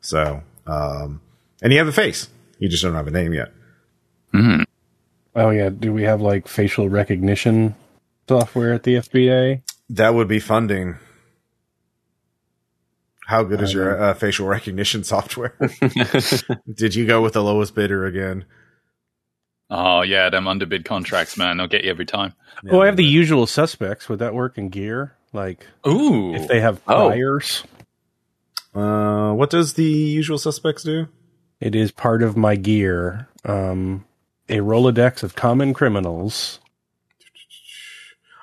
[0.00, 1.20] So um
[1.64, 2.28] and you have a face.
[2.58, 3.50] You just don't have a name yet.
[4.30, 4.62] Hmm.
[5.34, 7.74] Oh yeah, do we have like facial recognition
[8.28, 9.62] software at the FBA?
[9.90, 10.96] That would be funding.
[13.26, 15.56] How good is your uh, facial recognition software?
[16.72, 18.44] Did you go with the lowest bidder again?
[19.70, 21.56] Oh yeah, them underbid contracts, man.
[21.56, 22.34] They'll get you every time.
[22.70, 24.08] Oh, I have the usual suspects.
[24.08, 25.16] Would that work in gear?
[25.32, 26.34] Like Ooh.
[26.34, 27.10] if they have Oh.
[28.74, 31.08] Uh, what does the usual suspects do?
[31.60, 33.28] It is part of my gear.
[33.44, 34.04] Um,
[34.48, 36.60] a Rolodex of common criminals.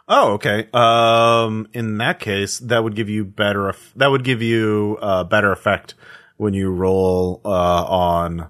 [0.07, 0.67] Oh, okay.
[0.73, 3.69] Um, in that case, that would give you better.
[3.69, 5.93] eff- That would give you uh, better effect
[6.37, 7.49] when you roll uh,
[7.85, 8.47] on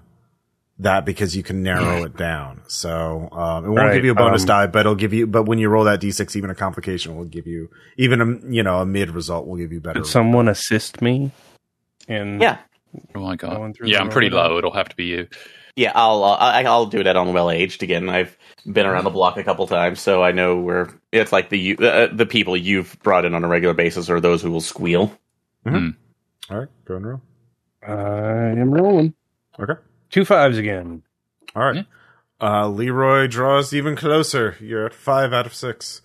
[0.78, 2.62] that because you can narrow it down.
[2.66, 5.26] So um, it won't Right, give you a bonus um, die, but it'll give you.
[5.26, 8.62] But when you roll that d6, even a complication will give you even a you
[8.64, 10.00] know a mid result will give you better.
[10.00, 11.30] Could someone assist me?
[12.08, 12.58] In yeah,
[13.14, 13.56] Oh my god.
[13.56, 14.48] Going through Yeah, I'm pretty Rolodex?
[14.50, 14.58] low.
[14.58, 15.28] It'll have to be you.
[15.76, 15.92] yeah.
[15.94, 18.08] I'll uh, I, I'll do that on well aged again.
[18.08, 18.36] I've
[18.70, 22.08] been around the block a couple times, so I know where it's like the uh,
[22.12, 25.16] the people you've brought in on a regular basis are those who will squeal.
[25.66, 27.22] All right, go and roll.
[27.86, 27.92] I
[28.60, 29.14] am rolling
[29.58, 29.74] Okay.
[30.10, 31.02] two fives again.
[31.56, 31.86] All right.
[32.40, 34.56] Uh, Leroy draws even closer.
[34.60, 36.02] You're at five out of six.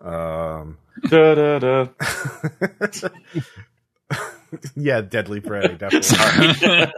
[0.00, 1.86] Um, Da, da, da.
[4.76, 6.16] yeah, Deadly Prey, definitely.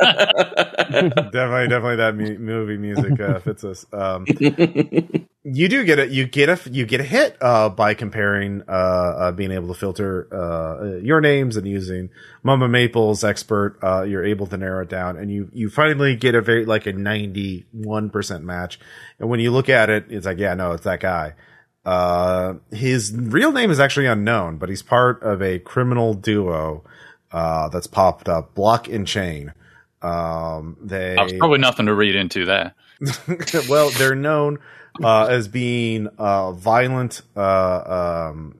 [1.32, 3.86] definitely, definitely that mu- movie music uh, fits us.
[3.92, 4.26] Um,
[5.44, 6.10] you do get it.
[6.10, 9.74] You get a you get a hit uh, by comparing uh, uh, being able to
[9.74, 12.10] filter uh, uh, your names and using
[12.42, 13.78] Mama Maple's expert.
[13.82, 16.86] Uh, you're able to narrow it down, and you you finally get a very like
[16.86, 18.78] a ninety one percent match.
[19.18, 21.34] And when you look at it, it's like, yeah, no, it's that guy.
[21.84, 26.84] Uh, his real name is actually unknown, but he's part of a criminal duo
[27.32, 29.52] uh, that's popped up, Block and Chain.
[30.02, 32.74] Um, they probably nothing to read into that.
[33.68, 34.58] well, they're known
[35.02, 38.58] uh, as being uh, violent, uh, um,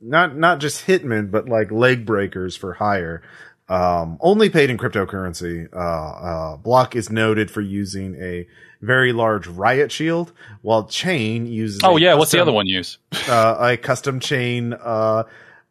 [0.00, 3.22] not not just hitmen, but like leg breakers for hire.
[3.68, 5.68] Um, only paid in cryptocurrency.
[5.72, 8.46] Uh, uh, Block is noted for using a
[8.80, 10.32] very large riot shield,
[10.62, 11.80] while Chain uses.
[11.82, 12.98] Oh yeah, what's the other one use?
[13.28, 14.72] uh, a custom chain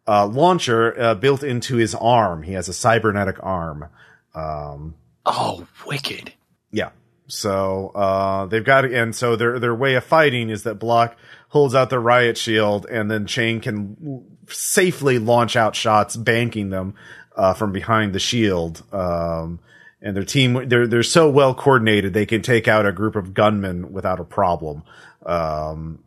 [0.07, 2.43] uh, launcher uh, built into his arm.
[2.43, 3.89] He has a cybernetic arm.
[4.33, 4.95] Um,
[5.25, 6.33] Oh, wicked.
[6.71, 6.89] yeah.
[7.27, 11.17] So uh, they've got, and so their their way of fighting is that Block
[11.49, 16.93] holds out the riot shield, and then Chain can safely launch out shots, banking them
[17.35, 18.83] uh, from behind the shield.
[18.93, 19.59] Um,
[20.03, 23.33] and their team, they're they're so well coordinated, they can take out a group of
[23.33, 24.83] gunmen without a problem.
[25.25, 25.97] Um,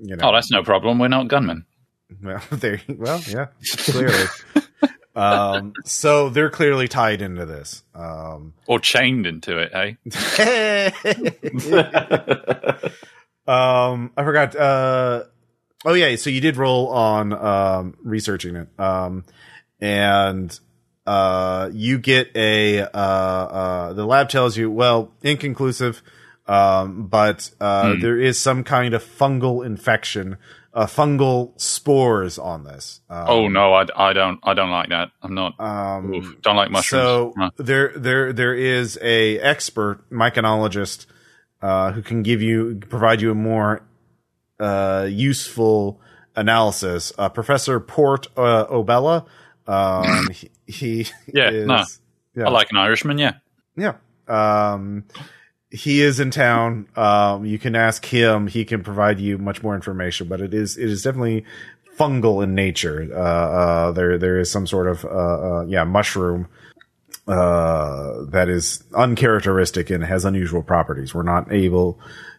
[0.00, 1.00] you know, Oh, that's no problem.
[1.00, 1.64] We're not gunmen.
[2.22, 2.80] Well, there.
[2.88, 3.46] Well, yeah,
[3.84, 4.26] clearly.
[5.14, 7.82] um, so they're clearly tied into this.
[7.94, 9.92] Um, Or chained into it, eh?
[13.46, 14.56] um, I forgot.
[14.56, 15.24] Uh,
[15.84, 19.24] oh yeah, so you did roll on um, researching it, um,
[19.80, 20.58] and
[21.06, 22.82] uh, you get a.
[22.82, 26.02] Uh, uh, the lab tells you, well, inconclusive,
[26.46, 28.00] um, but uh, Hmm.
[28.00, 30.36] there is some kind of fungal infection,
[30.74, 33.00] uh, fungal spores on this.
[33.10, 35.10] Um, Oh no, I, I don't I don't like that.
[35.22, 35.58] I'm not.
[35.60, 37.02] Um, oof, don't like mushrooms.
[37.04, 37.50] So No.
[37.58, 41.06] there, there, there is a expert myconologist
[41.60, 43.82] uh, who can give you, provide you a more
[44.58, 46.00] uh, useful
[46.34, 47.12] analysis.
[47.18, 49.26] Uh, Professor Port uh, Obella.
[49.66, 51.84] Um, he, he Yeah, is, no.
[52.34, 53.18] yeah, I like an Irishman.
[53.18, 53.34] Yeah.
[53.76, 53.94] yeah.
[55.72, 56.86] He is in town.
[56.96, 58.46] Um, you can ask him.
[58.46, 61.46] He can provide you much more information, but it is it is definitely
[61.96, 63.08] fungal in nature.
[63.10, 66.46] Uh, uh, there there is some sort of uh, uh, yeah mushroom
[67.26, 71.14] uh, that is uncharacteristic and has unusual properties.
[71.14, 71.98] We're not able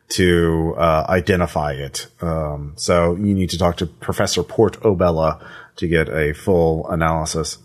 [0.09, 2.07] to uh, identify it.
[2.21, 5.43] Um, so you need to talk to Professor Port Obella
[5.77, 7.57] to get a full analysis.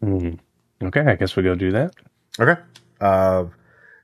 [0.00, 0.34] Hmm.
[0.82, 1.94] Okay, I guess we go do that.
[2.40, 2.60] Okay.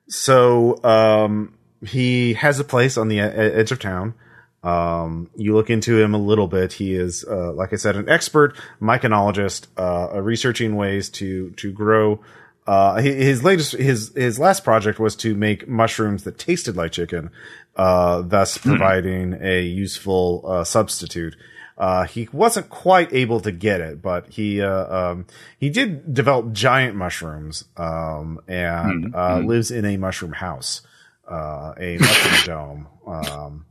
[0.09, 1.55] Uh, so um,
[1.85, 4.15] he has a place on the edge of town.
[4.63, 6.73] Um, you look into him a little bit.
[6.73, 12.21] He is, uh, like I said, an expert myconologist, uh, researching ways to to grow.
[12.67, 17.31] Uh, his latest, his his last project was to make mushrooms that tasted like chicken,
[17.77, 21.37] uh, thus providing a useful uh, substitute.
[21.79, 25.27] Uh, he wasn't quite able to get it, but he uh, um,
[25.59, 30.83] he did develop giant mushrooms um, and uh, lives in a mushroom house,
[31.31, 32.89] uh, a mushroom dome.
[33.07, 33.65] Um,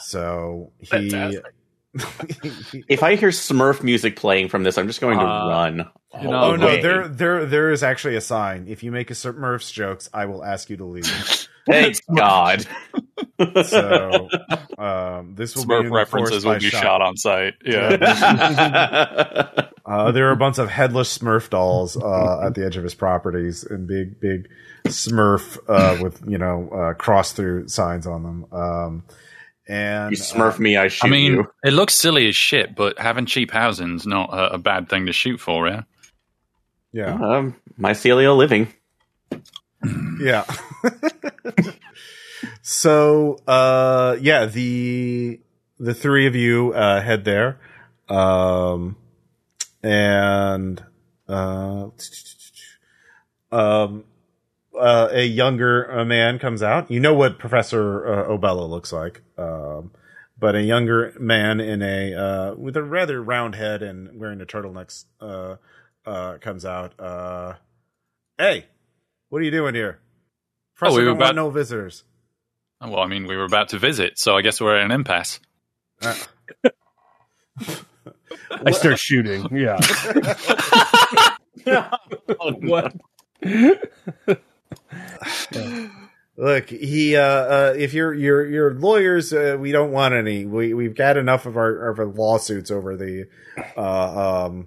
[0.00, 1.38] so he
[2.88, 5.76] If I hear Smurf music playing from this, I'm just going to Uh, run.
[6.20, 6.82] you know, oh no, away.
[6.82, 8.66] there there there is actually a sign.
[8.68, 11.06] If you make a Smurfs jokes, I will ask you to leave.
[11.66, 12.66] Thank God.
[13.38, 14.28] So
[14.78, 17.54] um, this will be Smurf enforced references by will be shot on site.
[17.64, 19.50] Yeah.
[19.86, 22.94] Uh, there are a bunch of headless Smurf dolls uh, at the edge of his
[22.94, 24.48] properties, and big, big
[24.86, 28.46] Smurf uh, with you know uh, cross through signs on them.
[28.50, 29.04] Um,
[29.68, 31.46] and you Smurf me, I shoot I mean, you.
[31.62, 35.12] it looks silly as shit, but having cheap housing's not a, a bad thing to
[35.12, 35.80] shoot for, yeah?
[35.80, 35.82] uh,
[36.92, 38.68] yeah, Um, mycelial living.
[40.18, 40.44] yeah.
[42.62, 45.40] so uh, yeah, the
[45.78, 47.58] the three of you uh, head there,
[48.08, 48.96] um,
[49.82, 50.82] and
[51.28, 51.88] uh,
[53.52, 54.04] um,
[54.78, 56.90] uh, a younger uh, man comes out.
[56.90, 59.92] You know what Professor uh, Obella looks like, um,
[60.38, 64.46] but a younger man in a uh, with a rather round head and wearing a
[64.46, 65.56] turtleneck uh,
[66.06, 66.98] uh, comes out.
[66.98, 67.54] Uh,
[68.38, 68.66] hey,
[69.28, 70.00] what are you doing here?
[70.76, 72.04] Professor we were about- no visitors.
[72.84, 75.40] Well, I mean, we were about to visit, so I guess we're at an impasse.
[76.02, 76.14] Uh,
[78.50, 79.48] I start shooting.
[79.56, 79.78] Yeah.
[82.60, 82.94] what?
[86.36, 87.16] Look, he.
[87.16, 90.44] Uh, uh, if you're you're you're lawyers, uh, we don't want any.
[90.46, 93.28] We we've got enough of our of our lawsuits over the
[93.76, 94.66] uh, um,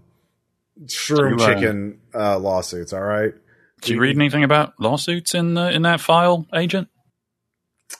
[0.85, 1.55] shroom Right.
[1.57, 2.93] chicken uh, lawsuits.
[2.93, 3.33] All right.
[3.81, 6.87] Did you read anything about lawsuits in the, in that file, Agent?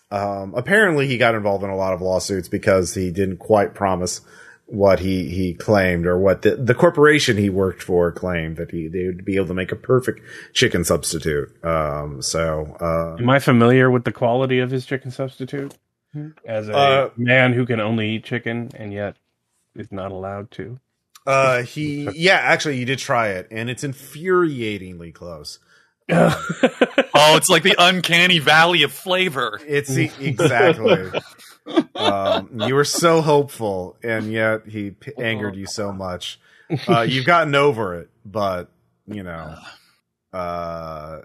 [0.09, 4.21] Um, apparently, he got involved in a lot of lawsuits because he didn't quite promise
[4.69, 8.89] what he he claimed or what the the corporation he worked for claimed that he
[8.89, 10.21] they would be able to make a perfect
[10.53, 11.63] chicken substitute.
[11.63, 15.73] Um, so uh, Am I familiar with the quality of his chicken substitute?
[16.45, 19.15] As a Uh, man who can only eat chicken and yet
[19.75, 20.79] is not allowed to.
[21.25, 25.59] Uh, he, yeah, actually, you did try it, and it's infuriatingly close.
[27.19, 29.59] Oh, it's like the uncanny valley of flavor.
[29.67, 31.09] It's e- exactly.
[31.95, 36.39] um, you were so hopeful, and yet he p- angered you so much.
[36.87, 38.69] Uh, you've gotten over it, but
[39.07, 39.55] you know,
[40.31, 41.21] uh,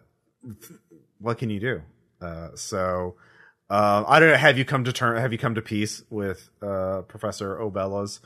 [1.19, 1.83] what can you do?
[2.21, 3.17] Uh, so,
[3.69, 4.37] uh, I don't know.
[4.37, 5.17] Have you come to term?
[5.19, 8.21] Have you come to peace with uh, Professor Obella's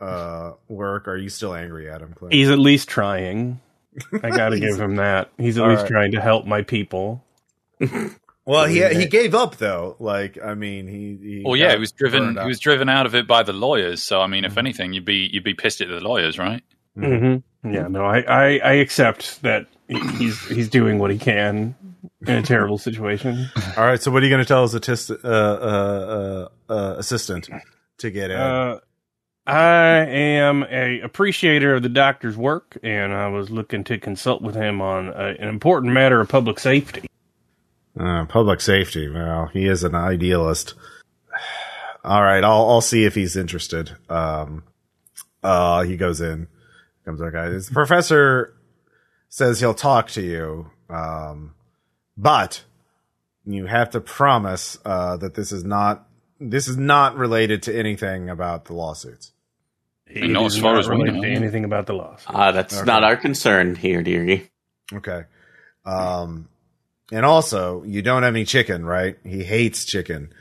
[0.00, 1.08] uh, work?
[1.08, 2.32] Are you still angry at him, Clint?
[2.32, 3.60] He's at least trying.
[4.22, 5.30] I got to give him that.
[5.38, 5.90] He's at least right.
[5.90, 7.24] trying to help my people.
[8.48, 9.94] Well, he he gave up though.
[9.98, 11.18] Like, I mean, he.
[11.20, 12.32] he Well, yeah, he was driven.
[12.32, 12.46] He out.
[12.46, 14.02] was driven out of it by the lawyers.
[14.02, 16.62] So, I mean, if anything, you'd be you'd be pissed at the lawyers, right?
[16.96, 17.74] Mm-hmm.
[17.74, 21.76] Yeah, no, I, I, I accept that he's he's doing what he can
[22.26, 23.50] in a terrible situation.
[23.76, 24.00] All right.
[24.00, 27.50] So, what are you going to tell his attist- uh, uh, uh, uh, assistant
[27.98, 28.80] to get in?
[29.48, 34.54] I am a appreciator of the doctor's work, and I was looking to consult with
[34.54, 37.08] him on uh, an important matter of public safety.
[37.98, 39.08] Uh, public safety.
[39.08, 40.74] Well, he is an idealist.
[42.04, 43.96] All right, I'll I'll see if he's interested.
[44.10, 44.64] Um,
[45.42, 46.48] uh, he goes in,
[47.06, 47.48] comes guy.
[47.48, 48.54] The professor
[49.30, 51.54] says he'll talk to you, um,
[52.18, 52.64] but
[53.46, 56.06] you have to promise uh, that this is not
[56.38, 59.32] this is not related to anything about the lawsuits.
[60.10, 61.28] He And not as far not as we related know.
[61.28, 62.22] anything about the laws.
[62.26, 62.86] Uh, that's Okay.
[62.86, 64.50] not our concern here, dearie.
[64.92, 65.24] Okay.
[65.84, 66.48] Um,
[67.12, 69.18] and also, you don't have any chicken, right?
[69.24, 70.32] He hates chicken.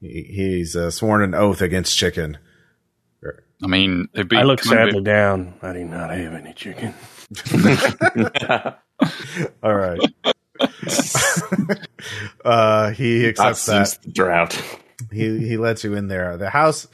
[0.00, 2.38] He, he's uh, sworn an oath against chicken.
[3.62, 5.54] I mean, it'd be I look kind of- sadly down.
[5.62, 6.92] I do not have any chicken.
[9.62, 9.98] All right.
[12.44, 13.88] uh, he accepts that.
[13.88, 14.60] since the drought.
[15.12, 16.36] He he lets you in there.
[16.36, 16.86] The house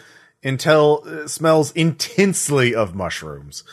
[0.45, 3.65] intel uh, smells intensely of mushrooms.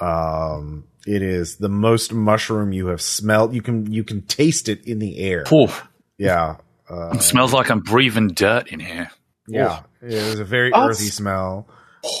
[0.00, 3.54] Um, it is the most mushroom you have smelled.
[3.54, 5.44] You can you can taste it in the air.
[5.52, 5.86] Oof.
[6.18, 6.56] Yeah.
[6.90, 9.10] Uh, It smells like I'm breathing dirt in here.
[9.48, 10.88] Yeah, it was a very Oh.
[10.88, 11.68] earthy smell.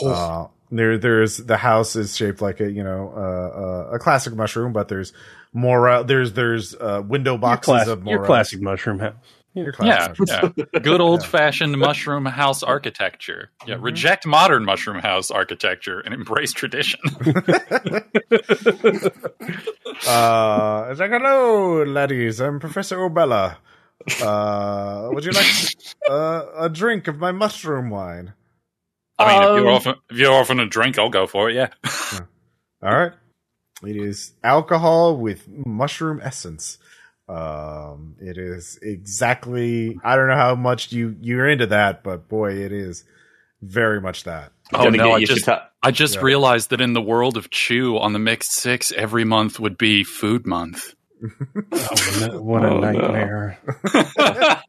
[0.04, 3.60] Uh, there, there's the house is shaped like a you know uh,
[3.90, 5.12] uh, a classic mushroom, but there's
[5.52, 5.88] more.
[5.88, 8.14] Uh, there's there's uh, window Your, boxes class- of more.
[8.14, 9.14] your classic mushroom house.
[9.56, 10.50] Your Yeah, yeah.
[10.82, 13.50] Good old fashioned mushroom house architecture.
[13.66, 17.00] Yeah, reject modern mushroom house architecture and embrace tradition.
[20.06, 22.40] Uh, it's like hello, laddies.
[22.40, 23.56] I'm Professor Obella.
[24.20, 25.46] Uh, would you like
[26.10, 28.34] uh, a drink of my mushroom wine?
[29.18, 31.56] I mean, if you're Um, offering if you're offering a drink, I'll go for it.
[31.56, 31.68] Yeah.
[32.82, 33.12] All right.
[33.86, 36.78] It is alcohol with mushroom essence.
[37.28, 39.98] Um, it is exactly.
[40.04, 43.04] I don't know how much you you're into that, but boy, it is
[43.62, 44.52] very much that.
[44.72, 45.12] Oh Gonna no!
[45.12, 46.20] I just shita- I just Yeah.
[46.22, 50.04] realized that in the world of Chew on the Mixed Six, every month would be
[50.04, 50.94] Food Month.
[51.72, 52.92] Oh, what a Oh, no.
[52.92, 53.58] nightmare!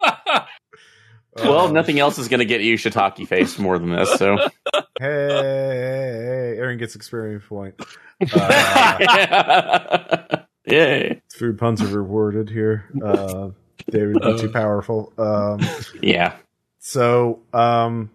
[1.35, 4.11] well, nothing else is going to get you shiitake face more than this.
[4.13, 4.37] So,
[4.99, 7.75] Hey, hey, Aaron gets experience point.
[8.33, 10.37] Uh,
[10.67, 11.21] yay!
[11.29, 12.85] food puns are rewarded here.
[13.03, 13.49] Uh,
[13.87, 15.13] they would be too powerful.
[15.17, 15.59] Um,
[16.01, 16.35] Yeah.
[16.79, 18.11] so um,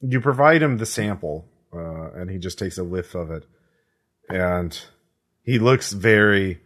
[0.00, 3.44] you provide him the sample, uh, and he just takes a whiff of it,
[4.28, 4.78] and
[5.42, 6.60] he looks very,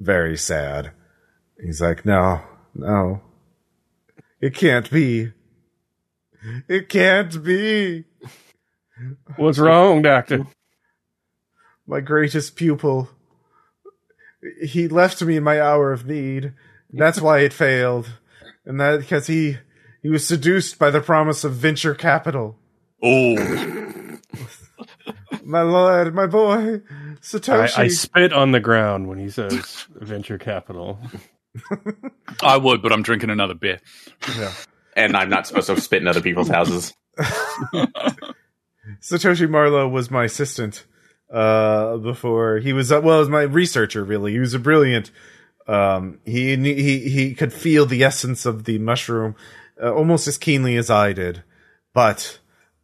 [0.00, 0.92] very sad.
[1.60, 2.40] He's like, "No,
[2.74, 3.20] no,
[4.40, 5.32] it can't be.
[6.68, 8.04] It can't be."
[9.36, 10.46] What's wrong, Doctor?
[11.86, 13.08] my greatest pupil.
[14.64, 16.52] He left me in my hour of need.
[16.92, 18.08] That's why it failed.
[18.64, 19.58] And that because he
[20.02, 22.58] he was seduced by the promise of venture capital.
[23.02, 23.36] oh,
[25.44, 26.80] My lord, my boy, I,
[27.22, 27.78] Satoshi.
[27.78, 30.98] I spit on the ground when he says venture capital.
[32.42, 33.80] I would, but I'm drinking another beer.
[34.38, 34.52] Yeah.
[34.94, 36.92] And I'm not supposed to spit in other people's houses.
[39.00, 40.84] Satoshi Marlowe was my assistant
[41.32, 44.04] uh, before he was uh, well, was my researcher.
[44.04, 45.10] Really, he was a brilliant.
[45.66, 49.36] Um, he he he could feel the essence of the mushroom
[49.82, 51.42] uh, almost as keenly as I did,
[51.92, 52.38] but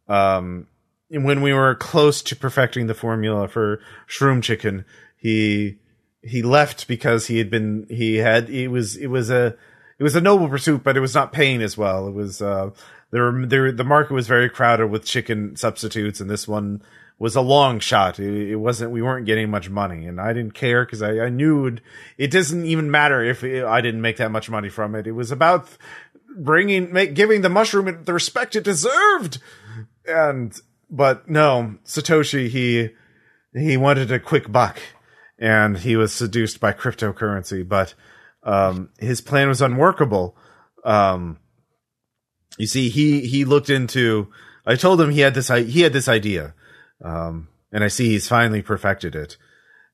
[0.07, 0.67] um,
[1.09, 4.85] when we were close to perfecting the formula for shroom chicken,
[5.17, 5.77] he
[6.21, 9.55] he left because he had been he had it was it was a
[9.97, 12.07] it was a noble pursuit, but it was not paying as well.
[12.07, 12.71] It was uh,
[13.11, 16.81] there were there the market was very crowded with chicken substitutes, and this one
[17.17, 18.19] was a long shot.
[18.19, 21.29] It, it wasn't we weren't getting much money, and I didn't care because I, I
[21.29, 21.77] knew
[22.17, 25.07] it, doesn't even matter if it, I didn't make that much money from it.
[25.07, 25.67] It was about
[26.37, 29.39] bringing make giving the mushroom the respect it deserved,
[30.05, 30.53] and
[30.89, 32.89] but no Satoshi he
[33.53, 34.79] he wanted a quick buck
[35.37, 37.93] and he was seduced by cryptocurrency, but
[38.43, 40.37] um, his plan was unworkable.
[40.83, 41.39] Um,
[42.57, 44.31] you see, he he looked into.
[44.65, 46.53] I told him he had this he had this idea,
[47.03, 49.37] um, and I see he's finally perfected it.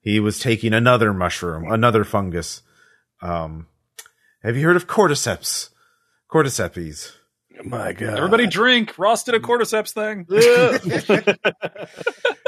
[0.02, 2.62] He was taking another mushroom, another fungus.
[3.22, 3.68] Um,
[4.44, 5.70] have you heard of cordyceps?
[6.32, 7.12] Cordycepes.
[7.64, 8.18] My God!
[8.18, 8.98] Everybody drink.
[8.98, 10.26] Ross did a cordyceps thing.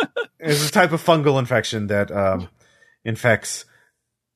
[0.43, 2.49] It's a type of fungal infection that um,
[3.05, 3.65] infects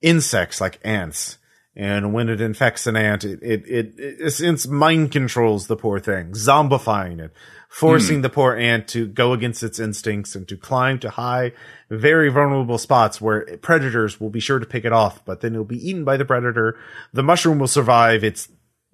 [0.02, 1.38] insects like ants.
[1.76, 6.00] And when it infects an ant, it, it, it, it it's mind controls the poor
[6.00, 7.34] thing, zombifying it,
[7.78, 11.52] forcing the poor ant to go against its instincts and to climb to high,
[11.92, 15.64] very vulnerable spots where predators will be sure to pick it off, but then it'll
[15.64, 16.76] be eaten by the predator.
[17.14, 18.50] The mushroom will survive its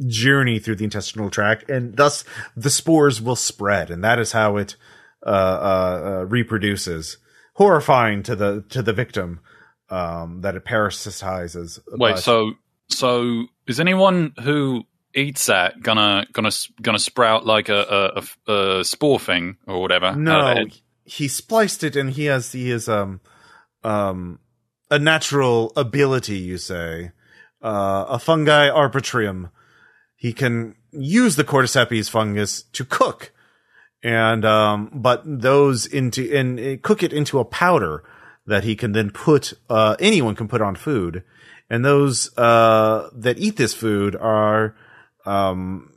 [0.06, 2.26] journey through the intestinal tract, and thus
[2.58, 4.76] the spores will spread, and that is how it
[5.26, 5.32] uh, uh,
[6.04, 7.20] uh, reproduces.
[7.56, 9.40] Horrifying to the to the victim
[9.90, 11.80] um, that it parasitizes.
[11.88, 12.56] Wait, so
[12.90, 14.84] so is anyone who
[15.16, 20.16] eats that gonna gonna gonna sprout like a a, a, a spore thing or whatever?
[20.16, 20.66] no,
[21.06, 23.22] he spliced it, and he has he is um
[23.84, 24.40] um
[24.90, 26.38] a natural ability.
[26.38, 27.12] You say
[27.62, 29.50] uh, a fungi arbitrium.
[30.16, 33.32] He can use the cordyceps fungus to cook,
[34.02, 38.04] and um, but those into and uh, cook it into a powder
[38.46, 41.24] that he can then put uh, anyone can put on food,
[41.70, 44.76] and those uh, that eat this food are
[45.26, 45.94] um,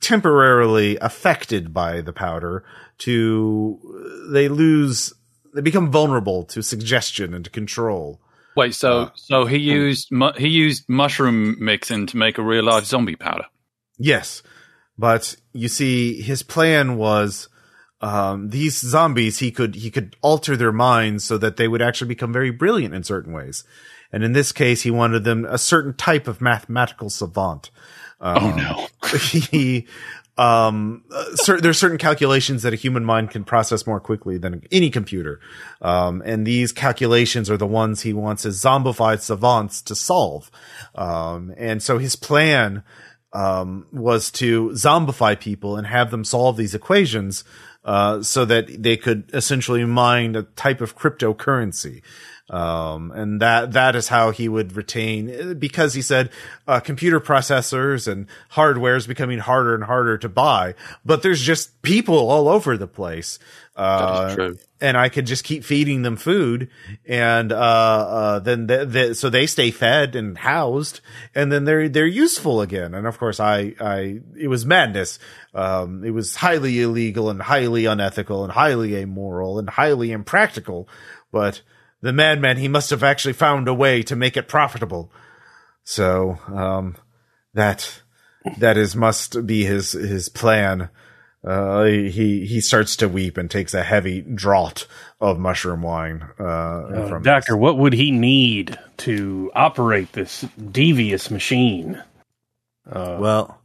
[0.00, 2.64] temporarily affected by the powder
[2.98, 5.12] to they lose
[5.54, 8.20] they become vulnerable to suggestion and to control.
[8.56, 12.64] Wait, so Uh, so he used mu- he used mushroom mixing to make a real
[12.64, 13.44] life zombie powder.
[13.98, 14.42] Yes,
[14.98, 17.48] but you see, his plan was
[18.00, 19.38] um, these zombies.
[19.38, 22.94] He could he could alter their minds so that they would actually become very brilliant
[22.94, 23.64] in certain ways.
[24.12, 27.70] And in this case, he wanted them a certain type of mathematical savant.
[28.20, 28.56] Um, oh
[29.02, 29.08] no!
[29.18, 29.86] he
[30.38, 34.62] um uh, cer- there's certain calculations that a human mind can process more quickly than
[34.70, 35.40] any computer.
[35.80, 40.50] Um and these calculations are the ones he wants his zombified savants to solve.
[40.94, 42.82] Um and so his plan
[43.32, 47.42] um was to zombify people and have them solve these equations
[47.84, 52.02] uh so that they could essentially mine a type of cryptocurrency
[52.48, 56.30] Um, and that, that is how he would retain, because he said,
[56.68, 60.74] uh, computer processors and hardware is becoming harder and harder to buy,
[61.04, 63.40] but there's just people all over the place.
[63.74, 64.58] Uh, That is true.
[64.80, 66.70] and I could just keep feeding them food,
[67.04, 71.00] and uh, uh, then the, the, so they stay fed and housed,
[71.34, 72.94] and then they're they're useful again.
[72.94, 75.18] And of course, I I it was madness.
[75.52, 80.88] Um, it was highly illegal and highly unethical and highly immoral and highly impractical.
[81.30, 81.60] But
[82.06, 85.10] the madman, he must have actually found a way to make it profitable.
[85.84, 86.96] So um,
[87.54, 88.02] that
[88.58, 90.88] that is must be his his plan.
[91.44, 94.86] Uh, he he starts to weep and takes a heavy draught
[95.20, 96.26] of mushroom wine.
[96.40, 102.02] Uh, Uh, from doctor, what would he need to operate this devious machine?
[102.90, 103.62] Uh, Well,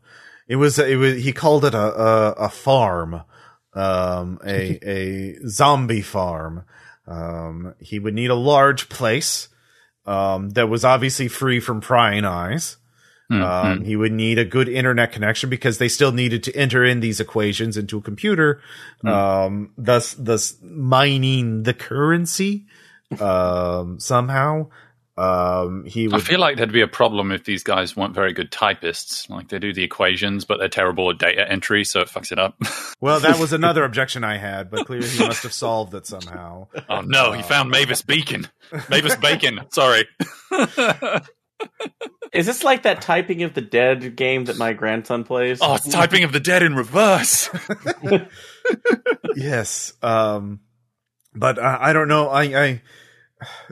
[0.48, 3.24] it was it was he called it a a, a farm,
[3.74, 6.66] um, a a zombie farm.
[7.12, 9.50] Um, he would need a large place,
[10.06, 12.78] um, that was obviously free from prying eyes.
[13.30, 13.84] Hmm, Um, hmm.
[13.86, 17.20] he would need a good internet connection because they still needed to enter in these
[17.20, 18.62] equations into a computer,
[19.06, 22.66] um, thus, thus mining the currency,
[23.20, 24.68] um, somehow.
[25.18, 28.52] Um, he I feel like there'd be a problem if these guys weren't very good
[28.52, 29.30] typists.
[29.30, 32.40] Like they do the equations, but they're terrible at data entry, so it fucks it
[32.40, 32.56] up.
[33.02, 36.68] well, that was another objection I had, but clearly he must have solved it somehow.
[36.90, 38.48] oh no, he found Mavis Beacon.
[38.90, 39.62] Mavis Bacon.
[39.72, 40.08] Sorry.
[42.34, 45.60] Is this like that typing of the dead game that my grandson plays?
[45.62, 47.50] oh, it's typing of the dead in reverse.
[49.36, 49.94] yes.
[50.02, 50.62] Um,
[51.36, 52.30] but I, I don't know.
[52.30, 52.82] I, I,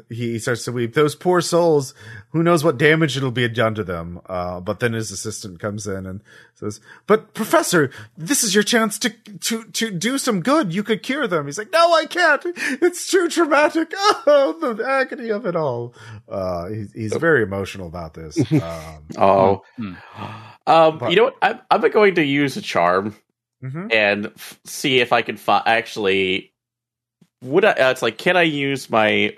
[0.09, 0.93] he starts to weep.
[0.93, 1.93] Those poor souls.
[2.31, 4.21] Who knows what damage it'll be done to them?
[4.27, 6.21] Uh, but then his assistant comes in and
[6.55, 10.73] says, "But professor, this is your chance to to to do some good.
[10.73, 12.41] You could cure them." He's like, "No, I can't.
[12.45, 13.93] It's too traumatic.
[14.31, 15.93] Oh, the agony of it all."
[16.27, 18.37] Uh, he's he's very emotional about this.
[18.51, 19.61] Um, Oh.
[19.77, 19.93] Hmm.
[20.67, 21.37] Um, But- you know what?
[21.41, 23.15] I'm, I'm going to use a charm
[23.63, 23.91] mhm.
[23.93, 26.53] and f- see if I can fi- actually.
[27.41, 27.71] Would I?
[27.71, 29.35] Uh, it's like, can I use my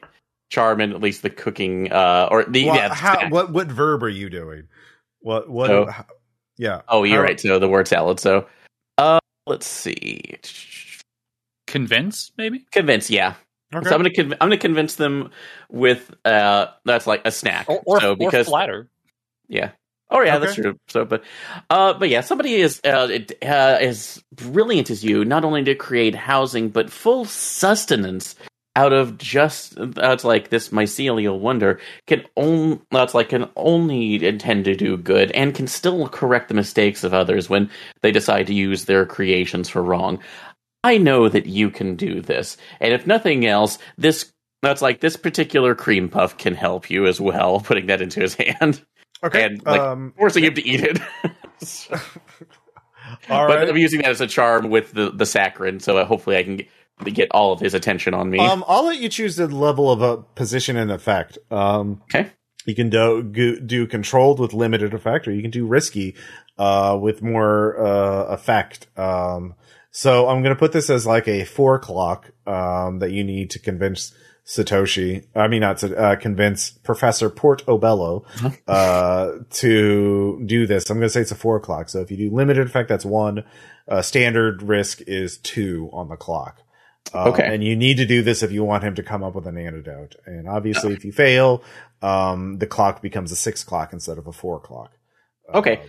[0.52, 1.92] charm in at least the cooking?
[1.92, 2.94] Uh, or the Well, yeah.
[2.94, 4.68] how, what what verb are you doing?
[5.22, 5.68] What what?
[5.68, 6.06] So- how-
[6.58, 6.82] yeah.
[6.88, 7.40] Oh, you're How- right.
[7.40, 8.20] So the word salad.
[8.20, 8.46] So,
[9.00, 10.38] uh, let's see.
[11.66, 12.66] Convince, maybe?
[12.72, 13.34] Convince, yeah.
[13.74, 13.88] Okay.
[13.88, 15.32] So I'm gonna conv- I'm gonna convince them
[15.70, 17.68] with uh that's like a snack.
[18.00, 18.90] so because flatter.
[19.48, 19.72] yeah.
[20.14, 20.78] Oh yeah, that's true.
[20.90, 21.24] So, but,
[21.70, 25.74] uh, but yeah, somebody is uh, it, uh, as brilliant as you, not only to
[25.74, 28.36] create housing but full sustenance
[28.76, 34.66] out of just that's like this mycelial wonder can only that's like can only intend
[34.66, 37.70] to do good and can still correct the mistakes of others when
[38.02, 40.20] they decide to use their creations for wrong.
[40.84, 44.32] I know that you can do this, and if nothing else, this
[44.62, 47.60] that's like this particular cream puff can help you as well.
[47.64, 48.84] Putting that into his hand
[49.24, 49.44] Okay.
[49.44, 51.00] and, like, um, forcing him to eat it.
[53.30, 53.70] all but right.
[53.70, 56.68] I'm using that as a charm with the the saccharin, so hopefully I can get,
[57.10, 58.38] get all of his attention on me.
[58.38, 61.40] Um, I'll let you choose the level of a position and effect.
[61.50, 62.30] Um, Okay.
[62.68, 66.14] You can do, go, do controlled with limited effect, or you can do risky,
[66.60, 68.86] uh, with more, uh, effect.
[68.96, 69.56] Um,
[69.90, 73.50] so I'm going to put this as like a four o'clock, um, that you need
[73.50, 74.14] to convince
[74.46, 75.26] Satoshi.
[75.36, 78.26] I mean, not to, uh, convince Professor Portobello,
[78.68, 80.88] uh, to do this.
[80.92, 81.90] I'm going to say it's a four o'clock.
[81.90, 83.44] So if you do limited effect, that's one.
[83.88, 86.62] Uh, standard risk is two on the clock.
[87.14, 87.46] Uh, Okay.
[87.46, 89.58] And you need to do this if you want him to come up with an
[89.58, 90.16] antidote.
[90.26, 91.64] And obviously, if you fail,
[92.02, 94.94] um, the clock becomes a six o'clock instead of a four o'clock.
[95.54, 95.82] Okay.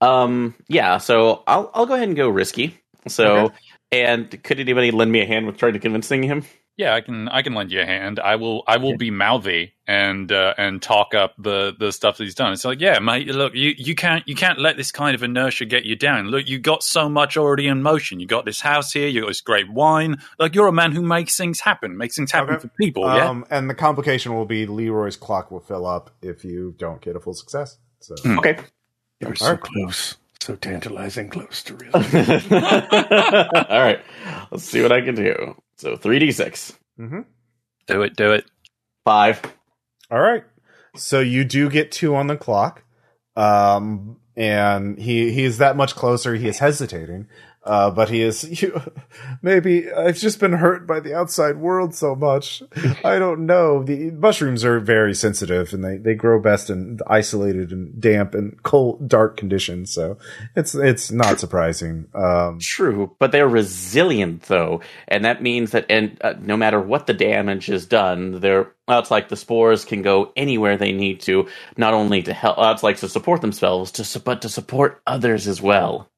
[0.00, 2.78] Um, Um, yeah, so I'll I'll go ahead and go risky.
[3.08, 3.54] So, Okay.
[3.90, 6.44] and could anybody lend me a hand with trying to convincing him?
[6.78, 7.28] Yeah, I can.
[7.28, 8.20] I can lend you a hand.
[8.20, 8.62] I will.
[8.68, 12.52] I will be mouthy and uh, and talk up the the stuff that he's done.
[12.52, 13.26] It's like, yeah, mate.
[13.26, 16.28] Look, you you can't you can't let this kind of inertia get you down.
[16.28, 18.20] Look, you got so much already in motion.
[18.20, 19.08] You got this house here.
[19.08, 20.18] You got this great wine.
[20.38, 21.96] Like you're a man who makes things happen.
[21.96, 22.62] Makes things happen Okay.
[22.62, 23.02] for people.
[23.12, 23.28] yeah.
[23.28, 27.16] um, and the complication will be Leroy's clock will fill up if you don't get
[27.16, 27.76] a full success.
[27.98, 28.38] So, Hmm.
[28.38, 28.56] Okay.
[29.18, 29.60] You're so Alright.
[29.62, 31.90] close, so tantalizing close to real.
[31.92, 32.00] All
[33.82, 34.00] right.
[34.52, 35.56] Let's see what I can do.
[35.78, 36.76] So 3d6.
[36.98, 37.24] Mhm.
[37.86, 38.16] Do it.
[38.16, 38.44] Do it.
[39.04, 39.40] 5.
[40.10, 40.44] all right.
[40.96, 42.82] So you do get two on the clock.
[43.36, 46.34] Um, and he, he is that much closer.
[46.34, 47.28] He is hesitating.
[47.68, 48.80] Uh, but he is, you,
[49.42, 52.62] maybe I've just been hurt by the outside world so much.
[53.04, 53.82] I don't know.
[53.82, 58.60] The mushrooms are very sensitive and they, they grow best in isolated and damp and
[58.62, 59.92] cold, dark conditions.
[59.92, 60.16] So
[60.56, 62.06] it's, it's not surprising.
[62.14, 67.06] Um, True, but they're resilient though, and that means that and uh, no matter what
[67.06, 71.20] the damage is done, they're well, it's like the spores can go anywhere they need
[71.20, 75.02] to, not only to help, uh, it's like to support themselves, to but to support
[75.06, 76.08] others as well.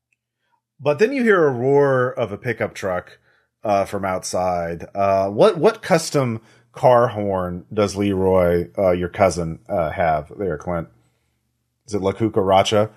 [0.80, 3.18] But then you hear a roar of a pickup truck
[3.62, 4.86] uh, from outside.
[4.94, 6.40] Uh, what what custom
[6.72, 10.88] car horn does Leroy, uh, your cousin, uh, have there, Clint?
[11.86, 12.90] Is it La Cucaracha?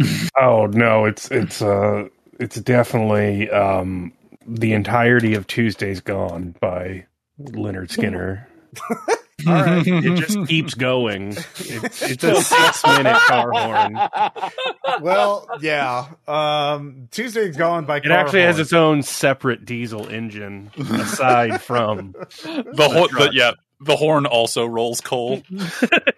[0.36, 2.08] Oh no, it's it's uh
[2.40, 4.12] it's definitely um
[4.44, 7.06] the entirety of Tuesday's Gone by
[7.40, 8.44] Lynyrd Skynyrd.
[9.46, 9.84] All right.
[9.86, 11.30] It just keeps going.
[11.30, 15.02] It's, it's a six minute car horn.
[15.02, 16.06] well, yeah.
[16.28, 17.96] Um, Tuesday's gone by.
[17.98, 22.12] It actually has its own separate diesel engine aside from
[22.44, 25.42] The, ho- the yeah, the horn also rolls coal.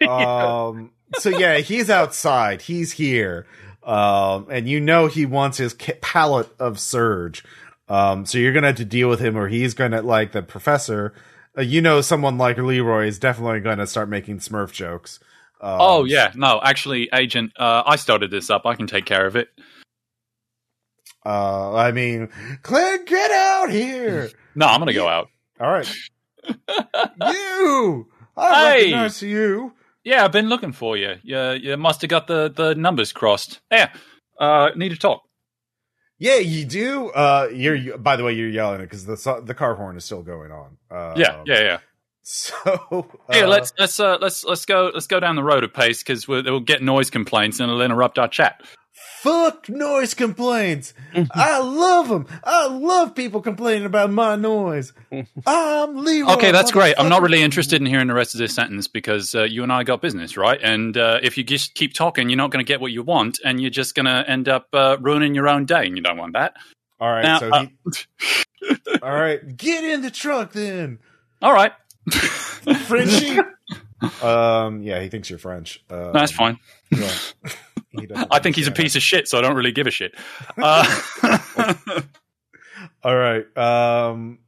[0.06, 2.62] um, so yeah, he's outside.
[2.62, 3.46] He's here.
[3.82, 7.44] Um, and you know he wants his ca- pallet of surge.
[7.88, 11.14] Um, so you're gonna have to deal with him, or he's gonna like the professor.
[11.56, 15.18] Uh, you know, someone like Leroy is definitely gonna start making Smurf jokes.
[15.60, 18.66] Um, oh yeah, no, actually, agent, uh, I started this up.
[18.66, 19.48] I can take care of it.
[21.24, 22.28] Uh, I mean,
[22.62, 24.30] Clint, get out here!
[24.58, 25.28] No, I'm gonna go out.
[25.60, 25.86] All right,
[27.26, 28.06] you.
[28.34, 28.78] I Hey!
[28.84, 29.72] recognize you.
[30.02, 31.16] Yeah, I've been looking for you.
[31.22, 33.60] You, you must have got the, the numbers crossed.
[33.70, 33.92] Yeah,
[34.40, 35.24] uh, need to talk.
[36.18, 37.10] Yeah, you do.
[37.10, 37.98] Uh, you're.
[37.98, 40.76] By the way, you're yelling it because the the car horn is still going on.
[40.90, 41.78] Uh, Yeah, yeah, yeah.
[42.28, 45.68] So Here, uh, let's let's uh, let's let's go let's go down the road a
[45.68, 48.62] pace because we'll, we'll get noise complaints and it'll interrupt our chat.
[49.26, 50.94] Fuck noise complaints.
[51.32, 52.26] I love them.
[52.44, 54.92] I love people complaining about my noise.
[55.46, 56.32] I'm Leroy.
[56.34, 56.94] Okay, that's great.
[56.98, 59.72] I'm not really interested in hearing the rest of this sentence because uh, you and
[59.72, 60.60] I got business, right?
[60.62, 63.40] And uh, if you just keep talking, you're not going to get what you want,
[63.44, 66.16] and you're just going to end up uh, ruining your own day, and you don't
[66.18, 66.54] want that.
[67.00, 70.98] All right, Now, so uh, he, all right, get in the truck then,
[71.42, 71.72] All right,
[72.86, 73.38] Frenchie.
[74.22, 75.84] um, yeah, he thinks you're French.
[75.90, 76.58] Um, that's fine.
[76.90, 77.10] yeah.
[78.30, 80.14] I think he's a piece of shit, so I don't really give a shit.
[80.56, 81.00] Uh,
[83.02, 83.56] All right.
[83.56, 84.38] Um.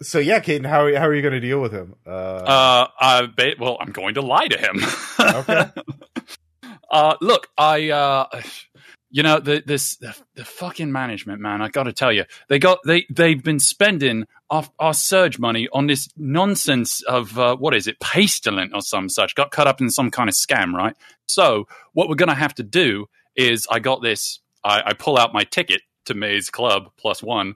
[0.00, 1.96] So yeah, Caden, how are, how are you going to deal with him?
[2.06, 2.10] Uh.
[2.10, 4.80] uh, I well, I'm going to lie to him.
[5.20, 5.64] Okay.
[6.90, 8.40] uh, look, I, uh,
[9.10, 12.58] you know, the, this, the, the fucking management, man, I got to tell you, they
[12.58, 17.74] got, they, they've been spending our, our surge money on this nonsense of, uh, what
[17.74, 20.96] is it, Pestilent or some such, got cut up in some kind of scam, right?
[21.28, 23.06] So what we're going to have to do
[23.36, 27.54] is I got this, I, I pull out my ticket to Maze Club plus one.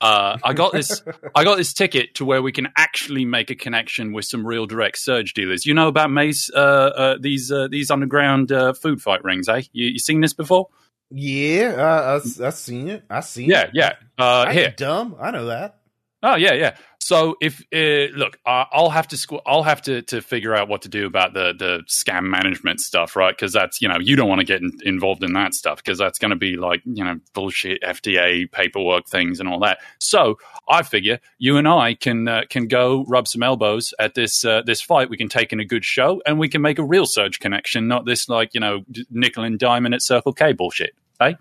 [0.00, 1.02] Uh, I got this.
[1.34, 4.66] I got this ticket to where we can actually make a connection with some real
[4.66, 5.64] direct surge dealers.
[5.64, 9.62] You know about Maze, uh, uh, these uh, these underground uh, food fight rings, eh?
[9.72, 10.68] You, you seen this before?
[11.10, 13.04] yeah, uh, I, I seen it.
[13.08, 13.70] I seen Yeah, it.
[13.72, 13.92] yeah.
[14.18, 15.16] Uh, I here, dumb.
[15.18, 15.78] I know that.
[16.26, 16.76] Oh yeah, yeah.
[17.00, 20.80] So if uh, look, I'll have to squ- I'll have to to figure out what
[20.82, 23.36] to do about the the scam management stuff, right?
[23.36, 25.98] Because that's you know you don't want to get in, involved in that stuff because
[25.98, 29.80] that's going to be like you know bullshit FDA paperwork things and all that.
[30.00, 34.42] So I figure you and I can uh, can go rub some elbows at this
[34.42, 35.10] uh, this fight.
[35.10, 37.86] We can take in a good show and we can make a real surge connection,
[37.86, 38.80] not this like you know
[39.10, 40.94] nickel and diamond at Circle K bullshit.
[41.20, 41.34] Eh?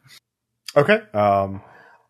[0.76, 1.00] Okay.
[1.14, 1.62] Um,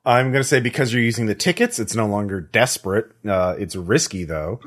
[0.06, 3.12] I'm going to say because you're using the tickets, it's no longer desperate.
[3.28, 4.60] Uh, it's risky though.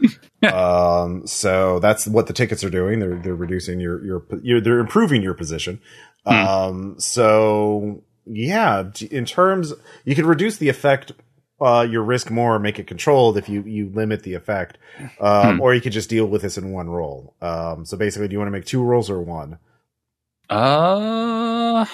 [0.53, 3.01] um, so that's what the tickets are doing.
[3.01, 5.81] They're, they're reducing your, your, your they're improving your position.
[6.25, 9.73] Um, so yeah, in terms,
[10.05, 11.13] you can reduce the effect,
[11.61, 14.79] uh, your risk more, make it controlled if you, you limit the effect.
[15.21, 17.35] Um, or you could just deal with this in one roll.
[17.43, 19.59] Um, so basically, do you want to make two rolls or one?
[20.49, 21.85] Uh,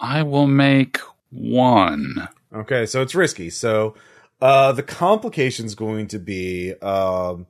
[0.00, 0.98] I will make
[1.30, 2.28] one.
[2.60, 3.50] Okay, so it's risky.
[3.50, 3.94] So
[4.40, 7.46] uh the complication's going to be um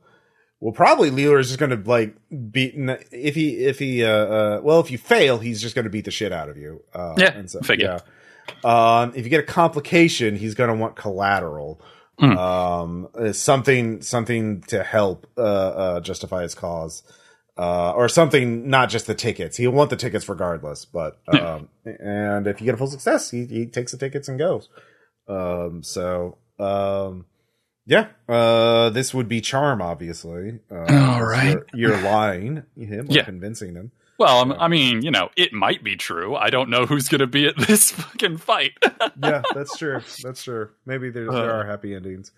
[0.59, 2.15] well probably Leeler is just gonna like
[2.51, 2.75] beat
[3.11, 6.11] if he if he uh, uh well if you fail he's just gonna beat the
[6.11, 6.81] shit out of you.
[6.93, 7.99] Uh Yeah, and so, figure.
[8.63, 9.01] yeah.
[9.01, 11.81] Um if you get a complication, he's gonna want collateral.
[12.21, 12.37] Mm.
[12.37, 17.03] Um uh, something something to help uh uh justify his cause.
[17.59, 19.57] Uh, or something, not just the tickets.
[19.57, 23.47] He'll want the tickets regardless, but, um, and if you get a full success, he,
[23.47, 24.69] he takes the tickets and goes.
[25.27, 27.25] Um, so, um,
[27.85, 30.59] yeah, uh, this would be charm, obviously.
[30.71, 31.57] Uh, All right.
[31.73, 33.23] You're, you're lying him or Yeah.
[33.23, 33.91] convincing him.
[34.19, 36.35] Well, I mean, you know, it might be true.
[36.35, 38.71] I don't know who's going to be at this fucking fight.
[39.23, 40.01] yeah, that's true.
[40.23, 40.69] That's true.
[40.87, 42.31] Maybe there's, there Uh, are happy endings.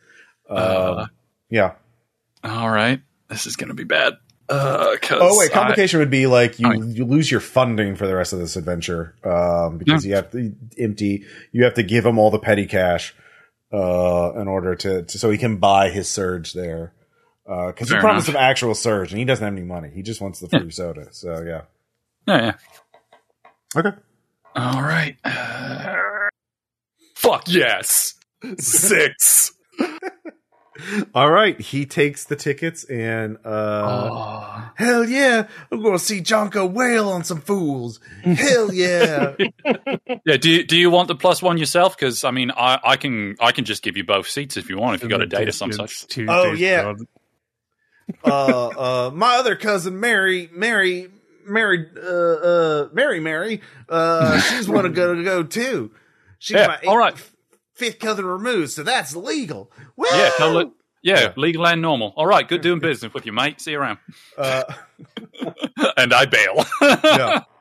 [0.49, 1.05] Um, uh,
[1.49, 1.73] yeah.
[2.43, 4.13] All right, this is going to be bad.
[4.49, 8.07] Uh, Oh wait, I- complication would be like you I- you lose your funding for
[8.07, 11.23] the rest of this adventure um, because you have to empty.
[11.51, 13.13] You have to give him all the petty cash
[13.71, 16.93] uh, in order to, to so he can buy his surge there.
[17.45, 18.39] Because you Fair promised enough.
[18.41, 19.89] him actual surge, and he doesn't have any money.
[19.93, 21.07] He just wants the free soda.
[21.11, 21.61] So yeah.
[22.27, 22.53] yeah, yeah.
[23.75, 23.97] Okay.
[24.55, 25.15] All right.
[25.23, 26.29] Uh,
[27.15, 28.15] fuck yes.
[28.57, 29.51] Six.
[31.13, 31.59] All right.
[31.59, 34.71] He takes the tickets and uh, oh.
[34.75, 37.99] hell yeah, I'm going to see Jonko wail on some fools.
[38.23, 39.35] Hell yeah.
[40.25, 40.37] Yeah.
[40.37, 41.95] Do you, do you want the plus one yourself?
[41.95, 44.77] Because I mean, I, I can I can just give you both seats if you
[44.77, 44.95] want.
[44.95, 46.05] If you got a date or some such.
[46.27, 46.93] Oh, yeah.
[48.23, 51.09] Uh, uh, my other cousin Mary, Mary,
[51.45, 55.91] Mary, uh, uh, Mary, Mary, uh, she's want to go to go too.
[56.39, 57.15] She's Yeah, my eighth, all right.
[57.79, 59.71] Fifth cousin removed, so that's legal.
[59.95, 60.05] Woo!
[60.13, 60.29] Yeah.
[60.37, 60.71] Totally.
[61.01, 61.33] Yeah, Yeah.
[61.37, 62.13] legal and normal.
[62.17, 62.47] All right.
[62.47, 63.61] Good doing business with you, mate.
[63.61, 63.99] See you around.
[64.37, 64.63] Uh,
[65.97, 66.65] and I bail.
[66.81, 67.43] yeah.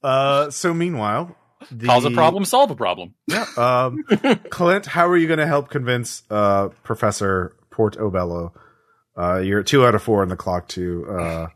[0.00, 1.34] Uh, so meanwhile,
[1.72, 3.14] the, Cause a problem, solve a problem.
[3.26, 3.44] Yeah.
[3.56, 4.04] Um,
[4.48, 8.52] Clint, how are you going to help convince uh, Professor Portobello?
[9.18, 11.46] Uh, you're two out of four on the clock to uh,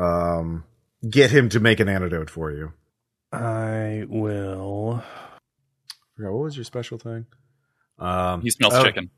[0.00, 0.62] um,
[1.10, 2.72] get him to make an antidote for you.
[3.32, 5.02] I will.
[6.18, 7.26] Yeah, what was your special thing?
[7.98, 9.10] Um, He smells oh, chicken.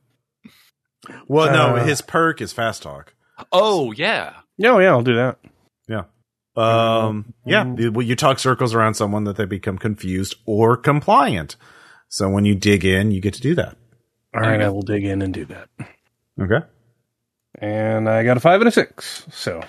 [1.29, 3.15] Well, no, Uh, his perk is fast talk.
[3.53, 4.35] Oh yeah.
[4.59, 5.39] No, yeah, I'll do that.
[5.89, 6.05] Yeah.
[6.57, 11.57] Um, yeah, you- well, you talk circles around someone that they become confused or compliant.
[12.09, 13.77] So when you dig in, you get to do that.
[14.35, 15.69] All right, I will dig in and do that.
[16.41, 16.65] Okay,
[17.59, 19.27] And I got a five and a six.
[19.31, 19.61] So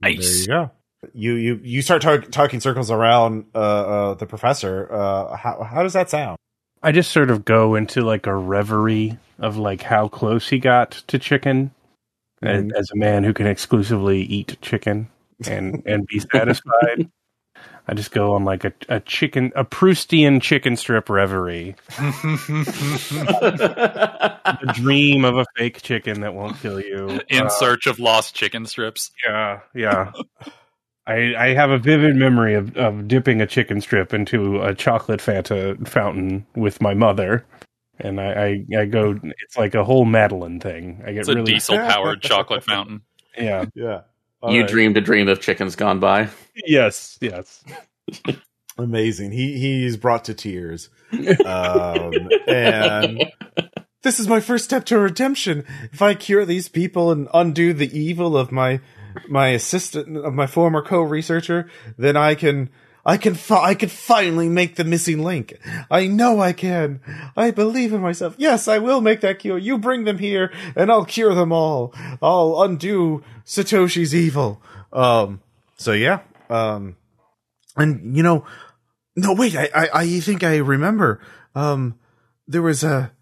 [0.00, 0.40] there Nice.
[0.40, 0.70] you go.
[1.12, 4.90] You you you start talk, talking circles around uh, uh, the professor.
[4.90, 6.38] Uh, how how does that sound?
[6.84, 10.90] I just sort of go into like a reverie of like how close he got
[11.08, 11.72] to chicken,
[12.42, 12.76] and Mhm.
[12.78, 15.08] as a man who can exclusively eat chicken
[15.48, 17.10] and and be satisfied.
[17.86, 21.74] I just go on like a, a chicken, a Proustian chicken strip reverie.
[24.60, 27.20] The dream of a fake chicken that won't kill you.
[27.28, 29.10] In Uh, search of lost chicken strips.
[29.26, 30.12] Yeah, yeah.
[31.06, 35.20] I I have a vivid memory of, of dipping a chicken strip into a chocolate
[35.20, 37.44] Fanta fountain with my mother,
[37.98, 39.18] and I I, I go.
[39.22, 41.02] It's like a whole madeleine thing.
[41.06, 43.02] I get It's a really diesel powered chocolate fountain.
[43.36, 43.66] yeah.
[43.74, 44.02] Yeah,
[44.48, 46.28] you dreamed a dream of chickens gone by.
[46.54, 47.64] Yes, yes.
[48.78, 49.32] amazing.
[49.32, 50.88] He he's brought to tears.
[51.44, 52.12] Um,
[52.46, 53.24] and
[54.02, 55.64] this is my first step to redemption.
[55.92, 58.80] If I cure these people and undo the evil of my
[59.28, 62.70] my assistant my former co-researcher, then I can
[63.06, 65.54] I can fi- I can finally make the missing link.
[65.90, 67.00] I know I can.
[67.36, 68.34] I believe in myself.
[68.38, 69.58] Yes, I will make that cure.
[69.58, 71.92] You bring them here and I'll cure them all.
[72.22, 74.62] I'll undo Satoshi's evil.
[74.92, 75.42] Um
[75.76, 76.20] so yeah.
[76.48, 76.96] Um
[77.76, 78.46] and you know
[79.16, 81.20] no wait, I I, I think I remember.
[81.54, 81.98] Um
[82.48, 83.12] there was a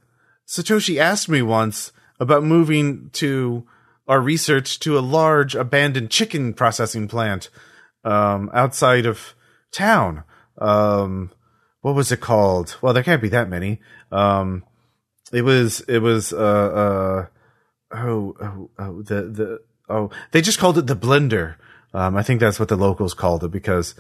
[0.47, 3.67] Satoshi asked me once about moving to
[4.09, 7.49] our research to a large abandoned chicken processing plant
[8.05, 9.35] um, outside of
[9.73, 10.25] town.
[10.59, 11.31] Um,
[11.81, 12.77] what was it called?
[12.83, 13.81] Well, there can't be that many.
[14.11, 14.65] Um,
[15.33, 17.27] it was it was uh, uh,
[17.97, 21.57] oh, oh oh the the oh they just called it the blender.
[21.95, 23.95] Um, I think that's what the locals called it because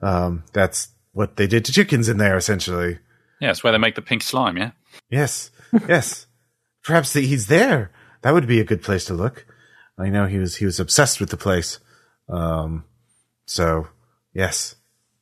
[0.00, 2.98] um, that's what they did to chickens in there essentially.
[3.40, 4.70] Yeah, it's where they make the pink slime, yeah?
[5.10, 5.50] Yes,
[5.88, 6.26] yes.
[6.82, 7.90] Perhaps the, he's there.
[8.26, 9.46] That would be a good place to look.
[9.96, 11.78] I know he was he was obsessed with the place.
[12.28, 12.82] Um,
[13.44, 13.86] so
[14.34, 14.74] yes.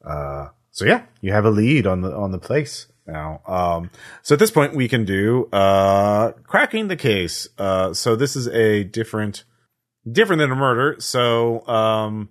[0.03, 3.43] Uh, so yeah, you have a lead on the on the place now.
[3.47, 3.91] Um,
[4.23, 7.47] so at this point we can do uh cracking the case.
[7.59, 9.45] Uh, so this is a different
[10.11, 10.97] different than a murder.
[10.99, 12.31] So um,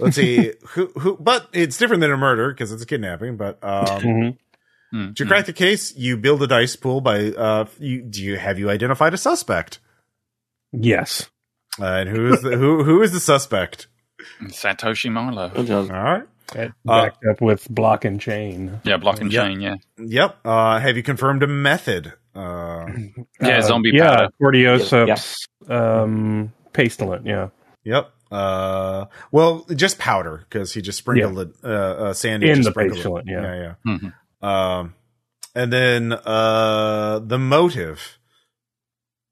[0.00, 3.36] let's see who who, but it's different than a murder because it's a kidnapping.
[3.36, 4.36] But um.
[4.94, 5.08] Mhm.
[5.10, 8.36] Mm, To crack the case, you build a dice pool by uh you do you
[8.36, 9.78] have you identified a suspect?
[10.72, 11.28] Yes.
[11.80, 13.88] Uh, and who is the who who is the suspect?
[14.40, 14.48] mm.
[14.52, 15.50] Satoshi Marlowe.
[15.54, 16.22] All right.
[16.54, 18.80] It Uh, backed up with block and chain.
[18.84, 19.44] Yeah, block and Yeah.
[19.48, 19.74] chain, yeah.
[19.98, 20.36] Yep.
[20.44, 22.12] Uh have you confirmed a method?
[22.34, 22.86] Uh
[23.40, 24.28] Yeah, Uh, zombie yeah, powder.
[24.40, 27.26] Cordyceps, um, pestilent.
[27.26, 27.48] Yeah,
[27.84, 28.12] yep.
[28.30, 32.98] Uh well, just powder because he just sprinkled it uh, uh sandy In the sprinkled
[33.00, 33.02] it.
[33.02, 33.42] pestilent, yeah.
[33.42, 34.12] Yeah, Mhm.
[34.42, 34.78] Yeah.
[34.78, 34.94] Um
[35.54, 38.18] and then uh the motive.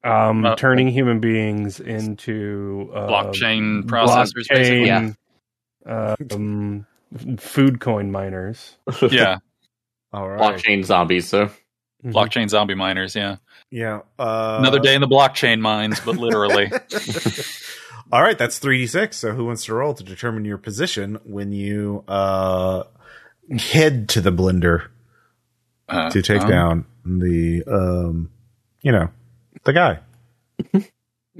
[0.03, 4.89] um, Uh, turning human beings into uh, Blockchain processors, basically.
[4.89, 5.17] blockchain,
[6.33, 6.87] Um,
[7.39, 8.77] food coin miners.
[9.11, 9.39] Yeah,
[10.13, 10.41] All right.
[10.41, 11.29] Blockchain zombies.
[11.29, 11.51] So
[12.05, 13.15] blockchain zombie miners.
[13.17, 13.37] Yeah,
[13.71, 14.01] Yeah.
[14.19, 16.71] Uh, another day in the blockchain mines, but literally.
[18.13, 19.15] All right, that's 3d6.
[19.15, 22.85] So who wants to roll to determine your position when you uh,
[23.59, 24.89] head to the blender
[25.89, 28.31] Uh, to take um, down the, um,
[28.83, 29.09] you know,
[29.65, 30.01] the guy?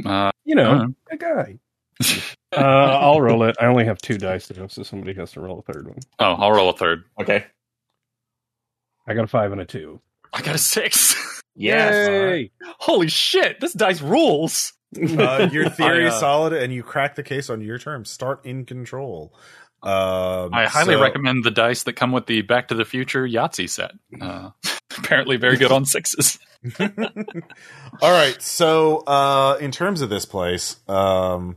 [0.05, 0.87] Uh, You know, Uh-huh.
[1.11, 1.59] a guy.
[2.57, 2.61] Uh,
[3.01, 3.57] I'll roll it.
[3.61, 5.99] I only have two dice though, so somebody has to roll a third one.
[6.21, 7.03] oh, I'll roll a third.
[7.21, 7.47] okay.
[9.09, 10.01] I got a five and a two.
[10.33, 11.17] I got a six.
[11.57, 12.09] Yes.
[12.09, 12.51] Yay!
[12.79, 13.59] Holy shit!
[13.61, 14.73] This dice rules.
[14.97, 18.09] Uh, your theory I, is uh, solid, and you crack the case on your terms.
[18.09, 19.35] Start in control.
[19.85, 23.27] Um, I highly so- recommend the dice that come with the Back to the Future
[23.27, 23.93] Yahtzee set.
[24.21, 24.51] Uh,
[24.99, 26.39] apparently, very good on sixes.
[26.81, 26.91] All
[28.03, 28.41] right.
[28.41, 31.57] So, uh, in terms of this place, um,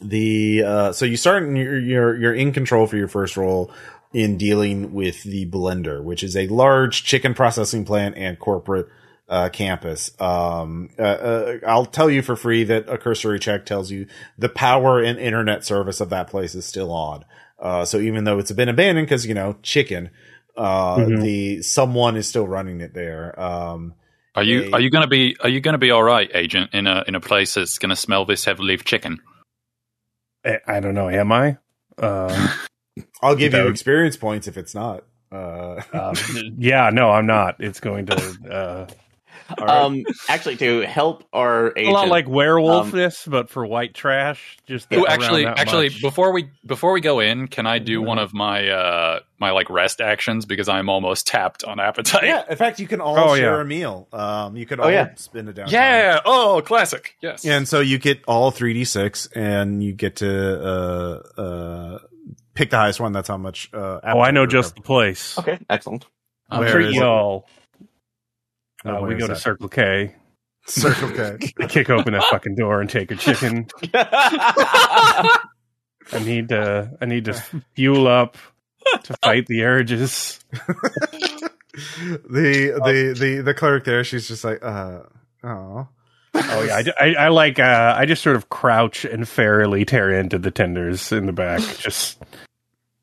[0.00, 3.72] the uh, so you start in your you're you're in control for your first roll
[4.12, 8.88] in dealing with the blender, which is a large chicken processing plant and corporate
[9.28, 10.10] uh, campus.
[10.20, 14.06] Um, uh, uh, I'll tell you for free that a cursory check tells you
[14.38, 17.24] the power and internet service of that place is still on.
[17.58, 20.10] Uh, so even though it's been abandoned because you know chicken,
[20.56, 21.22] uh, Mhm.
[21.22, 23.38] the someone is still running it there.
[23.40, 23.94] Um,
[24.34, 24.70] Are you Hey.
[24.72, 27.20] are you gonna be are you gonna be all right, agent, in a in a
[27.20, 29.20] place that's gonna smell this heavily of chicken?
[30.44, 31.08] I, I don't know.
[31.08, 31.56] Am I?
[31.96, 32.48] Uh,
[33.22, 35.04] I'll give you experience points if it's not.
[35.32, 36.14] Uh, um,
[36.58, 37.56] yeah, no, I'm not.
[37.60, 38.14] It's going to
[38.50, 38.96] uh, all
[39.60, 39.68] right.
[39.68, 44.56] Um, actually, to help our a lot like werewolfness, but for white trash.
[44.66, 46.00] Just Ooh, actually, that actually, much.
[46.02, 49.68] before we before we go in, can I do one of my uh my like
[49.70, 52.24] rest actions because I'm almost tapped on appetite?
[52.24, 53.60] yeah, in fact, you can all Oh, share yeah.
[53.60, 54.08] a meal.
[54.12, 55.14] Um, you could Oh, all yeah.
[55.16, 55.68] spend it down.
[55.68, 56.20] Yeah.
[56.24, 57.16] Oh, classic.
[57.20, 57.44] Yes.
[57.44, 61.98] And so you get all 3d6 and you get to uh, uh,
[62.54, 63.12] pick the highest one.
[63.12, 63.68] That's how much.
[63.74, 65.38] Uh, oh, I know just the place.
[65.38, 66.06] Okay, excellent.
[66.50, 67.46] Um, Where Treat is y'all.
[68.84, 69.36] Oh, Uh, we is go to?
[69.36, 70.14] Circle K.
[70.66, 71.38] Circle K.
[71.60, 73.66] I kick open that fucking door and take a chicken.
[73.94, 75.38] I
[76.24, 76.90] need to.
[77.00, 77.34] I need to
[77.74, 78.36] fuel up
[79.04, 80.40] to fight the urges.
[80.52, 81.50] the
[82.84, 85.00] the the the clerk there, she's just like, uh,
[85.42, 85.88] oh.
[86.36, 87.58] Oh yeah, I, I, I like.
[87.58, 91.60] Uh, I just sort of crouch and fairly tear into the tenders in the back,
[91.78, 92.22] just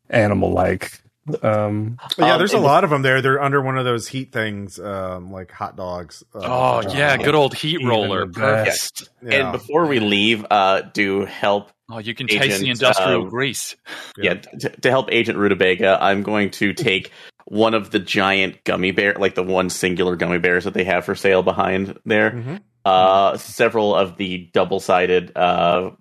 [0.09, 1.01] animal like.
[1.43, 3.21] Um, yeah, Um, there's a and- lot of them there.
[3.21, 6.23] They're under one of those heat things, um, like hot dogs.
[6.33, 8.25] Uh, Oh yeah, good old heat roller.
[8.27, 8.65] the Perfect.
[8.67, 9.09] best.
[9.23, 9.33] yeah.
[9.35, 13.75] And before we leave, uh, to help, Oh, you can taste the industrial uh, grease.
[14.17, 17.11] yeah, to, to help Agent Rutabaga, I'm going to take
[17.45, 21.03] one of the giant gummy bear, like the one singular gummy bears that they have
[21.03, 22.31] for sale behind there.
[22.31, 22.61] Mhm.
[22.85, 25.91] Uh, several of the double-sided uh,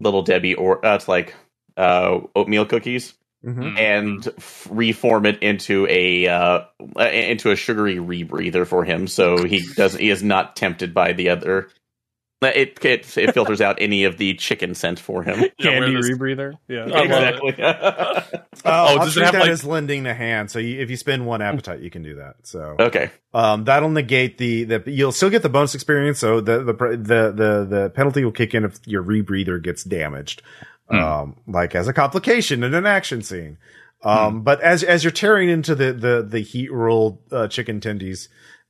[0.00, 1.34] Little Debbie, or uh, it's like
[1.76, 3.14] uh, oatmeal cookies.
[3.46, 3.54] Mhm.
[3.74, 6.60] Mm, and f- reform it into a uh,
[6.98, 11.12] uh, into a sugary rebreather for him, so he doesn't he is not tempted by
[11.12, 11.68] the other.
[12.42, 15.48] It it, it filters out any of the chicken scent for him.
[15.60, 16.52] Candy where this- rebreather.
[16.68, 16.84] Yeah.
[16.92, 17.62] I exactly.
[17.62, 18.22] Uh,
[18.64, 20.50] Oh, I'll does it have, that like- as lending the hand.
[20.50, 22.36] So you, if you spend one appetite, you can do that.
[22.44, 23.10] So okay.
[23.34, 26.18] um, that'll negate the, the you'll still get the bonus experience.
[26.18, 26.96] So the the the
[27.32, 30.42] the, the penalty will kick in if your rebreather gets damaged,
[30.88, 30.96] Hmm.
[30.96, 33.58] um, like as a complication in an action scene.
[34.04, 38.28] Um, but as as you're tearing into the the the heat rolled uh, chicken tendies.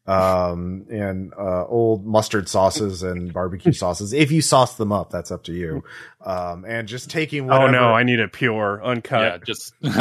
[0.08, 4.12] Um, and, uh, old mustard sauces and barbecue sauces.
[4.12, 5.82] If you sauce them up, that's up to you.
[6.24, 7.72] Um, and just taking Oh whatever.
[7.72, 9.20] no, I need it pure, uncut.
[9.20, 9.72] Yeah, just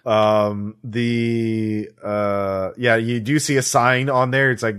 [0.06, 4.76] um the uh yeah you do see a sign on there it's like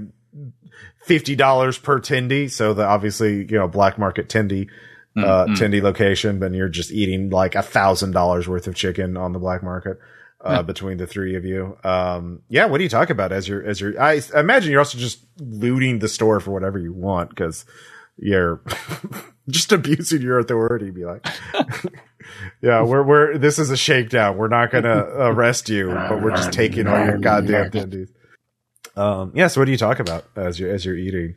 [1.03, 2.49] fifty dollars per tendy.
[2.49, 4.69] So the obviously you know black market tendy
[5.17, 5.55] uh Mm, mm.
[5.57, 9.39] tendy location but you're just eating like a thousand dollars worth of chicken on the
[9.39, 9.99] black market
[10.39, 11.77] uh between the three of you.
[11.83, 14.97] Um yeah what do you talk about as you're as you're i imagine you're also
[14.97, 17.65] just looting the store for whatever you want because
[18.17, 18.61] you're
[19.49, 21.27] just abusing your authority be like.
[22.61, 24.37] Yeah we're we're this is a shakedown.
[24.37, 28.07] We're not gonna arrest you but we're just taking all your goddamn tendies
[28.95, 31.35] um yeah so what do you talk about as you're as you're eating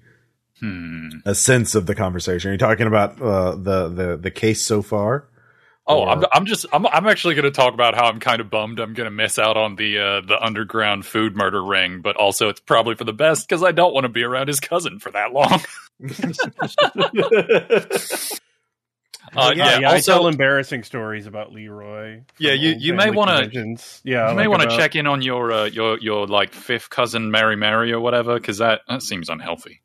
[0.60, 1.08] hmm.
[1.24, 4.82] a sense of the conversation are you talking about uh the the the case so
[4.82, 5.28] far
[5.86, 8.40] Oh, Or- I'm, I'm just I'm I'm actually going to talk about how I'm kind
[8.40, 12.00] of bummed I'm going to miss out on the uh, the underground food murder ring,
[12.00, 14.60] but also it's probably for the best because I don't want to be around his
[14.60, 15.60] cousin for that long.
[19.36, 22.20] Uh, Yeah, yeah, yeah, I also tell embarrassing stories about Leroy.
[22.38, 25.22] Yeah, you- you may wanna- Yeah, you may like want to about- check in on
[25.22, 29.28] your uh, your your like fifth cousin Mary Mary or whatever because that that seems
[29.28, 29.80] unhealthy.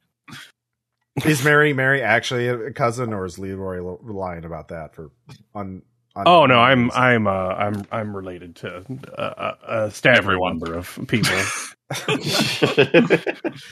[1.26, 5.12] Is Mary Mary actually a cousin, or is Leroy lying about that for
[5.54, 5.82] on?
[6.16, 8.84] on Oh no, I'm I'm uh, I'm I'm related to
[9.18, 10.58] uh, a, a staggering Everyone.
[10.60, 11.36] number of people.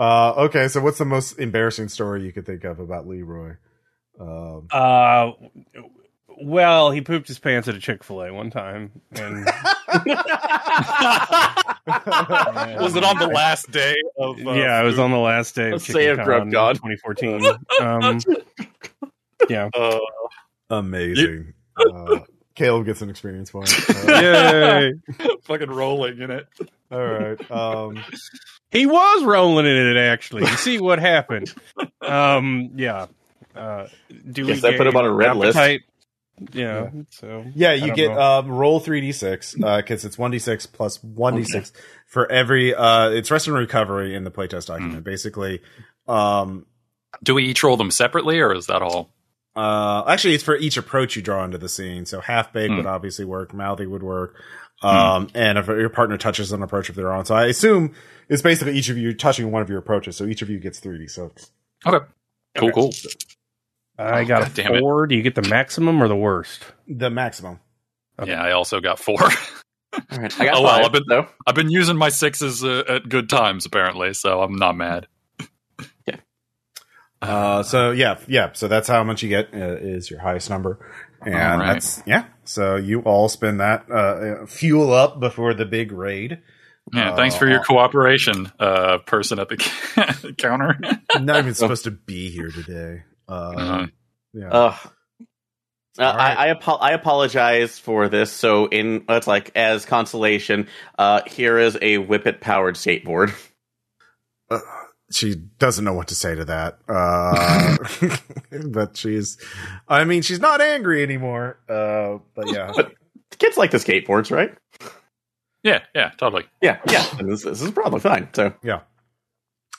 [0.00, 3.52] Uh, okay, so what's the most embarrassing story you could think of about Leroy?
[4.22, 5.32] Um, uh,
[6.40, 9.44] well, he pooped his pants at a Chick Fil A one time, and
[11.86, 14.38] Was it on the last day of?
[14.38, 16.76] Uh, yeah, it was on the last day of Let's say Chicken I've Con God.
[16.76, 17.42] 2014.
[17.80, 18.20] Um,
[19.48, 19.98] yeah, Uh,
[20.70, 21.52] amazing.
[21.76, 22.20] Uh,
[22.54, 23.72] Caleb gets an experience point.
[24.08, 24.92] Uh, yay!
[25.44, 26.46] fucking rolling in it.
[26.90, 27.50] all right.
[27.50, 28.02] Um,
[28.70, 30.42] He was rolling in it actually.
[30.42, 31.52] You see what happened?
[32.00, 33.06] Um, yeah.
[33.54, 33.86] Uh,
[34.30, 35.56] do Guess we I put him on a red list.
[35.56, 35.82] appetite?
[36.52, 36.90] Yeah.
[37.10, 41.02] So yeah, you get um, roll three d six because it's one d six plus
[41.04, 41.72] one d six
[42.06, 42.74] for every.
[42.74, 45.04] Uh, it's rest and recovery in the playtest document.
[45.04, 45.60] Basically,
[46.08, 46.66] um,
[47.22, 49.10] Do we each roll them separately, or is that all?
[49.54, 52.06] Uh, actually, it's for each approach you draw into the scene.
[52.06, 52.78] So half baked Hmm.
[52.78, 54.36] would obviously work, mouthy would work.
[54.82, 57.24] Um, and if your partner touches an approach of their own.
[57.24, 57.94] So I assume
[58.28, 60.16] it's basically each of you touching one of your approaches.
[60.16, 61.08] So each of you gets 3d.
[61.08, 61.30] So
[61.86, 62.04] Okay.
[62.56, 62.74] Cool, Okay.
[62.74, 62.92] cool.
[64.02, 64.80] I Oh, got God a damn it.
[64.80, 65.06] four.
[65.06, 66.64] Do you get the maximum or the worst?
[66.88, 67.60] the maximum.
[68.18, 68.30] Okay.
[68.30, 69.22] Yeah, I also got four.
[69.22, 69.28] All
[70.18, 70.84] right, I got Oh, well, five.
[70.86, 71.26] I've been- though.
[71.46, 75.06] I've been using my sixes uh, at good times, apparently, so I'm not mad.
[77.20, 78.50] Uh, so yeah, yeah.
[78.52, 80.84] So that's how much you get uh, is your highest number.
[81.24, 81.74] And All right.
[81.74, 82.24] that's, yeah.
[82.44, 86.40] So you all spend that, uh, fuel up before the big raid.
[86.92, 90.76] Yeah, Uh, thanks for your cooperation, uh, person at the counter.
[91.14, 93.04] I'm not even supposed to be here today.
[93.28, 93.86] Uh, Uh,
[94.32, 94.48] yeah.
[94.50, 94.92] Ugh.
[95.98, 96.38] Uh, All right.
[96.38, 98.32] I, I, apo- I apologize for this.
[98.32, 100.68] So, in it's like as consolation,
[100.98, 103.32] uh, here is a Whippet powered skateboard.
[105.12, 106.78] she doesn't know what to say to that.
[106.88, 107.76] Uh,
[108.70, 109.36] but she's,
[109.86, 111.58] I mean, she's not angry anymore.
[111.68, 112.92] Uh, but yeah, but
[113.38, 114.54] Kids like the skateboards, right?
[115.62, 116.44] yeah, yeah, totally.
[116.60, 117.06] Yeah, yeah.
[117.20, 118.28] this, this is probably fine.
[118.32, 118.80] So, yeah.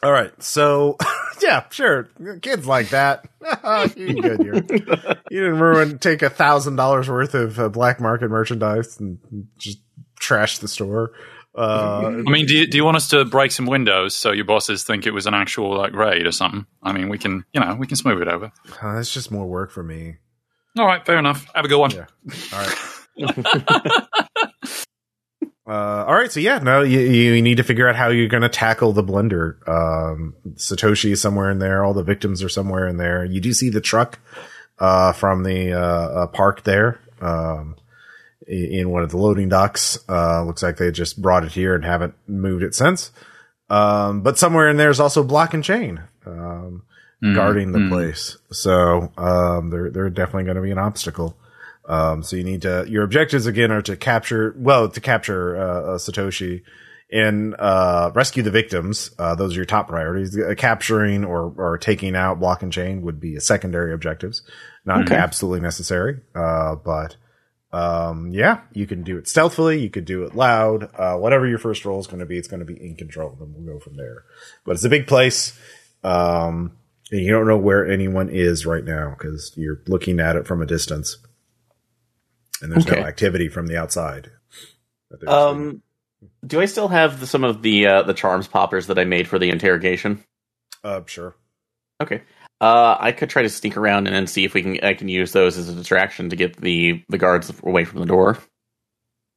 [0.03, 0.31] All right.
[0.43, 0.97] So
[1.41, 2.09] yeah, sure.
[2.41, 3.25] Kids like that.
[3.95, 4.55] you good here.
[5.31, 9.19] You didn't ruin, take a thousand dollars worth of uh, black market merchandise and
[9.57, 9.79] just
[10.19, 11.11] trash the store.
[11.55, 14.45] Uh, I mean, do you, do you want us to break some windows so your
[14.45, 16.65] bosses think it was an actual like raid or something?
[16.81, 18.51] I mean, we can, you know, we can smooth it over.
[18.81, 20.15] uh, that's just more work for me.
[20.79, 21.45] All right, fair enough.
[21.53, 21.91] Have a good one.
[21.91, 22.05] Yeah.
[22.53, 24.07] All right.
[25.65, 28.43] Uh, all right, so yeah, no, you, you need to figure out how you're going
[28.43, 29.55] to tackle the blender.
[29.67, 31.85] Um, Satoshi is somewhere in there.
[31.85, 33.23] All the victims are somewhere in there.
[33.23, 34.19] You do see the truck
[34.79, 35.79] uh, from the uh,
[36.23, 37.77] uh, park there um,
[38.45, 39.97] in one of the loading docks.
[40.09, 43.11] Uh, looks like they just brought it here and haven't moved it since.
[43.69, 46.83] Um, but somewhere in there is also block and chain um,
[47.23, 47.89] Mm, guarding the mm.
[47.89, 48.37] place.
[48.51, 51.37] So um, they're they're definitely going to be an obstacle.
[51.85, 55.81] Um, so you need to, your objectives again are to capture, well, to capture, uh,
[55.81, 56.63] uh Satoshi
[57.11, 59.11] and, uh, rescue the victims.
[59.19, 60.37] Uh, those are your top priorities.
[60.37, 64.41] Uh, capturing or, or taking out block and chain would be a secondary objectives,
[64.85, 65.15] not Okay.
[65.15, 66.21] absolutely necessary.
[66.33, 67.17] Uh, but,
[67.73, 69.79] um, yeah, you can do it stealthily.
[69.79, 70.89] You could do it loud.
[70.97, 73.35] Uh, whatever your first roll is going to be, it's going to be in control.
[73.37, 74.23] Then we'll go from there.
[74.63, 75.57] But it's a big place.
[76.03, 76.77] Um,
[77.11, 80.61] and you don't know where anyone is right now because you're looking at it from
[80.61, 81.17] a distance
[82.63, 82.99] and there's Okay.
[82.99, 84.31] no activity from the outside.
[85.11, 85.69] that they're seeing.
[85.69, 85.81] um,
[86.47, 89.27] do I still have the, some of the uh, the charms poppers that I made
[89.27, 90.23] for the interrogation?
[90.83, 91.35] uh, sure.
[92.01, 92.21] Okay.
[92.61, 94.79] Uh, I could try to sneak around and then see if we can.
[94.83, 98.05] I can use those as a distraction to get the the guards away from the
[98.05, 98.37] door.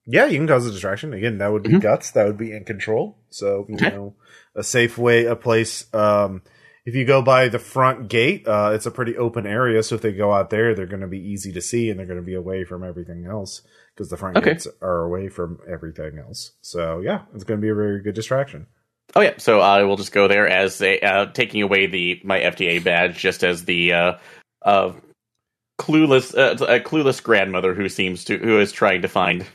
[0.07, 1.13] Yeah, you can cause a distraction.
[1.13, 1.81] Again, that would be Mhm.
[1.83, 2.13] guts.
[2.13, 3.19] That would be in control.
[3.31, 3.91] So, you Okay.
[3.91, 4.15] know,
[4.55, 5.93] a safe way, a place.
[5.93, 6.43] Um,
[6.87, 9.83] if you go by the front gate, uh, it's a pretty open area.
[9.83, 12.07] So if they go out there, they're going to be easy to see and they're
[12.07, 13.63] going to be away from everything else
[13.95, 14.41] because the front Okay.
[14.41, 16.53] gates are away from everything else.
[16.63, 18.69] So yeah, it's going to be a very good distraction.
[19.15, 22.41] Oh yeah, so I will just go there as a uh, taking away the my
[22.41, 24.19] FDA badge, just as the uh,
[24.63, 24.93] uh,
[25.81, 29.47] clueless uh, a clueless grandmother who seems to who is trying to find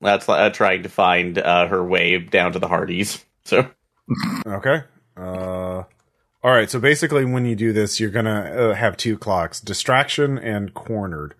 [0.00, 3.24] that's uh, trying to find uh, her way down to the Hardee's.
[3.46, 3.66] So
[4.46, 4.82] Okay.
[6.42, 6.70] All right.
[6.70, 8.40] So basically, when you do this, you're gonna
[8.70, 11.34] uh, have two clocks: distraction and cornered.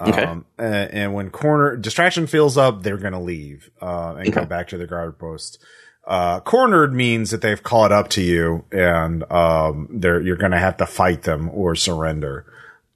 [0.00, 0.24] Okay.
[0.24, 4.48] Um, a- and, when corner distraction fills up, they're gonna leave uh, and go Okay.
[4.48, 5.58] back to the guard post.
[6.06, 10.76] Uh, cornered means that they've caught up to you, and um, they're you're gonna have
[10.78, 12.44] to fight them or surrender.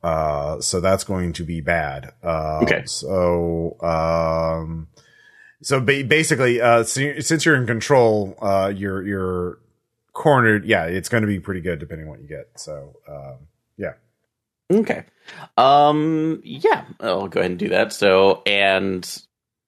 [0.03, 2.12] Uh, so that's going to be bad.
[2.23, 2.83] Uh, Okay.
[2.87, 4.89] So, um,
[5.62, 9.59] so ba- basically, uh, si- since you're in control, uh, your your
[10.16, 12.48] cornered, yeah, it's going to be pretty good depending on what you get.
[12.56, 13.36] So, um,
[13.76, 13.93] yeah.
[14.72, 15.05] Okay.
[15.56, 16.40] Um.
[16.43, 16.84] Yeah.
[16.98, 17.93] I'll go ahead and do that.
[17.93, 19.22] So and.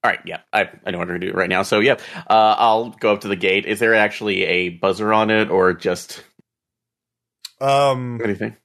[0.05, 1.65] All right, yeah, I, I know what I'm gonna do right now.
[1.65, 1.95] So yeah,
[2.31, 3.67] uh, I'll go up to the gate.
[3.67, 6.23] Is there actually a buzzer on it, or just
[7.61, 8.57] Um, anything?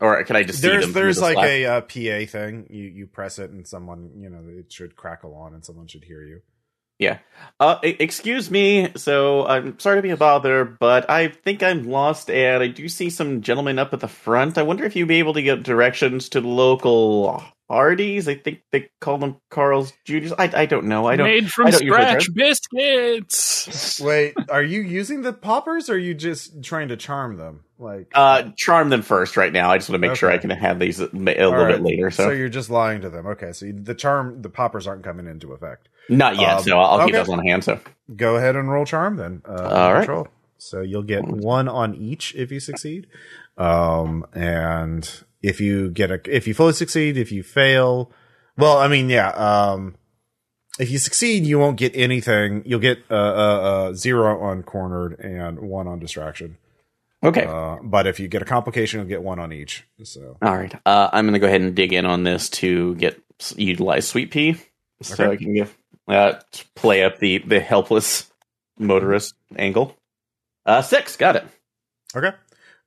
[0.00, 2.66] Or can I just there's there's the like a uh, PA thing.
[2.70, 6.04] You you press it and someone you know it should crackle on and someone should
[6.04, 6.40] hear you.
[7.60, 8.90] Uh, e- excuse me.
[8.96, 12.88] So I'm sorry to be a bother, but I think I'm lost, and I do
[12.88, 14.58] see some gentlemen up at the front.
[14.58, 18.28] I wonder if you'd be able to get directions to the local Hardee's.
[18.28, 20.32] I think they call them Carl's Jr.'s.
[20.32, 21.06] I, I don't know.
[21.06, 21.26] I don't.
[21.26, 24.00] Made from I don't scratch biscuits.
[24.00, 27.64] Wait, are you using the poppers or are you just trying to charm them?
[27.78, 29.70] Like, Uh, charm them first right now.
[29.70, 31.72] I just want to make sure I can have these a, a little all right,
[31.72, 32.10] bit later.
[32.10, 33.26] So, you're just lying to them.
[33.26, 35.88] Okay, so you, the charm, the poppers aren't coming into effect.
[36.08, 36.58] not yet.
[36.58, 37.64] um, so I'll, I'll keep those on hand.
[37.64, 37.80] So
[38.14, 39.42] Go ahead and roll charm then.
[39.48, 40.00] Uh, All right.
[40.00, 40.28] control.
[40.58, 43.08] So you'll get one on each if you succeed.
[43.58, 45.10] Um, and
[45.42, 48.10] if you get a, if you fully succeed, if you fail,
[48.56, 49.28] well, I mean, yeah.
[49.30, 49.96] Um,
[50.78, 52.62] if you succeed, you won't get anything.
[52.64, 53.60] You'll get uh, uh,
[53.90, 56.56] uh, zero on cornered and one on distraction.
[57.22, 57.44] okay.
[57.44, 59.84] Uh, but if you get a complication, you'll get one on each.
[60.04, 60.74] So All right.
[60.86, 63.20] Uh, I'm going to go ahead and dig in on this to get
[63.56, 64.56] utilize Sweet Pea,
[65.02, 65.32] so Okay.
[65.32, 65.76] I can give
[66.08, 66.34] uh,
[66.74, 68.30] play up the the helpless
[68.78, 69.96] motorist angle.
[70.64, 71.16] Uh, six.
[71.16, 71.44] Got it.
[72.16, 72.30] Okay.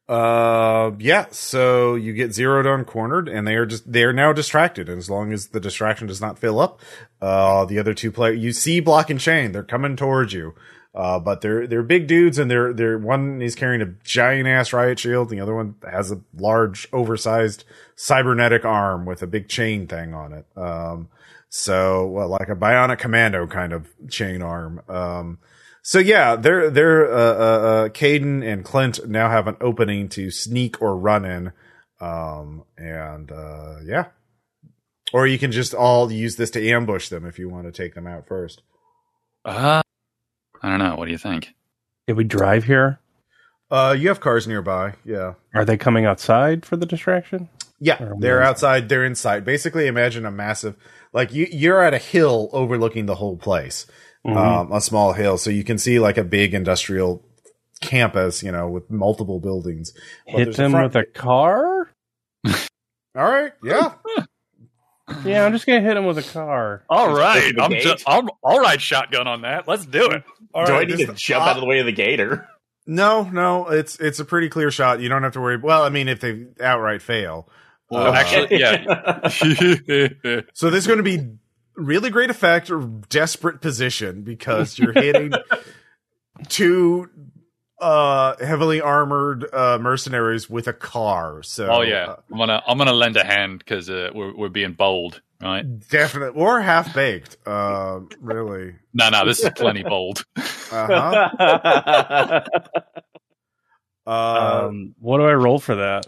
[0.07, 1.26] Uh, yeah.
[1.32, 4.88] So you get zeroed on cornered, and they are just they are now distracted.
[4.88, 6.80] And as long as the distraction does not fill up,
[7.22, 9.52] uh, the other two players you see block and chain.
[9.52, 10.53] They're coming towards you.
[10.95, 14.72] Uh, but they're they're big dudes, and they're they're one is carrying a giant ass
[14.72, 17.65] riot shield, and the other one has a large, oversized
[17.98, 20.45] cybernetic arm with a big chain thing on it.
[20.56, 21.10] Um,
[21.49, 24.82] so well, like a bionic commando kind of chain arm.
[24.88, 25.40] Um,
[25.87, 27.19] so yeah, they're they're uh, uh,
[27.85, 31.51] uh, Caden and Clint now have an opening to sneak or run in,
[32.01, 34.07] um, and uh, yeah,
[35.13, 37.93] or you can just all use this to ambush them if you want to take
[37.93, 38.63] them out first.
[39.45, 39.83] Uh,
[40.63, 40.95] I don't know.
[40.95, 41.53] What do you think?
[42.07, 42.99] Did we drive here?
[43.69, 47.47] Uh, you have cars nearby, yeah, Are they coming outside for the distraction?
[47.79, 48.13] yeah.
[48.19, 48.89] They're outside.
[48.89, 49.45] They're inside.
[49.45, 50.75] Basically, imagine a massive
[51.13, 53.85] like you you're at a hill overlooking the whole place,
[54.26, 54.35] Mhm.
[54.38, 57.23] um, a small hill, so you can see like a big industrial
[57.81, 59.93] campus, you know, with multiple buildings.
[60.26, 61.89] But Hit there's a them front- with a car?
[62.45, 62.56] All
[63.15, 63.93] right, yeah.
[65.23, 66.84] Yeah, I'm just gonna hit him with a car.
[66.89, 67.84] All Just right, I'm, gate.
[67.84, 68.81] ju- I'm all right.
[68.81, 69.68] Shotgun on that.
[69.68, 70.23] Let's do it.
[70.52, 72.47] All Do right, I need to jump out of the way of the gator?
[72.88, 75.02] No, no, it's it's a pretty clear shot.
[75.02, 75.57] You don't have to worry.
[75.57, 77.47] Well, I mean, if they outright fail.
[77.91, 80.41] Well, Uh, actually, yeah.
[80.56, 81.38] So this is going to be
[81.76, 85.34] really great effect or desperate position because you're hitting
[86.49, 87.10] two
[87.81, 91.43] uh heavily armored uh mercenaries with a car.
[91.43, 94.49] So oh yeah, uh, I'm gonna I'm gonna lend a hand because uh, we're we're
[94.49, 95.65] being bold, right?
[95.89, 97.38] definitely or half baked.
[97.45, 98.76] Uh, really.
[98.97, 100.23] No, no, this is plenty bold.
[100.72, 102.41] Uh-huh.
[104.07, 106.06] Uh, um, what do I roll for that?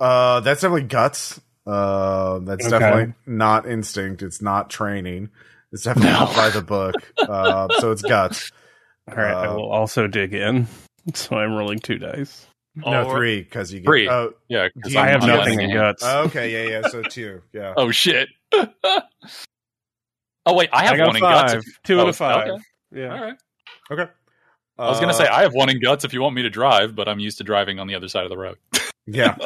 [0.00, 1.40] uh, that's definitely guts.
[1.66, 2.78] Uh, that's Okay.
[2.78, 4.22] definitely not instinct.
[4.22, 5.30] It's not training.
[5.72, 6.20] It's definitely No.
[6.20, 6.94] not by the book.
[7.18, 8.50] Uh, so it's guts.
[9.08, 10.66] All right, I Uh, will also dig in.
[11.14, 12.46] So I'm rolling two dice.
[12.76, 13.86] No, Or- three because you get.
[13.86, 14.08] Three.
[14.08, 15.96] Oh, Yeah, 'cause Do you- I have nothing in a hand.
[15.98, 16.04] guts.
[16.04, 16.88] okay, yeah, yeah.
[16.88, 17.72] So two, yeah.
[17.76, 18.28] Oh shit.
[18.52, 18.68] oh
[20.54, 21.52] wait, I have I got one in five.
[21.54, 21.66] guts.
[21.84, 22.48] Two Oh, out of five.
[22.48, 22.62] okay.
[22.92, 23.14] Yeah.
[23.14, 23.34] All right.
[23.90, 24.06] Okay.
[24.78, 26.94] I was gonna say I have one in guts if you want me to drive,
[26.94, 28.58] but I'm used to driving on the other side of the road.
[29.06, 29.36] yeah.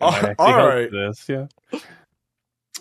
[0.00, 1.46] I all might actually all help right, This, yeah.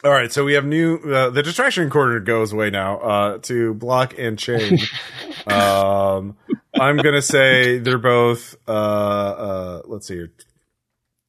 [0.04, 0.32] all right.
[0.32, 0.98] So we have new.
[0.98, 4.80] Uh, the distraction corner goes away now uh, to block and chain.
[5.48, 6.38] um,
[6.74, 8.56] I'm gonna say they're both.
[8.68, 10.34] Uh, uh, let's see here.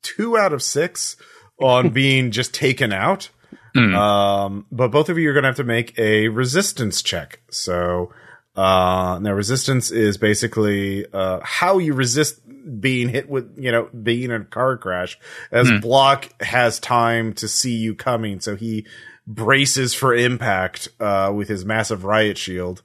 [0.02, 1.16] Two out of six
[1.60, 3.30] on being just taken out.
[3.74, 3.94] Hmm.
[3.94, 7.40] Um, but both of you are going to have to make a resistance check.
[7.50, 8.12] So,
[8.54, 12.40] uh, now resistance is basically, uh, how you resist
[12.80, 15.18] being hit with, you know, being in a car crash
[15.52, 15.78] as Hmm.
[15.78, 18.40] Block has time to see you coming.
[18.40, 18.86] So he
[19.26, 22.82] braces for impact, uh, with his massive riot shield.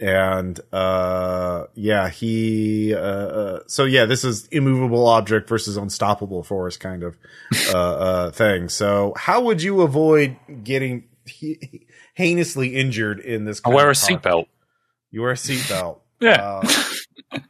[0.00, 6.76] And, uh, yeah, he, uh, uh, so yeah, this is immovable object versus unstoppable force
[6.76, 7.16] kind of,
[7.72, 8.68] uh, uh, thing.
[8.68, 11.86] So how would you avoid getting he-
[12.16, 13.60] heinously injured in this?
[13.64, 14.46] I wear a seatbelt.
[15.10, 15.98] You wear a seatbelt.
[16.20, 16.62] Yeah.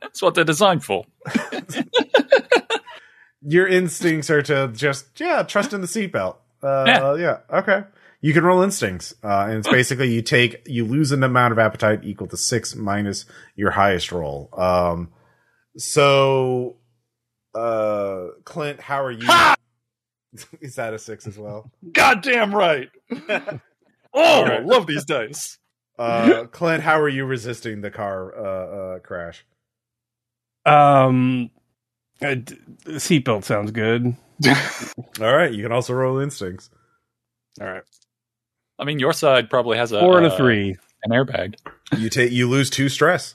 [0.01, 1.05] That's what they're designed for.
[3.43, 6.37] your instincts are to just, yeah, trust in the seatbelt.
[6.63, 7.15] Uh, yeah.
[7.17, 7.59] Yeah.
[7.59, 7.85] Okay.
[8.21, 11.59] you can roll instincts, uh, and it's basically you take you lose an amount of
[11.59, 13.25] appetite equal to six minus
[13.57, 14.49] your highest roll.
[14.57, 15.11] Um,
[15.77, 16.77] so,
[17.55, 19.29] uh, Clint, how are you?
[20.61, 21.71] Is that a six as well?
[21.93, 22.89] Goddamn right.
[23.29, 23.61] oh,
[24.15, 24.65] Alright.
[24.65, 25.59] love these dice.
[25.99, 29.45] Uh, Clint, how are you resisting the car uh, uh, crash?
[30.64, 31.51] Um,
[32.20, 32.36] uh,
[32.86, 34.16] seatbelt sounds good.
[35.20, 36.70] All right, you can also roll instincts.
[37.60, 37.82] All right,
[38.78, 40.76] I mean, your side probably has a four and a uh, three.
[41.05, 41.56] an airbag.
[41.97, 43.34] You take you lose two stress.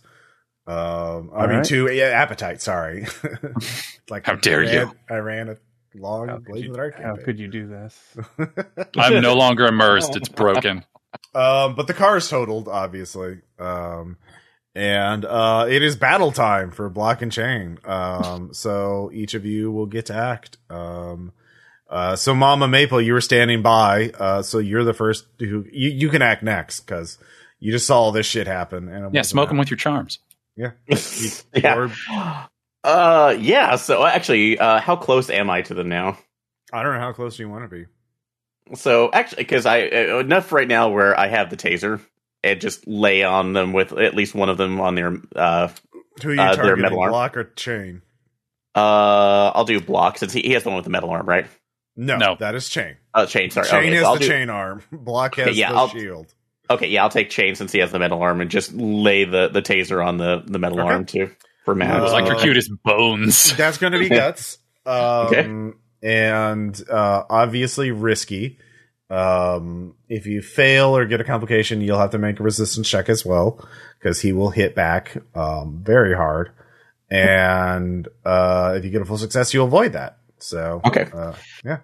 [0.66, 1.66] Um, I All mean right.
[1.66, 2.62] two yeah, appetite.
[2.62, 3.08] Sorry,
[4.10, 4.92] like How dare ran, you.
[5.10, 5.58] I ran a
[5.96, 8.18] long How could you, in how could you do this?
[8.98, 10.16] I'm no longer immersed.
[10.16, 10.84] It's broken.
[11.34, 13.40] Um, but the car is totaled, obviously.
[13.60, 14.18] Um,
[14.78, 17.80] and uh, it is battle time for Block and Chain.
[17.84, 20.58] Um, so each of you will get to act.
[20.70, 21.32] Um,
[21.90, 24.12] uh, so Mama Maple, you were standing by.
[24.12, 27.18] Uh, so you're the first who you, you can act next because
[27.60, 28.88] you just saw all this shit happen.
[28.88, 30.20] And Yeah, wasn't smoke them with your charms.
[30.56, 30.74] Yeah.
[31.56, 32.46] yeah.
[32.84, 33.78] Uh, yeah.
[33.78, 36.20] So actually, uh, how close am I to them now?
[36.72, 37.86] I don't know how close do you want to be.
[38.76, 42.00] So actually, because I uh, enough right now where I have the taser
[42.52, 45.18] and just lay on them with at least one of them on their.
[45.36, 45.70] Uh,
[46.24, 46.82] Who are you Uh, their targeting?
[46.84, 47.12] metal arm.
[47.12, 48.02] Block or Chain?
[48.76, 51.48] uh, I'll do block since he, he has the one with the metal arm, right?
[51.96, 52.36] No, No.
[52.40, 52.96] that is Chain.
[53.16, 53.50] Oh, chain.
[53.50, 53.68] Sorry.
[53.68, 54.84] chain okay, has so I'll the do, chain arm.
[54.92, 56.34] Block has Okay, yeah, the I'll- shield.
[56.70, 59.48] Okay, yeah, I'll take chain since he has the metal arm and just lay the,
[59.48, 60.88] the taser on the, the metal Okay.
[60.90, 61.32] arm too
[61.66, 62.02] for Matt.
[62.02, 63.56] Uh, It's like your cutest bones.
[63.56, 64.58] That's going to be guts.
[64.86, 64.94] Um,
[65.28, 65.74] Okay.
[66.04, 68.60] And uh, obviously risky.
[69.10, 73.08] Um, if you fail or get a complication, you'll have to make a resistance check
[73.10, 73.66] as well
[74.00, 76.52] because he will hit back um, very hard.
[77.10, 80.18] And uh, if you get a full success, you avoid that.
[80.40, 81.08] So Okay.
[81.14, 81.80] uh, yeah.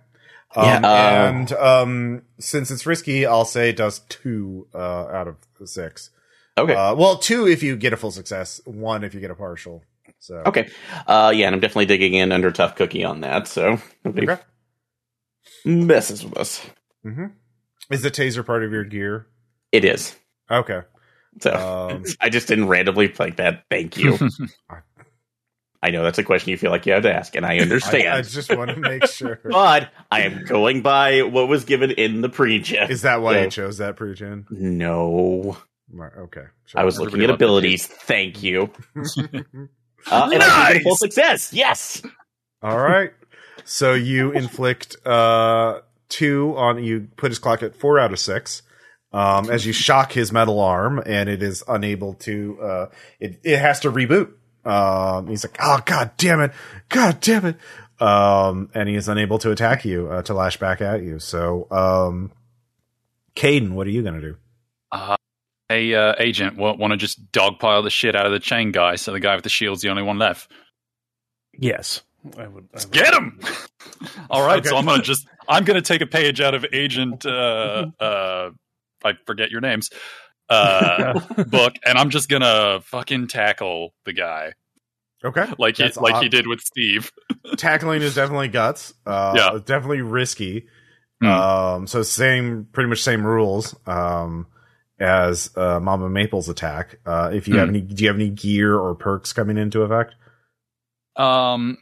[0.55, 5.27] Yeah, Um, uh, and um, since it's risky, I'll say it does two uh, out
[5.27, 5.37] of
[5.67, 6.11] six.
[6.57, 6.75] okay.
[6.75, 9.83] Uh, well, two if you get a full success, one if you get a partial.
[10.19, 10.69] So okay.
[11.07, 13.47] Uh, yeah, and I'm definitely digging in under tough cookie on that.
[13.47, 14.37] So Okay.
[15.65, 16.61] messes with us.
[17.03, 17.25] Hmm
[17.91, 19.27] Is the taser part of your gear?
[19.71, 20.15] It is.
[20.49, 20.81] Okay.
[21.41, 23.65] So Um, I just didn't randomly like that.
[23.69, 24.17] Thank you.
[25.81, 28.07] I know that's a question you feel like you have to ask, and I understand.
[28.07, 29.41] I, I just want to make sure.
[29.43, 32.89] but I am going by what was given in the pre-check.
[32.89, 34.45] Is that why So- you chose that pre-gen?
[34.49, 35.57] No,
[35.91, 36.45] Right, Okay.
[36.73, 37.03] I was Sure.
[37.05, 37.85] looking Everybody at abilities.
[37.85, 38.71] Thank you.
[40.09, 41.53] Uh, and I full success.
[41.53, 42.01] Yes.
[42.61, 43.11] All right.
[43.65, 45.81] So you inflict uh
[46.13, 48.61] two on you put his clock at four out of six.
[49.11, 52.85] Um, as you shock his metal arm and it is unable to uh
[53.19, 54.33] it, it has to reboot.
[54.65, 56.51] Um he's like, Oh god damn it,
[56.89, 57.57] god damn it.
[57.99, 61.19] Um and he is unable to attack you, uh, to lash back at you.
[61.19, 62.31] So um
[63.35, 64.37] Caden, what are you gonna do?
[64.91, 65.17] Uh,
[65.69, 69.11] a uh, agent want to just dogpile the shit out of the chain guy, so
[69.11, 70.51] the guy with the shield's the only one left.
[71.57, 72.01] Yes,
[72.37, 72.69] I would.
[72.73, 72.91] I would.
[72.91, 73.39] Get him!
[74.29, 77.85] All right, so I'm gonna just I'm gonna take a page out of Agent uh
[77.99, 78.49] uh
[79.03, 79.89] I forget your names
[80.49, 84.53] uh book, and I'm just gonna fucking tackle the guy
[85.25, 85.45] Okay.
[85.57, 87.11] like he That's like he did with Steve.
[87.57, 88.93] tackling is definitely guts.
[89.05, 89.59] Uh, Yeah.
[89.63, 90.67] definitely risky.
[91.21, 91.27] Hmm.
[91.27, 93.73] Um, so same, pretty much same rules.
[93.87, 94.47] Um,
[94.99, 96.99] as uh, Mama Maple's attack.
[97.05, 97.75] Uh, if you have Hmm.
[97.75, 100.13] any, do you have any gear or perks coming into effect?
[101.15, 101.77] Um,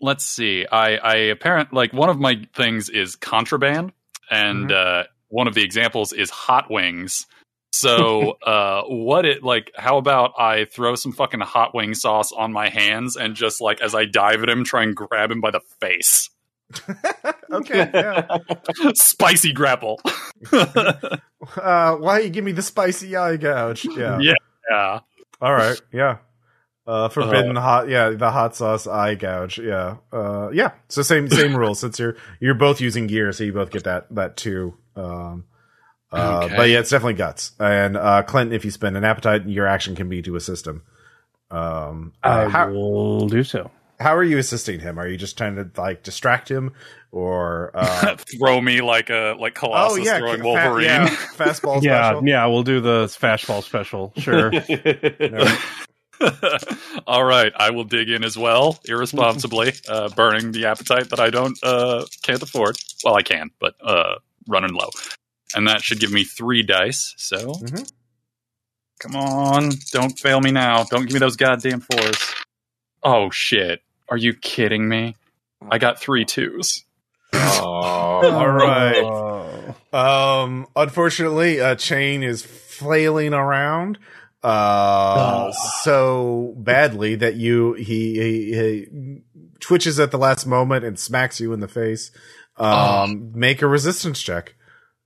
[0.00, 0.66] let's see.
[0.70, 3.92] I I apparent like one of my things is contraband,
[4.30, 7.26] and uh, one of the examples is hot wings.
[7.72, 9.72] So, uh, what it like?
[9.76, 13.80] How about I throw some fucking hot wing sauce on my hands and just like
[13.80, 16.30] as I dive at him, try and grab him by the face.
[17.52, 17.90] okay.
[17.92, 18.38] Yeah.
[18.94, 20.00] Spicy grapple.
[20.52, 23.84] Uh, why you give me the spicy eye gouge?
[23.84, 24.18] Yeah.
[24.18, 24.34] Yeah.
[24.70, 25.00] yeah.
[25.40, 25.80] All right.
[25.92, 26.18] Yeah.
[26.86, 27.88] Uh, forbidden hot.
[27.88, 28.10] Yeah.
[28.10, 29.58] The hot sauce eye gouge.
[29.58, 29.96] Yeah.
[30.12, 30.72] Uh, yeah.
[30.88, 33.32] So same, same rules since you're, you're both using gear.
[33.32, 34.74] So you both get that, that too.
[34.96, 35.44] Um,
[36.12, 36.56] uh, Okay.
[36.56, 37.52] but yeah, it's definitely guts.
[37.58, 40.82] And, uh, Clinton, if you spend an appetite, your action can be to assist him.
[41.50, 43.70] Um, uh, I how, will do so.
[43.98, 44.98] how are you assisting him?
[44.98, 46.72] Are you just trying to like distract him
[47.12, 50.84] or, uh, Throw me like a like Colossus oh yeah, throwing fa- Wolverine.
[50.86, 52.28] yeah, fastball Yeah, special.
[52.28, 54.12] yeah, we'll do the fastball special.
[54.18, 54.50] Sure.
[57.06, 61.30] All right, I will dig in as well, irresponsibly, uh, burning the appetite that I
[61.30, 62.76] don't uh, can't afford.
[63.04, 64.16] Well, I can, but uh,
[64.48, 64.90] running low,
[65.54, 67.14] and that should give me three dice.
[67.16, 67.90] So, Mhm.
[69.00, 70.84] come on, don't fail me now.
[70.84, 72.16] Don't give me those goddamn fours.
[73.02, 73.82] Oh shit!
[74.08, 75.16] Are you kidding me?
[75.70, 76.84] I got three twos.
[77.32, 78.20] oh.
[78.22, 79.74] All right.
[79.92, 83.98] Um, unfortunately, a Chain is flailing around
[84.44, 85.50] uh
[85.82, 89.22] so badly that you he, he, he
[89.60, 92.10] twitches at the last moment and smacks you in the face.
[92.56, 94.54] Um, make a resistance check.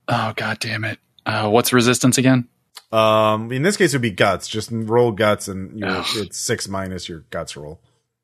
[0.07, 0.99] Oh god damn it!
[1.25, 2.47] Uh, what's resistance again?
[2.91, 4.47] Um, in this case, it would be guts.
[4.47, 6.05] Just roll guts, and Ugh.
[6.15, 7.81] it's six minus your guts roll.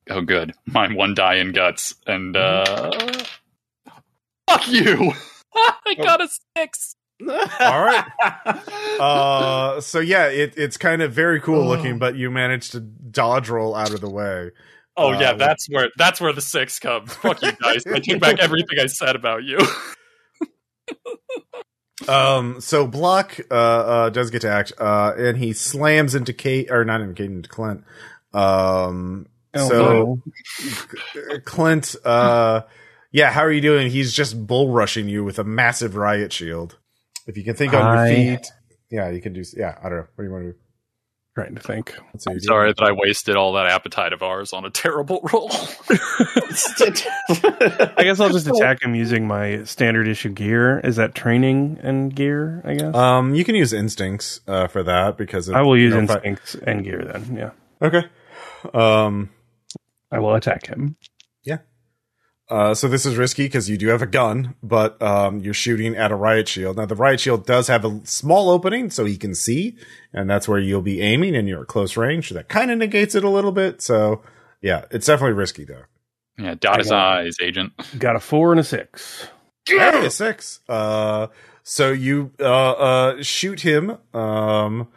[0.09, 2.91] Oh good, mine one die in guts, and uh,
[4.49, 5.13] fuck you!
[5.55, 6.95] I got a six.
[7.21, 8.05] All right.
[8.97, 13.49] Uh, so yeah, it, it's kind of very cool looking, but you managed to dodge
[13.49, 14.51] roll out of the way.
[14.95, 17.13] Oh Uh, yeah, that's where that's where the six comes.
[17.13, 17.83] Fuck you guys!
[17.85, 19.59] I take back everything I said about you.
[22.07, 26.69] Um, so Block uh, uh does get to act, uh, and he slams into Kate
[26.69, 27.83] or not into Kate into Clint.
[28.33, 30.21] Um, Oh, so
[31.31, 31.39] no.
[31.45, 32.61] Clint, uh,
[33.11, 33.89] yeah, how are you doing?
[33.89, 36.77] He's just bull rushing you with a massive riot shield.
[37.27, 38.47] If you can think on I- your feet,
[38.91, 39.43] yeah, you can do.
[39.56, 40.07] Yeah, I don't know.
[40.15, 40.57] What do you want to do?
[41.35, 41.93] trying to think.
[42.14, 45.49] I'm sorry that I wasted all that appetite of ours on a terrible roll.
[46.80, 50.80] I guess I'll just attack him using my standard issue gear.
[50.80, 52.61] Is that training and gear?
[52.64, 55.93] I guess Um, you can use instincts uh, for that because of, I will use
[55.93, 57.35] you know, fi- instincts and gear then.
[57.35, 57.52] Yeah,
[57.85, 58.03] Okay.
[58.73, 59.30] Um.
[60.11, 60.95] I will attack him.
[62.47, 65.95] Uh, so this is risky because you do have a gun, but um, you're shooting
[65.95, 66.77] at a riot shield.
[66.77, 69.77] Now the riot shield does have a small opening, so he can see,
[70.13, 72.30] and that's where you'll be aiming, and you're at close range.
[72.30, 73.81] So that kind of negates it a little bit.
[73.81, 74.22] So
[74.61, 75.84] yeah, it's definitely risky though.
[76.38, 77.73] yeah, dot his eyes, agent.
[77.97, 79.27] Got a four and a six.
[79.67, 80.59] Hey, a six.
[80.69, 81.27] Uh,
[81.63, 84.88] so you uh, uh, shoot him um,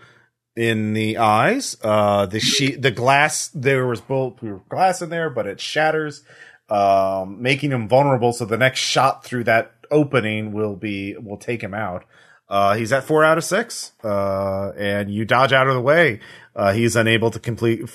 [0.54, 1.78] in the eyes.
[1.82, 3.48] Uh, the sheet, the glass.
[3.54, 6.22] There was bulletproof glass in there, but it shatters,
[6.68, 8.32] um, making him vulnerable.
[8.32, 12.04] So the next shot through that opening will be will take him out.
[12.48, 16.20] Uh, he's at four out of six, uh, and you dodge out of the way.
[16.56, 17.88] Uh, he's unable to complete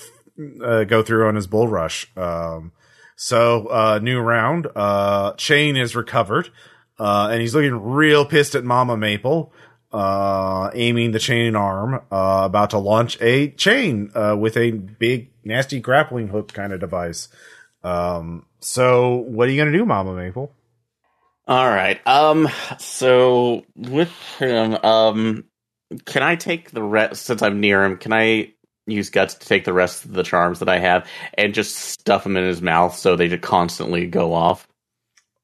[0.63, 2.07] uh, go through on his bull rush.
[2.15, 2.71] Um,
[3.15, 4.67] so, uh, new round.
[4.75, 6.49] Uh, Chain is recovered,
[6.99, 9.53] uh, and he's looking real pissed at Mama Maple,
[9.91, 15.31] uh, aiming the chain arm, uh, about to launch a chain, uh, with a big,
[15.43, 17.27] nasty grappling hook kind of device.
[17.83, 20.53] Um, so what are you going to do, Mama Maple?
[21.47, 21.99] All right.
[22.07, 22.49] Um.
[22.79, 25.45] So with him, um,
[26.05, 27.97] can I take the rest since I'm near him?
[27.97, 28.53] Can I
[28.87, 32.23] use guts to take the rest of the charms that I have and just stuff
[32.23, 34.67] them in his mouth so they just constantly go off?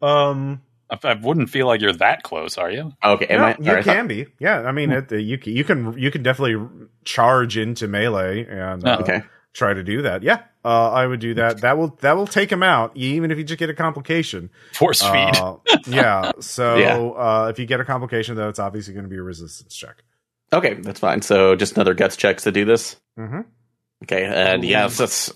[0.02, 2.94] Um, I, I wouldn't feel like you're that close, are you?
[3.04, 3.28] Okay.
[3.28, 3.58] Am no, I?
[3.60, 4.28] you all right, can be.
[4.40, 4.62] Yeah.
[4.62, 6.68] I mean, it, you can, you can, you can definitely
[7.06, 9.22] charge into melee and, uh, Okay.
[9.54, 10.24] try to do that.
[10.24, 10.44] Yeah.
[10.66, 11.62] Uh, I would do that.
[11.62, 14.50] That will, that will take him out, even if you just get a complication.
[14.74, 15.38] Force feed.
[15.38, 15.56] Uh,
[15.88, 16.32] yeah.
[16.42, 16.98] So Yeah.
[16.98, 20.04] Uh, if you get a complication, though, it's obviously going to be a resistance check.
[20.52, 21.22] Okay, that's fine.
[21.22, 22.96] So just another guts checks to do this.
[23.18, 23.42] Mm-hmm.
[24.04, 25.32] Okay, and yes, that's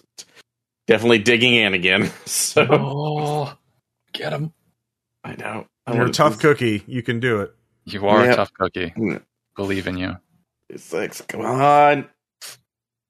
[0.87, 2.11] definitely digging in again.
[2.25, 3.53] So oh,
[4.13, 4.53] get him!
[5.23, 6.83] I know I You're a wanna- tough cookie.
[6.87, 7.53] You can do it.
[7.85, 8.31] You are Yeah.
[8.33, 8.91] a tough cookie.
[8.97, 9.21] Mm.
[9.55, 10.17] Believe in you.
[10.75, 11.21] Six.
[11.21, 12.09] Come on.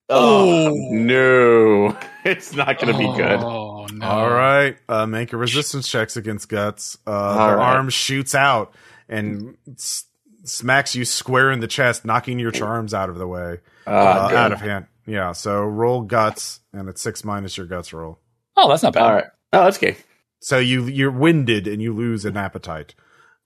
[0.09, 3.39] Oh no, it's not going to be good.
[3.39, 4.05] Oh no!
[4.05, 4.77] All right.
[4.89, 6.97] Uh, make a resistance checks against guts.
[7.07, 7.75] Uh, the All right.
[7.75, 8.73] arm shoots out
[9.07, 10.05] and s-
[10.43, 14.31] smacks you square in the chest, knocking your charms out of the way, Uh, uh,
[14.35, 14.87] out of hand.
[15.05, 15.31] Yeah.
[15.31, 18.19] So roll guts, and it's six minus your guts roll.
[18.57, 19.03] Oh, that's not bad.
[19.03, 19.25] All right.
[19.53, 19.95] Oh, that's okay.
[20.41, 22.93] So you you're winded and you lose an appetite.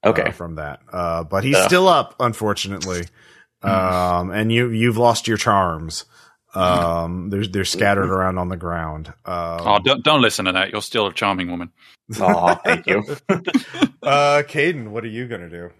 [0.03, 0.31] uh, Okay.
[0.31, 0.79] from that.
[0.91, 1.65] Uh, but he's Ugh.
[1.67, 3.03] still up, unfortunately.
[3.63, 6.05] Um, and you you've lost your charms.
[6.57, 9.07] Um, they're they're scattered around on the ground.
[9.25, 10.71] Um, Oh, don't don't listen to that.
[10.71, 11.71] You're still a charming woman.
[12.19, 13.03] Oh, thank you.
[14.03, 15.71] uh, Caden, what are you gonna do?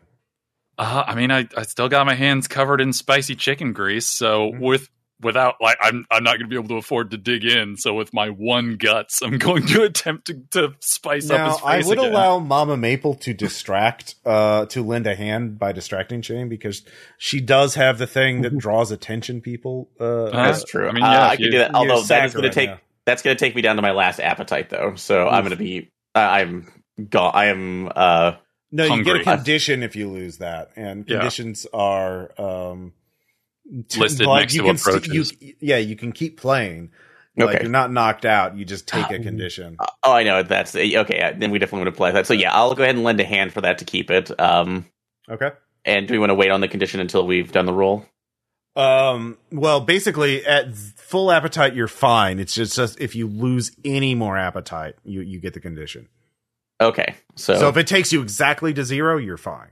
[0.78, 4.52] Uh, I mean, I, I still got my hands covered in spicy chicken grease, so
[4.60, 4.90] with
[5.22, 7.76] without like I'm I'm not going to be able to afford to dig in.
[7.78, 11.86] So with my one guts, I'm going to attempt to, to spice up his face.
[11.86, 12.12] I would again.
[12.12, 16.84] allow Mama Maple to distract, uh, to lend a hand by distracting Chain because
[17.18, 19.42] she does have the thing that draws attention.
[19.42, 20.90] People, uh, That's Uh, true.
[20.90, 21.74] I mean, Uh, yeah, I if can do that.
[21.76, 22.78] Although that is going to take yeah.
[23.06, 24.96] that's going to take me down to my last appetite, though.
[24.96, 25.90] So I'm going to be.
[26.16, 26.72] Uh, I'm.
[27.10, 27.92] Go- I am.
[27.96, 28.34] Uh,
[28.72, 31.18] No, you get a condition if you lose that, and Yeah.
[31.20, 32.97] conditions are um, t-
[33.98, 35.34] Listed like, next you to can st- approaches.
[35.42, 36.92] you, yeah, you can keep playing.
[37.36, 37.60] Like Okay.
[37.64, 38.56] you're not knocked out.
[38.58, 39.78] You just take a condition.
[40.04, 41.22] oh, I know that's okay.
[41.22, 42.26] uh, Then we definitely want to play that.
[42.26, 44.32] So yeah, I'll go ahead and lend a hand for that to keep it.
[44.40, 44.86] Um,
[45.30, 45.52] Okay.
[45.86, 48.06] and do we want to wait on the condition until we've done the roll?
[48.76, 49.38] Um.
[49.52, 52.40] Well, basically, at full appetite, you're fine.
[52.40, 56.08] It's just, just if you lose any more appetite, you you get the condition.
[56.80, 57.16] Okay.
[57.36, 59.70] So, So if it takes you exactly to zero, you're fine.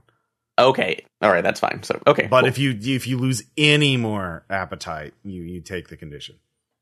[0.57, 1.84] Okay, all right, that's fine.
[1.84, 2.48] So okay, But cool.
[2.48, 6.36] if you if you lose any more appetite, you you take the condition.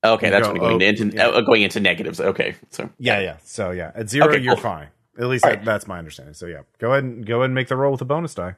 [0.03, 1.27] okay, you that's go, going oh, into yeah.
[1.27, 2.19] uh, going into negatives.
[2.21, 3.37] Okay, so Yeah, yeah.
[3.43, 4.63] So yeah, at zero, Okay, you're cool.
[4.63, 4.87] fine.
[5.17, 5.65] At least that, right.
[5.65, 6.33] that's my understanding.
[6.35, 8.55] So yeah, go ahead and go ahead and make the roll with a bonus die.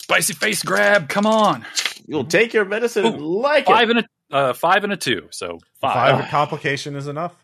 [0.00, 1.08] Spicy face grab.
[1.10, 1.64] Come on.
[2.06, 3.96] you'll take your medicine and Ooh, like Five it.
[3.98, 5.28] and a uh, five and a two.
[5.30, 6.20] So five.
[6.20, 7.34] Five complication is enough.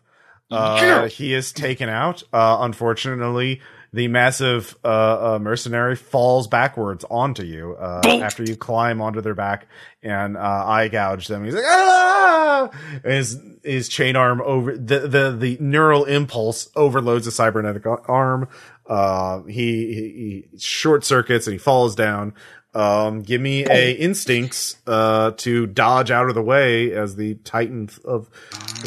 [0.49, 1.07] Uh, Yeah.
[1.07, 2.23] he is taken out.
[2.33, 3.61] Uh, unfortunately,
[3.93, 9.35] the massive uh, uh, mercenary falls backwards onto you uh, after you climb onto their
[9.35, 9.67] back
[10.01, 11.43] and uh, eye gouge them.
[11.43, 12.69] He's like, ah!
[13.03, 18.47] His his chain arm over the the the neural impulse overloads the cybernetic arm.
[18.87, 22.33] Uh, he, he he short circuits and he falls down.
[22.73, 27.89] Um, give me a instincts uh to dodge out of the way as the titan
[28.05, 28.29] of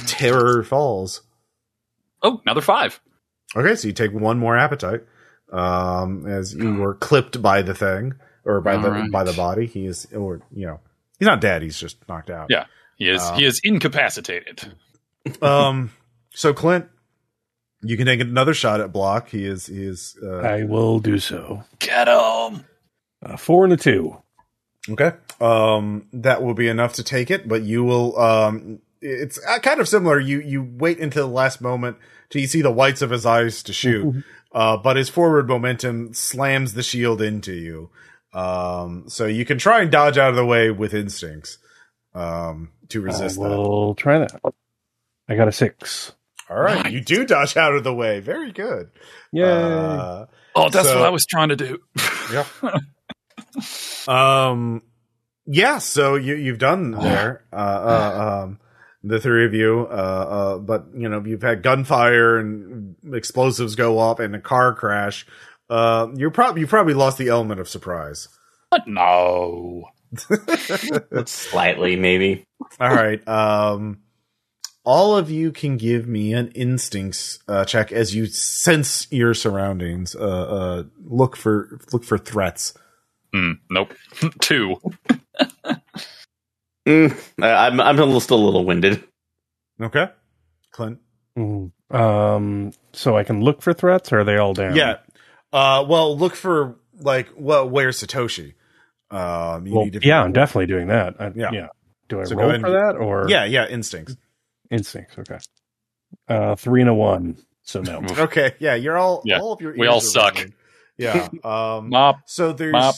[0.07, 1.21] terror falls.
[2.23, 3.01] Oh, another five.
[3.57, 5.03] Okay, so you take one more appetite.
[5.53, 8.15] Um, as you were clipped by the thing
[8.45, 9.11] or by the All right.
[9.11, 10.81] by the body, he is, or you know,
[11.19, 11.63] he's not dead.
[11.63, 12.47] He's just knocked out.
[12.51, 12.67] Yeah.
[12.97, 14.73] He is Uh, he is incapacitated.
[15.43, 15.91] Um.
[16.31, 16.87] So Clint,
[17.83, 19.29] you can take another shot at block.
[19.31, 19.67] He is.
[19.67, 20.19] He is.
[20.23, 21.65] Uh, I will do so.
[21.79, 22.65] Get him.
[23.25, 24.17] Uh, four and a two.
[24.91, 25.13] okay.
[25.41, 26.09] Um.
[26.13, 28.19] That will be enough to take it, but you will.
[28.21, 28.81] Um.
[29.07, 30.19] It's uh, kind of similar.
[30.19, 31.99] You you wait until the last moment
[32.31, 34.25] till you see the whites of his eyes to shoot.
[34.53, 37.91] uh, but his forward momentum slams the shield into you.
[38.33, 41.59] Um, so you can try and dodge out of the way with instincts,
[42.15, 43.57] um, to resist I that.
[43.57, 44.41] will try that.
[45.29, 46.13] I got a six.
[46.51, 48.21] All right, you do dodge out of the way.
[48.21, 48.91] Very good.
[49.33, 49.47] Yeah.
[49.47, 50.27] Uh,
[50.57, 51.81] Oh, that's So- what I was trying to do.
[52.33, 52.45] yeah.
[54.09, 54.83] um,
[55.47, 55.79] yeah.
[55.79, 57.45] So you you've done there.
[57.53, 58.59] Uh, uh, um,
[59.05, 59.87] the three of you.
[59.91, 64.75] Uh, uh, but you know you've had gunfire and explosives go off and a car
[64.75, 65.27] crash.
[65.71, 68.29] Uh, you're probably you probably lost the element of surprise.
[68.71, 68.89] What?
[68.89, 69.85] No.
[71.27, 72.45] Slightly, maybe.
[72.81, 73.27] All right.
[73.27, 73.99] Um,
[74.85, 80.15] all of you can give me an instincts uh, check as you sense your surroundings.
[80.15, 82.75] Uh, uh, look for look for threats.
[83.33, 83.95] Hmm, nope.
[84.41, 84.77] Two.
[86.87, 89.03] Mm, I- I'm I'm a little, still a little winded.
[89.81, 90.09] Okay,
[90.71, 90.99] Clint.
[91.39, 91.73] Mhm.
[91.91, 94.77] Um, so I can look for threats, or are they all down?
[94.77, 94.97] Yeah.
[95.53, 98.55] Uh, well, look for like well, where's Satoshi?
[99.11, 101.15] Um, you Well, need to yeah, I'm definitely doing that.
[101.21, 101.51] I, Yeah.
[101.53, 101.67] yeah.
[102.09, 104.17] Do I So roll for that, or Yeah, yeah, instincts.
[104.71, 105.17] instincts?
[105.19, 105.39] Okay.
[106.29, 107.37] Uh, three and a one.
[107.63, 108.03] So no.
[108.19, 110.35] Okay, yeah, you're all Yeah, all of your we all suck.
[110.35, 110.55] ringing.
[110.99, 111.29] Yeah.
[111.45, 111.89] Um.
[111.91, 112.21] Mop.
[112.27, 112.95] So there's Mop.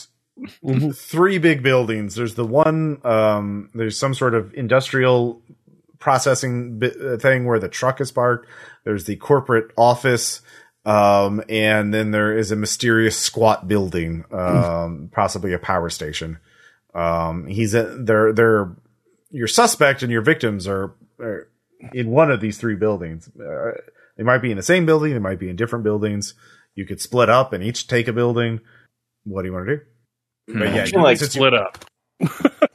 [0.64, 0.94] Mhm.
[0.96, 2.14] three big buildings.
[2.14, 3.00] There's the one.
[3.04, 3.70] Um.
[3.74, 5.40] There's some sort of industrial
[5.98, 8.46] processing bi- uh, thing where the truck is parked.
[8.84, 10.42] There's the corporate office.
[10.84, 11.42] Um.
[11.48, 14.24] And then there is a mysterious squat building.
[14.30, 15.08] Um.
[15.14, 16.38] possibly a power station.
[16.94, 17.46] Um.
[17.46, 18.70] He's a, they're they're
[19.30, 21.48] your suspect and your victims are, are
[21.92, 23.28] in one of these three buildings.
[23.38, 23.72] Uh,
[24.16, 25.12] they might be in the same building.
[25.12, 26.34] They might be in different buildings.
[26.74, 28.60] You could split up and each take a building.
[29.24, 29.82] What do you want to do?
[30.46, 31.84] But yeah, I feel like since you- Split up.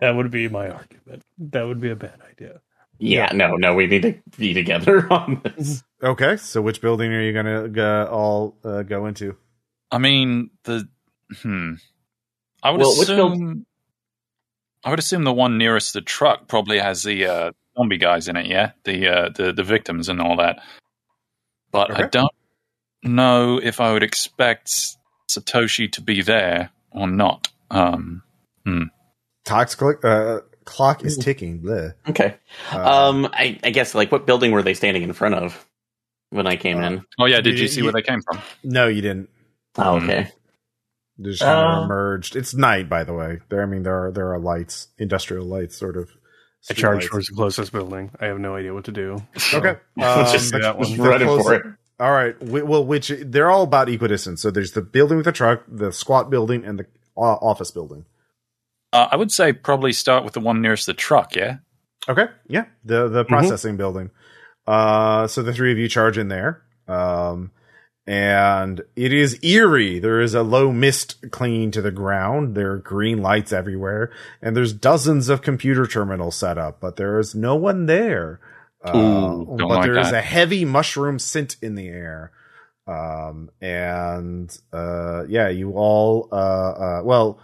[0.00, 1.22] that would be my argument.
[1.38, 2.60] That would be a bad idea.
[2.98, 5.82] Yeah, no, no, we need to be together on this.
[6.02, 6.36] okay.
[6.38, 9.36] So which building are you gonna uh, all uh, go into?
[9.90, 10.88] I mean the.
[11.42, 11.74] Hmm.
[12.62, 13.66] I would Well, which assume.
[14.84, 18.36] I would assume the one nearest the truck probably has the uh, zombie guys in
[18.36, 18.46] it.
[18.46, 20.60] Yeah, the uh, the the victims and all that.
[21.72, 22.32] But I don't
[23.02, 24.72] know if I would expect
[25.28, 27.48] Satoshi to be there or not.
[27.70, 28.22] Um,
[29.44, 31.60] Tox click, uh, clock is ticking.
[31.62, 31.94] Bleh.
[32.08, 32.36] Okay.
[32.72, 35.66] Uh, Um, I, I guess like what building were they standing in front of
[36.30, 37.04] when I came Uh, in?
[37.20, 38.40] oh yeah, did You- you, see you- where they came from?
[38.64, 39.28] no, you didn't.
[39.78, 40.30] Oh, okay.
[41.18, 42.34] They just kind of Uh, emerged.
[42.36, 43.38] It's night, by the way.
[43.48, 46.10] There, I mean, there are there are lights, industrial lights, sort of.
[46.68, 47.08] I charge lights.
[47.10, 48.10] towards the closest building.
[48.20, 49.22] I have no idea what to do.
[49.36, 49.76] So- Okay.
[49.96, 50.88] Let's just Um, that one.
[50.88, 51.62] just running close- for it.
[51.98, 52.40] All right.
[52.42, 54.38] Well, which they're all about equidistant.
[54.38, 56.86] So there's the building with the truck, the squat building, and the
[57.16, 58.04] uh, office building.
[58.92, 61.34] Uh, I would say probably start with the one nearest the truck.
[61.34, 61.58] Yeah.
[62.08, 62.26] Okay.
[62.48, 62.66] Yeah.
[62.84, 64.10] The the processing building.
[64.66, 66.62] Uh, so the three of you charge in there.
[66.86, 67.50] Um,
[68.06, 69.98] and it is eerie.
[69.98, 72.54] There is a low mist clinging to the ground.
[72.54, 77.18] There are green lights everywhere, and there's dozens of computer terminals set up, but there
[77.18, 78.38] is no one there.
[78.94, 82.32] Ooh, don't but like there is a heavy mushroom scent in the air.
[82.86, 87.40] Um, and uh, yeah, you all, uh, uh, well,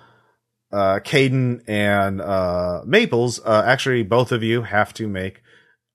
[0.72, 5.42] uh, Caden and uh, Maples, uh, actually, both of you have to make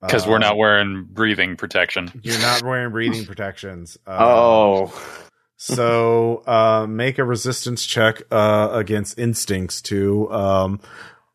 [0.02, 2.12] Because we're uh, not wearing breathing protection.
[2.24, 3.98] You're not wearing breathing protections.
[4.06, 4.94] Uh, Oh,
[5.60, 10.80] So uh, make a resistance check uh, against instincts to um,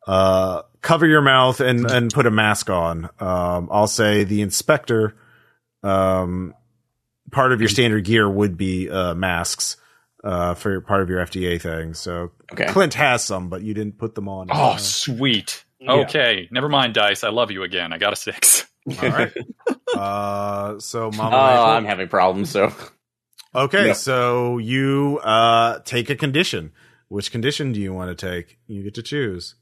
[0.06, 3.08] uh, cover your mouth and, and put a mask on.
[3.20, 5.16] Um, I'll say the inspector,
[5.82, 6.54] um,
[7.30, 9.76] part of your standard gear would be uh, masks
[10.24, 11.94] uh, for part of your FDA thing.
[11.94, 12.66] So Okay.
[12.66, 14.48] Clint has some, but you didn't put them on.
[14.50, 15.64] Oh, Uh, sweet.
[15.80, 15.92] Yeah.
[15.92, 17.24] Okay, never mind, dice.
[17.24, 17.92] I love you again.
[17.92, 18.66] I got a six.
[19.02, 19.32] all right.
[19.94, 22.48] Uh, so Mama Oh, I'm having problems.
[22.50, 22.72] So
[23.54, 23.92] Okay, Yeah.
[23.92, 26.72] so you uh take a condition.
[27.08, 28.58] Which condition do you want to take?
[28.66, 29.54] You get to choose.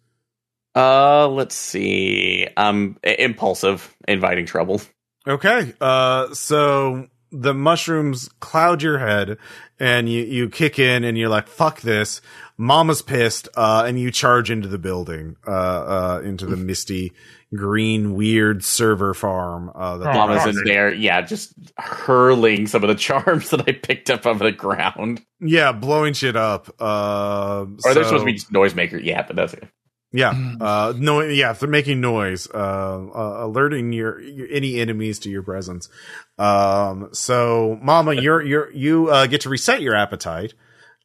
[0.74, 2.46] Uh, let's see.
[2.56, 4.80] Um, i- impulsive, inviting trouble.
[5.28, 5.74] Okay.
[5.80, 9.36] Uh so the mushrooms cloud your head
[9.78, 12.22] and you you kick in and you're like fuck this.
[12.56, 17.12] Mama's pissed uh and you charge into the building uh uh into the misty
[17.54, 20.48] green weird server farm uh that Oh, Mama's God.
[20.56, 24.52] in there, yeah, just hurling some of the charms that I picked up off the
[24.52, 25.20] ground.
[25.40, 26.70] yeah, blowing shit up.
[26.80, 29.02] Uh Or they're supposed to be just noisemaker.
[29.04, 29.68] Yeah, but that's it.
[30.12, 30.32] Yeah.
[30.60, 35.44] Uh, no, yeah, they're making noise, uh, uh, alerting your, your, any enemies to your
[35.44, 35.88] presence.
[36.36, 40.54] Um, so mama, you're, you're, you, uh, get to reset your appetite.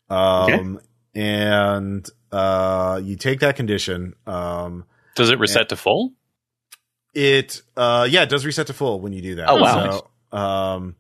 [0.10, 0.80] Um,
[1.14, 4.14] and, uh, you take that condition.
[4.26, 6.14] Um, Does it reset to full?
[7.15, 9.49] it, uh, yeah, it does reset to full when you do that.
[9.49, 10.03] Oh, wow.
[10.32, 10.95] So, um,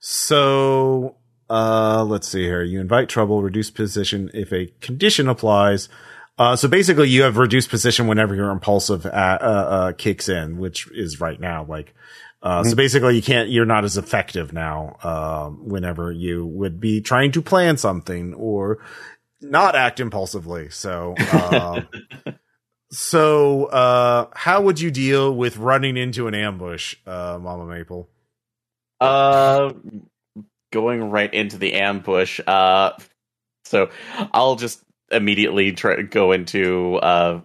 [0.00, 1.16] so,
[1.48, 2.62] uh, let's see here.
[2.62, 5.88] You invite trouble, reduce position if a condition applies.
[6.38, 10.58] Uh, so basically you have reduced position whenever your impulsive, uh, uh, uh, kicks in,
[10.58, 11.64] which is right now.
[11.64, 11.94] Like,
[12.42, 17.00] uh, so basically you can't, you're not as effective now, um, whenever you would be
[17.00, 18.78] trying to plan something or
[19.40, 20.70] not act impulsively.
[20.70, 21.86] So, um,
[22.90, 28.08] so, uh, how would you deal with running into an ambush, uh, Mama Maple?
[29.00, 29.72] Uh,
[30.72, 32.40] going right into the ambush.
[32.46, 32.92] Uh,
[33.64, 33.90] so
[34.32, 34.82] I'll just
[35.12, 36.96] immediately try to go into.
[36.96, 37.40] Uh,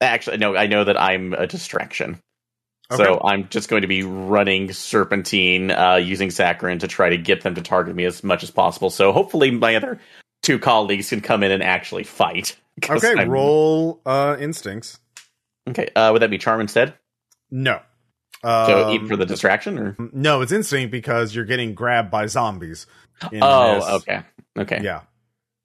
[0.00, 2.20] actually, no, I know that I'm a distraction.
[2.92, 7.42] So I'm just going to be running serpentine, uh, using saccharin to try to get
[7.42, 8.90] them to target me as much as possible.
[8.90, 10.00] So hopefully my other
[10.42, 14.98] two colleagues can come in and actually fight Okay, I'm- roll, uh, instincts.
[15.68, 16.94] Okay, uh, would that be charm instead?
[17.48, 17.78] No.
[18.42, 22.26] So Um, eat for the distraction, or No, it's instinct because you're getting grabbed by
[22.26, 22.86] zombies.
[23.30, 23.84] in oh, this.
[24.02, 24.22] okay,
[24.58, 24.80] okay.
[24.82, 25.02] Yeah.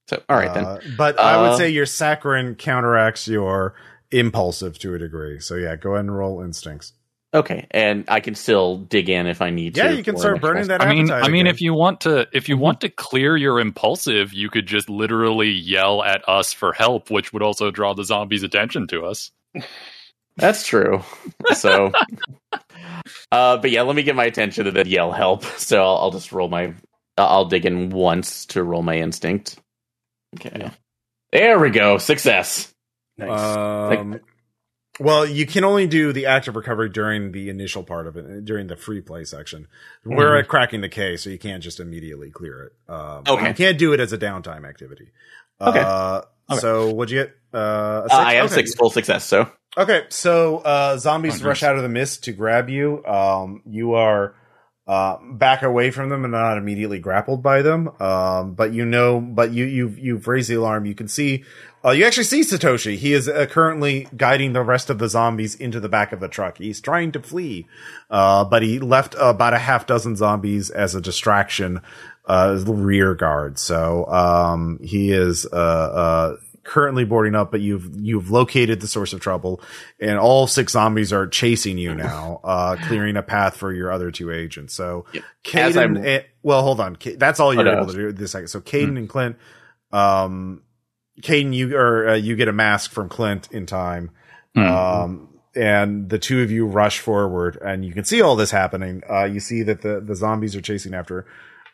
[0.07, 0.65] So all right then.
[0.65, 3.75] Uh, but I would Uh, say your saccharin counteracts your
[4.11, 5.39] impulsive to a degree.
[5.39, 6.93] So yeah, go ahead and roll instincts.
[7.33, 9.89] Okay, and I can still dig in if I need Yeah, to.
[9.89, 11.55] Yeah, you can start burning extra- that I mean, I mean, again.
[11.55, 15.49] if you want to, if you want to clear your impulsive, you could just literally
[15.49, 19.31] yell at us for help, which would also draw the zombies' attention to us.
[20.37, 21.01] That's true.
[21.55, 21.91] So,
[23.31, 25.43] uh, but yeah, let me get my attention to the yell help.
[25.43, 26.67] So I'll, I'll just roll my.
[27.17, 29.57] Uh, I'll dig in once to roll my instinct.
[30.35, 30.71] Okay,
[31.31, 31.97] there we go.
[31.97, 32.73] Success.
[33.17, 33.39] Nice.
[33.39, 34.19] Um,
[34.99, 38.67] well, you can only do the active recovery during the initial part of it, during
[38.67, 39.67] the free play section.
[40.05, 40.39] We're Mm-hmm.
[40.39, 42.73] at cracking the case, so you can't just immediately clear it.
[42.91, 43.49] Um, Okay.
[43.49, 45.11] You can't do it as a downtime activity.
[45.61, 45.79] Okay.
[45.81, 46.59] Uh, Okay.
[46.59, 47.35] So what'd you get?
[47.53, 47.57] Uh,
[48.07, 48.55] a Uh, I have Okay.
[48.55, 49.25] six full success.
[49.25, 53.03] So Okay, so uh, zombies Oh, rush out of the mist to grab you.
[53.05, 54.35] Um, you are
[54.87, 57.89] uh, back away from them and not immediately grappled by them.
[57.99, 60.85] Um, but you know, but you you've you've raised the alarm.
[60.85, 61.43] You can see,
[61.83, 62.95] uh, you actually see Satoshi.
[62.95, 66.27] He is uh, currently guiding the rest of the zombies into the back of the
[66.27, 66.59] truck.
[66.59, 67.67] He's trying to flee,
[68.11, 71.81] uh, but he left about a half dozen zombies as a distraction,
[72.25, 73.57] uh, rear guard.
[73.57, 79.13] So um, he is uh, uh, currently boarding up, but you've you've located the source
[79.13, 79.61] of trouble,
[79.99, 84.11] and all six zombies are chasing you now, uh, clearing a path for your other
[84.11, 84.73] two agents.
[84.73, 85.23] So, Yep.
[85.43, 87.77] Caden, and, well, hold on, that's all you're Oh, no.
[87.83, 88.47] able to do this second.
[88.49, 89.37] So, Caden and Clint,
[89.91, 90.63] um,
[91.21, 94.11] Caden, you or uh, you get a mask from Clint in time.
[94.57, 99.03] Um, and the two of you rush forward and you can see all this happening.
[99.09, 101.25] Uh, you see that the, the zombies are chasing after,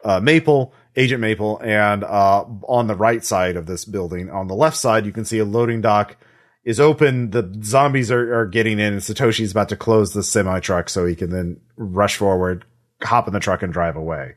[0.04, 4.56] uh, Maple, Agent Maple, and, uh, on the right side of this building, on the
[4.56, 6.18] left side, you can see a loading dock
[6.64, 7.32] is open.
[7.32, 11.06] The zombies are, are getting in and Satoshi's about to close the semi truck so
[11.06, 12.66] he can then rush forward,
[13.02, 14.36] hop in the truck and drive away.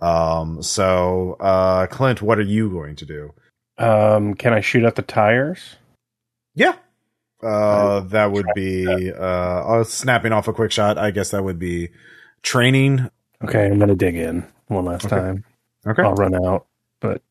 [0.00, 3.32] Um, so, uh, Clint, what are you going to do?
[3.78, 5.76] Um, can I shoot at the tires?
[6.54, 6.74] Yeah.
[7.42, 10.98] Uh, that would be, uh, uh, snapping off a quick shot.
[10.98, 11.90] I guess that would be
[12.42, 13.08] training.
[13.42, 15.16] Okay, I'm gonna dig in one last Okay.
[15.16, 15.44] time.
[15.86, 16.02] Okay.
[16.02, 16.66] I'll run out,
[17.00, 17.22] but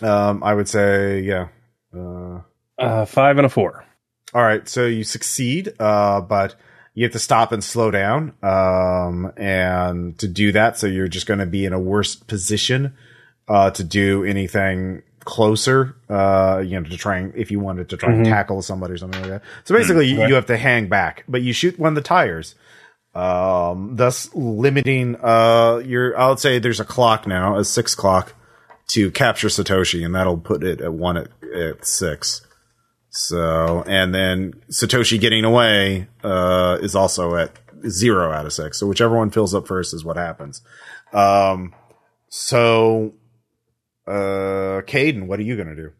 [0.00, 1.48] Um, I would say, yeah.
[1.96, 2.40] Uh,
[2.78, 3.84] uh, five and a four.
[4.34, 4.66] all right.
[4.68, 6.56] So you succeed, uh, but
[6.94, 8.32] you have to stop and slow down.
[8.42, 12.94] Um, and to do that, so you're just going to be in a worse position
[13.48, 15.94] uh, to do anything closer.
[16.08, 18.98] Uh, you know, to try and if you wanted to try and tackle somebody or
[18.98, 19.42] something like that.
[19.64, 22.54] So basically, you, you have to hang back, but you shoot one of the tires.
[23.14, 26.18] Um, thus limiting uh your.
[26.18, 28.34] I would say there's a clock now, a six clock
[28.88, 32.46] to capture Satoshi, and that'll put it at one at, at six.
[33.14, 38.78] So, and then Satoshi getting away uh, is also at zero out of six.
[38.78, 40.62] So, whichever one fills up first is what happens.
[41.12, 41.74] Um,
[42.30, 43.12] so,
[44.06, 45.92] uh, Caden, what are you gonna do?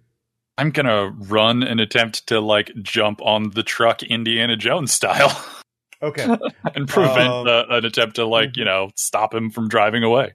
[0.56, 5.44] I'm gonna run and attempt to like jump on the truck Indiana Jones style
[6.02, 6.24] Okay,
[6.74, 10.32] and prevent Um, uh, an attempt to like you know stop him from driving away.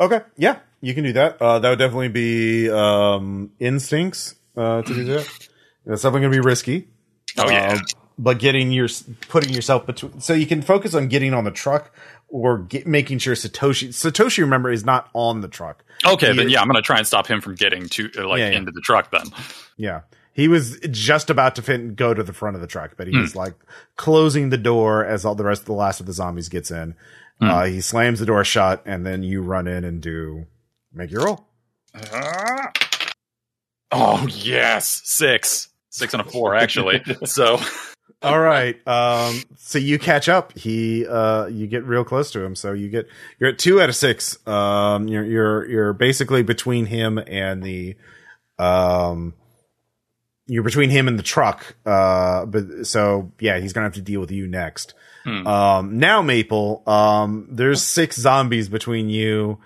[0.00, 1.40] okay, yeah, you can do that.
[1.40, 5.28] Uh, that would definitely be um instincts uh, to do that.
[5.86, 6.88] That's definitely gonna be risky.
[7.38, 7.78] Oh yeah, Uh,
[8.18, 8.88] but getting your
[9.28, 11.90] putting yourself between, so you can focus on getting on the truck
[12.28, 15.84] or get, making sure Satoshi Satoshi remember is not on the truck.
[16.06, 18.28] okay, he then is- yeah, I'm gonna try and stop him from getting to uh,
[18.28, 18.56] like Yeah, yeah.
[18.58, 19.10] into the truck.
[19.10, 19.22] Then
[19.76, 20.00] Yeah,
[20.32, 23.16] he was just about to fit, go to the front of the truck, but he
[23.16, 23.54] was like
[23.96, 26.94] closing the door as all the rest of the last of the zombies gets in.
[27.42, 30.46] Uh, he slams the door shut, and then you run in and do
[30.92, 31.46] make your roll.
[33.92, 37.02] oh yes, six, six and a four actually.
[37.24, 37.58] so
[38.22, 38.76] All right.
[38.86, 40.56] Um, so you catch up.
[40.56, 42.54] He, uh, you get real close to him.
[42.54, 44.46] So you get, you're at two out of six.
[44.46, 47.96] Um, you're, you're, you're basically between him and the,
[48.58, 49.32] um,
[50.50, 51.76] you're between him and the truck.
[51.86, 54.94] Uh, but so yeah, he's going to have to deal with you next.
[55.24, 55.46] Hmm.
[55.46, 59.58] Um, now Maple, um, there's six zombies between you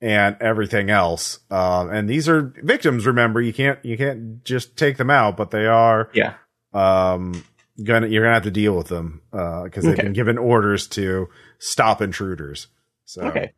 [0.00, 1.38] and everything else.
[1.50, 3.06] Um, and these are victims.
[3.06, 6.34] Remember, you can't, you can't just take them out, but they are, Yeah.
[6.74, 7.44] um
[7.84, 10.02] gonna you're gonna have to deal with them uh because they've Okay.
[10.04, 12.68] been given orders to stop intruders
[13.04, 13.52] so Okay.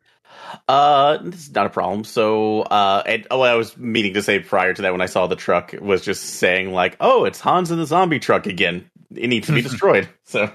[0.67, 2.03] Uh, this is not a problem.
[2.03, 5.27] So, uh, and oh, I was meaning to say prior to that when I saw
[5.27, 8.89] the truck was just saying like, "Oh, it's Hans in the zombie truck again.
[9.15, 10.51] It needs to be destroyed." So,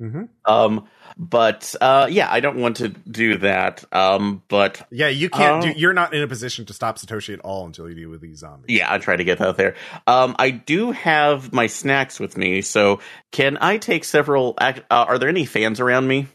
[0.00, 0.28] Mhm.
[0.44, 3.82] um, but uh, yeah, I don't want to do that.
[3.94, 7.40] Um, but yeah you can't do you're not in a position to stop satoshi at
[7.40, 9.74] all until you deal with these zombies yeah, I try to get that there.
[10.06, 13.00] Um, I do have my snacks with me, so
[13.32, 14.54] can I take several?
[14.60, 16.26] Act- uh, are there any fans around me?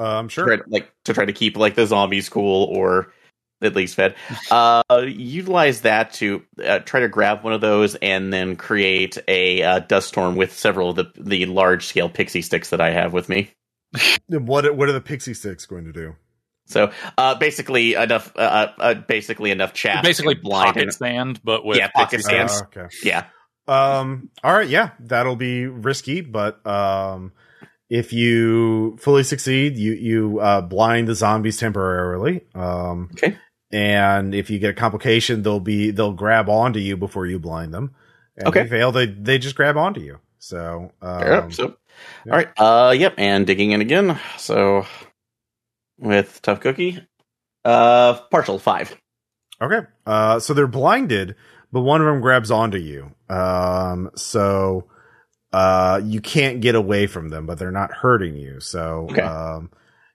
[0.00, 3.12] Uh, i'm sure try to, like to try to keep like the zombies cool or
[3.62, 4.14] at least fed.
[4.50, 9.62] Uh, utilize that to uh, try to grab one of those and then create a
[9.62, 13.12] uh, dust storm with several of the the large scale Pixy Stix that I have
[13.12, 13.50] with me.
[14.28, 16.16] what what are the Pixy Stix going to do
[16.66, 20.02] So uh, basically enough, uh, uh, basically enough chaff.
[20.02, 22.50] basically blind pocket and- stand, but with Yeah, pocket Pixy Stix.
[22.50, 22.52] stands.
[22.62, 23.24] Uh, okay Yeah,
[23.68, 27.32] um all right yeah that'll be risky but um
[27.90, 33.36] if you fully succeed you you uh blind the zombies temporarily um Okay.
[33.72, 37.74] and if you get a complication they'll be they'll grab onto you before you blind
[37.74, 37.94] them
[38.36, 38.60] and Okay.
[38.60, 41.76] if you fail they they just grab onto you so um, so
[42.24, 42.32] yeah.
[42.32, 42.48] all right.
[42.56, 44.18] Uh, yep, and digging in again.
[44.38, 44.86] So
[45.98, 47.06] with tough cookie,
[47.64, 48.96] uh, partial five.
[49.60, 49.86] Okay.
[50.06, 51.34] Uh, so they're blinded,
[51.72, 53.12] but one of them grabs onto you.
[53.28, 54.88] Um, so,
[55.52, 58.60] uh, you can't get away from them, but they're not hurting you.
[58.60, 59.22] So, Okay.
[59.22, 59.70] um,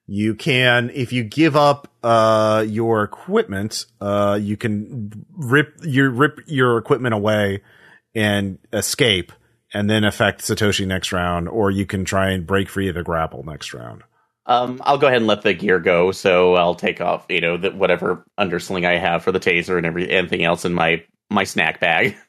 [0.06, 6.40] you can, if you give up, uh, your equipment, uh, you can rip your, rip
[6.46, 7.62] your equipment away
[8.14, 9.32] and escape
[9.74, 13.02] and then affect Satoshi next round, or you can try and break free of the
[13.02, 14.02] grapple next round.
[14.46, 16.12] Um, I'll go ahead and let the gear go.
[16.12, 19.84] So I'll take off, you know, the, whatever undersling I have for the taser and
[19.84, 22.16] every anything else in my my snack bag,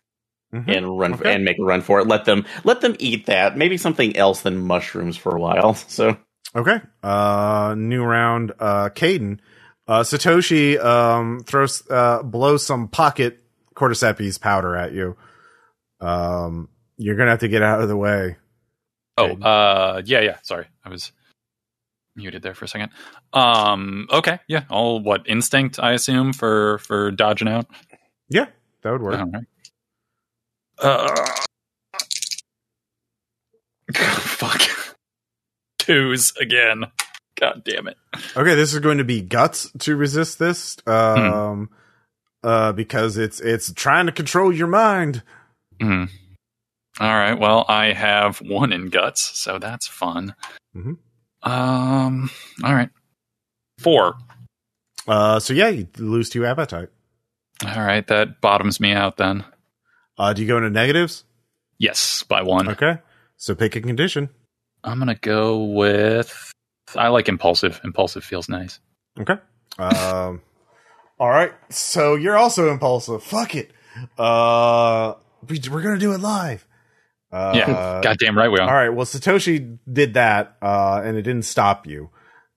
[0.53, 0.76] Mhm.
[0.77, 1.34] and run Okay.
[1.34, 2.08] and make a run for it.
[2.08, 3.58] Let them let them eat that.
[3.58, 5.74] Maybe something else than mushrooms for a while.
[5.88, 6.17] So
[6.56, 6.80] Okay.
[7.03, 8.53] Uh, new round.
[8.59, 9.40] Uh, Caden.
[9.88, 13.40] Uh, Satoshi, um, throws, uh, blows some pocket
[13.76, 15.16] cordyceps powder at you.
[16.00, 18.38] Um, you're gonna have to get out of the way.
[19.17, 20.38] Oh, uh, yeah, yeah.
[20.43, 21.11] Sorry, I was
[22.16, 22.92] muted there for a second.
[23.34, 24.64] Um, okay, yeah.
[24.69, 25.80] All what instinct?
[25.80, 27.67] I assume for for dodging out.
[28.30, 28.48] Yeah,
[28.82, 29.19] that would work.
[29.19, 29.43] All right.
[30.80, 31.25] Uh,
[33.95, 34.61] fuck.
[35.80, 36.85] Twos again.
[37.39, 37.97] God damn it.
[38.35, 40.77] Okay, this is going to be guts to resist this.
[40.88, 41.69] Um,
[42.43, 45.22] uh, because it's, it's trying to control your mind.
[45.81, 46.06] Hmm.
[46.99, 47.35] All right.
[47.39, 50.33] Well, I have one in guts, so that's fun.
[50.75, 50.97] Mhm.
[51.43, 52.31] Um.
[52.64, 52.89] All right.
[53.77, 54.15] Four.
[55.07, 56.89] Uh, so yeah, you lose two appetite.
[57.64, 58.06] All right.
[58.07, 59.45] That bottoms me out then.
[60.18, 61.24] Uh, do you go into negatives?
[61.78, 62.70] Yes, by one.
[62.70, 62.98] Okay.
[63.38, 64.30] So pick a condition.
[64.84, 66.52] I'm gonna go with.
[66.96, 67.80] I like impulsive.
[67.84, 68.80] Impulsive feels nice.
[69.20, 69.36] Okay.
[69.78, 70.42] Um,
[71.20, 71.52] all right.
[71.70, 73.22] So you're also impulsive.
[73.24, 73.72] Fuck it.
[74.18, 75.14] Uh,
[75.48, 76.66] we, we're gonna do it live.
[77.32, 78.74] Uh, yeah, goddamn right we All are.
[78.74, 78.90] right.
[78.90, 82.10] Well, Satoshi did that, uh, and it didn't stop you.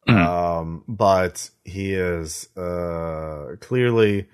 [0.09, 0.17] Mhm.
[0.25, 4.29] Um, but he is uh clearly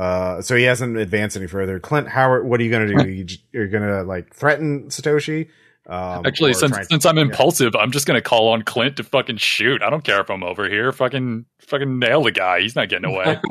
[0.00, 1.78] uh so he hasn't advanced any further.
[1.80, 3.08] Clint Howard, what are you gonna do?
[3.10, 5.48] you, you're gonna like threaten Satoshi?
[5.86, 9.38] Um, Actually, since try- since I'm impulsive, I'm just gonna call on Clint to fucking
[9.38, 9.82] shoot.
[9.82, 10.92] I don't care if I'm over here.
[10.92, 12.60] Fucking fucking nail the guy.
[12.60, 13.38] He's not getting away.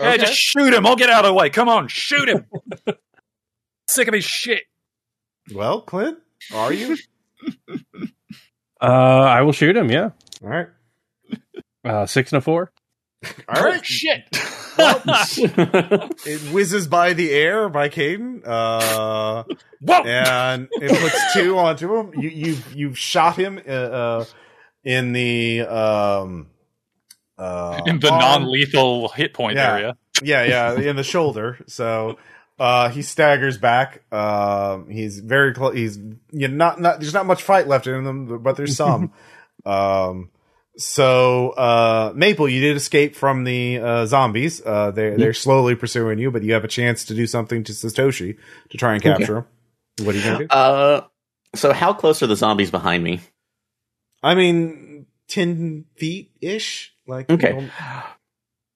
[0.00, 0.86] Yeah, just shoot him.
[0.86, 1.50] I'll get out of the way.
[1.50, 2.46] Come on, shoot him.
[3.88, 4.62] Sick of his shit.
[5.54, 6.18] well, Clint,
[6.54, 6.96] are you?
[8.80, 9.90] Uh, I will shoot him.
[9.90, 10.10] Yeah,
[10.42, 10.66] All right.
[11.84, 12.70] uh, six and a four.
[13.48, 13.80] All right.
[13.80, 14.24] Oh, shit.
[16.26, 18.42] It whizzes by the air by Caden.
[18.44, 19.44] Uh
[19.80, 20.02] Whoa.
[20.02, 22.12] and it puts two onto him.
[22.20, 24.24] You you've you've shot him uh, uh
[24.82, 26.48] in the um
[27.38, 29.72] uh In the non-lethal hit point Yeah.
[29.72, 29.96] area.
[30.22, 32.18] yeah yeah in the shoulder so
[32.58, 35.96] uh he staggers back um he's very close he's
[36.32, 39.12] you know, not not there's not much fight left in him but there's some
[39.66, 40.30] um
[40.76, 46.18] so uh maple you did escape from the uh zombies uh they're they're slowly pursuing
[46.18, 48.36] you but you have a chance to do something to satoshi
[48.70, 49.44] to try and capture him
[50.06, 51.00] what are you gonna do uh,
[51.54, 53.20] so how close are the zombies behind me?
[54.22, 57.54] i mean 10 feet ish like Okay.
[57.54, 57.70] you know,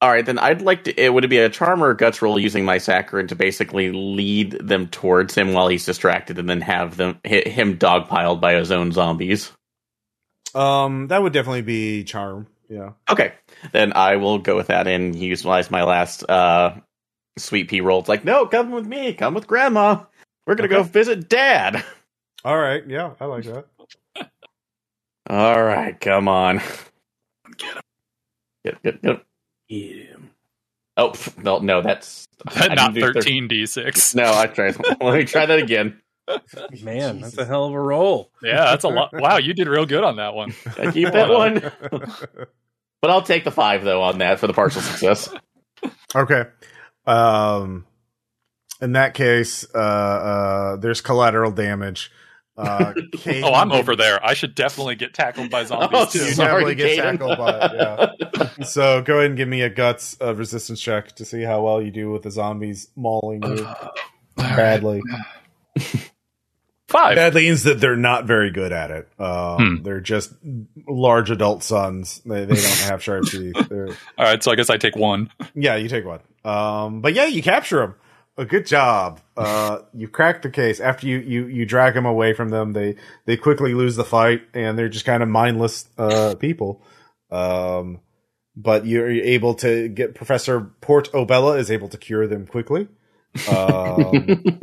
[0.00, 0.94] All right, then I'd like to.
[0.94, 3.90] It would it be a charm or a guts roll using my saccharin to basically
[3.90, 8.54] lead them towards him while he's distracted, and then have them hit him dogpiled by
[8.54, 9.50] his own zombies.
[10.54, 13.32] Um that would definitely be charm yeah Okay,
[13.72, 16.74] then I will go with that and utilize my last uh,
[17.38, 18.00] sweet pea roll.
[18.00, 20.04] It's like, no, come with me, come with Grandma.
[20.46, 21.82] We're gonna go visit Dad.
[22.44, 23.66] all right yeah i like that
[25.30, 26.62] All right, come on.
[27.58, 27.82] Get him.
[28.64, 29.24] Get, get, get.
[29.68, 30.16] Yeah.
[30.96, 34.14] Oh pff, no, no, that's Not didn't do thir- 13 d6.
[34.14, 34.76] No, I tried.
[35.02, 36.00] Let me try that again.
[36.82, 38.30] Man, that's a hell of a roll.
[38.42, 39.10] Yeah, that's a lot.
[39.12, 40.52] Wow, you did real good on that one.
[40.78, 41.60] I keep that one,
[43.00, 45.32] but I'll take the five though on that for the partial success.
[46.14, 46.44] Okay.
[47.06, 47.86] Um,
[48.80, 52.10] in that case, uh, uh, there's collateral damage.
[52.56, 54.24] Uh, Caden- Oh, I'm over there.
[54.24, 56.18] I should definitely get tackled by zombies Oh, too.
[56.24, 57.02] You Sorry, definitely get Caden.
[57.18, 58.64] tackled by yeah.
[58.64, 61.80] So go ahead and give me a guts uh, resistance check to see how well
[61.80, 63.66] you do with the zombies mauling you
[64.36, 65.02] badly.
[66.88, 67.16] Five.
[67.16, 69.08] Badly means that they're not very good at it.
[69.20, 69.82] Um, Hmm.
[69.82, 70.32] They're just
[70.88, 72.22] large adult sons.
[72.24, 73.68] They, they don't have sharp teeth.
[73.68, 75.30] They're, All right, so I guess I take one.
[75.54, 76.20] Yeah, you take one.
[76.44, 77.94] Um, but yeah, you capture them.
[78.38, 79.20] A good job.
[79.36, 82.72] Uh, you crack the case after you, you, you drag them away from them.
[82.72, 82.94] They,
[83.26, 86.82] they quickly lose the fight and they're just kind of mindless, uh, people.
[87.30, 88.00] Um,
[88.56, 92.88] but you're able to get Professor Portobello is able to cure them quickly.
[93.52, 94.60] Um,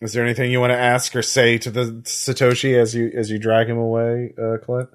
[0.00, 3.30] is there anything you want to ask or say to the Satoshi as you, as
[3.30, 4.88] you drag him away, uh, Clint?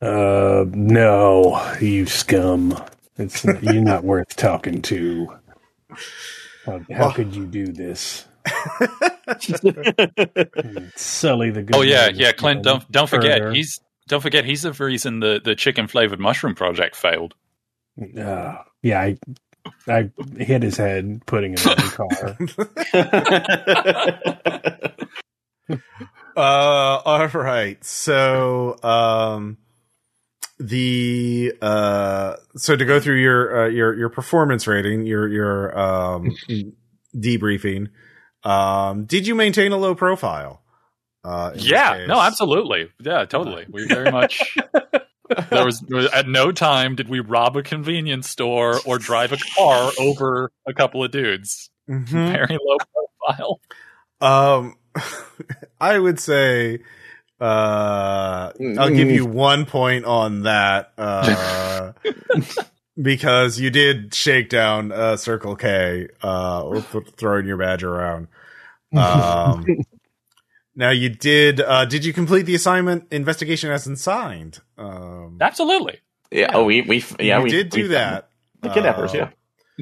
[0.00, 2.82] Uh, no, you scum.
[3.16, 5.28] It's you're not worth talking to.
[6.66, 8.26] How, how Well- could you do this?
[10.96, 11.74] Sully the good.
[11.76, 12.62] Oh yeah, yeah, Clint.
[12.62, 13.52] Don't don't forget further.
[13.54, 17.34] he's don't forget he's the reason the the chicken flavored mushroom project failed.
[18.18, 19.16] Uh, yeah, I,
[19.86, 21.92] I hit his head putting it in the
[25.66, 25.78] car.
[26.36, 27.82] Uh, all right.
[27.84, 29.58] So, um,
[30.58, 36.34] the uh, so to go through your uh, your your performance rating, your your um
[37.16, 37.88] debriefing.
[38.42, 40.62] Um, did you maintain a low profile?
[41.24, 42.90] Uh, Yeah, no, absolutely.
[43.00, 43.66] Yeah, totally.
[43.70, 44.56] We very much.
[45.50, 49.90] There was at no time did we rob a convenience store or drive a car
[49.98, 51.70] over a couple of dudes.
[51.88, 52.06] Mhm.
[52.06, 52.76] Very low
[53.26, 53.60] profile.
[54.20, 54.76] Um,
[55.80, 56.80] I would say,
[57.40, 61.92] uh, I'll give you one point on that, uh,
[63.00, 66.80] because you did shake down, uh, Circle K, uh,
[67.16, 68.28] throwing your badge around.
[68.96, 69.66] Um,
[70.76, 74.60] now you did, uh, did you complete the assignment investigation as signed?
[74.78, 76.00] Um, Absolutely.
[76.30, 78.28] yeah, oh, we we yeah you we did do we- that.
[78.62, 79.30] The kidnappers, Uh, yeah.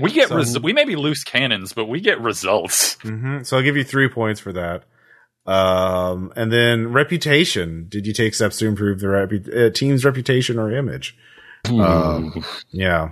[0.02, 2.94] We get So- res- we may be loose cannons, but we get results.
[3.02, 4.84] hmm So I'll give you three points for that.
[5.46, 7.86] Um, and then reputation.
[7.88, 11.16] Did you take steps to improve the repu- uh, team's reputation or image?
[11.68, 13.10] Um, yeah.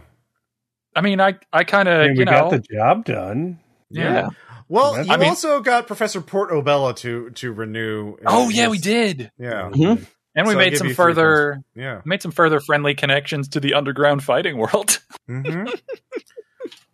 [0.97, 3.59] I mean, I I kind of mean, you we know got the job done.
[3.91, 4.29] yeah.
[4.71, 8.17] Well, That's- you I mean- also got Professor Portobello to to renew.
[8.25, 10.07] Oh yeah, we did, Yeah, Mhm.
[10.37, 12.01] and we So made some further yeah.
[12.07, 15.01] made some further friendly connections to the underground fighting world.
[15.27, 15.65] hmm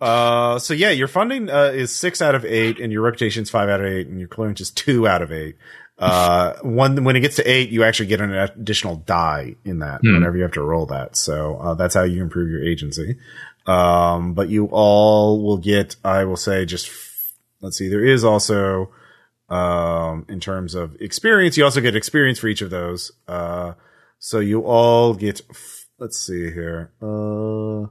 [0.01, 3.51] uh, so yeah, your funding uh, is six out of eight, and your reputation is
[3.51, 5.57] five out of eight, and your clearance is two out of eight.
[5.99, 10.01] Uh, one when it gets to eight, you actually get an additional die in that
[10.03, 10.15] Hmm.
[10.15, 11.17] whenever you have to roll that.
[11.17, 13.17] So uh, that's how you improve your agency.
[13.67, 16.89] Um, but you all will get, I will say, just
[17.61, 17.89] let's see.
[17.89, 18.91] There is also,
[19.49, 23.13] um, in terms of experience, you also get experience for each of those.
[23.29, 23.75] Uh,
[24.19, 25.41] so you all get,
[25.99, 27.89] let's see here, uh,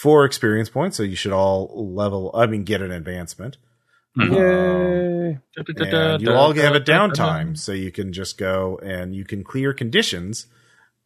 [0.00, 0.96] four experience points.
[0.96, 3.56] So you should all level, I mean, get an advancement.
[4.14, 4.32] Hmm.
[4.32, 5.38] Yay.
[5.56, 9.72] And you all have a downtime, so you can just go and you can clear
[9.72, 10.46] conditions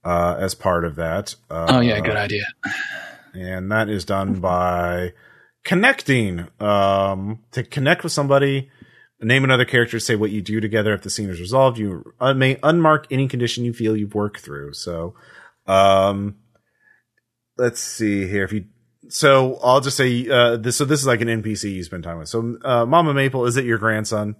[0.04, 1.34] uh, as part of that.
[1.50, 2.44] Uh, Oh yeah, good idea.
[3.34, 5.12] and that is done by
[5.66, 8.70] connecting um, to connect with somebody
[9.20, 12.38] name another character say what you do together if the scene is resolved you un-
[12.38, 15.14] may unmark any condition you feel you've worked through so
[15.66, 16.36] um
[17.58, 18.66] let's see here if you
[19.08, 22.18] so i'll just say uh this so this is like an npc you spend time
[22.18, 24.36] with so uh mama maple is it your grandson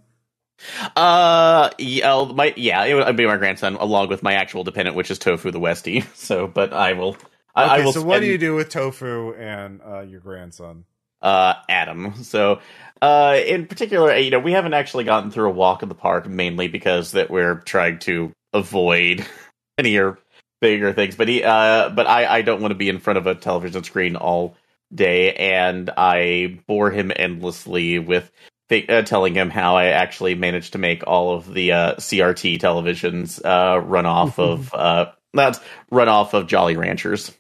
[0.97, 4.97] Uh, yeah, oh, my yeah, it would be my grandson along with my actual dependent,
[4.97, 6.03] which is Tofu the Westie.
[6.15, 7.15] So, but I will.
[7.55, 7.93] I, I okay, will.
[7.93, 10.85] so what do you do with tofu and uh your grandson
[11.27, 12.23] uh, Adam.
[12.23, 12.61] So,
[13.03, 16.29] uh, in particular, you know, we haven't actually gotten through a walk in the park
[16.29, 19.27] mainly because that we're trying to avoid
[19.79, 20.19] any or
[20.61, 21.17] bigger things.
[21.17, 23.83] But he, uh, but I, I don't want to be in front of a television
[23.83, 24.57] screen all
[24.95, 28.31] day, and I bore him endlessly with
[28.69, 32.61] th- uh, telling him how I actually managed to make all of the uh, CRT
[32.61, 37.37] televisions uh, run off of uh, not run off of Jolly Ranchers.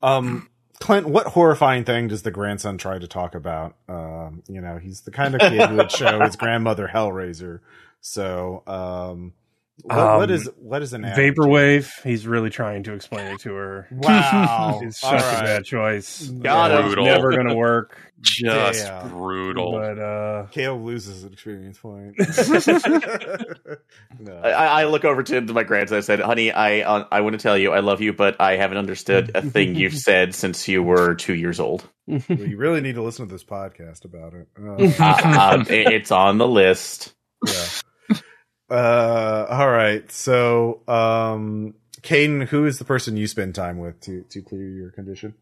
[0.00, 0.48] Um,
[0.80, 3.76] Clint, what horrifying thing does the grandson try to talk about?
[3.88, 7.60] Um, you know, he's the kind of kid who would show his grandmother Hellraiser.
[8.00, 9.32] So, um,
[9.82, 11.34] what, what Um, is what is an average?
[11.36, 12.02] Vaporwave.
[12.02, 13.88] He's really trying to explain it to her.
[13.92, 15.40] Wow, It's such right.
[15.40, 16.26] a bad choice.
[16.28, 16.86] Got Yeah, him.
[16.86, 17.98] It's never going to work.
[18.22, 19.06] Just Yeah.
[19.08, 19.72] brutal.
[19.72, 22.16] But uh, Kale loses an experience point.
[24.18, 24.32] no.
[24.42, 25.98] I, I look over to my grandson.
[25.98, 28.56] I said, "Honey, I uh, I want to tell you I love you, but I
[28.56, 31.88] haven't understood a thing you've said since you were two years old.
[32.06, 34.48] Well, you really need to listen to this podcast about it.
[34.58, 37.14] Uh, Uh, um, it- it's on the list.
[37.46, 37.52] yeah.
[38.70, 40.10] Uh, all right.
[40.10, 44.90] So, um, Caden, who is the person you spend time with to to clear your
[44.90, 45.34] condition?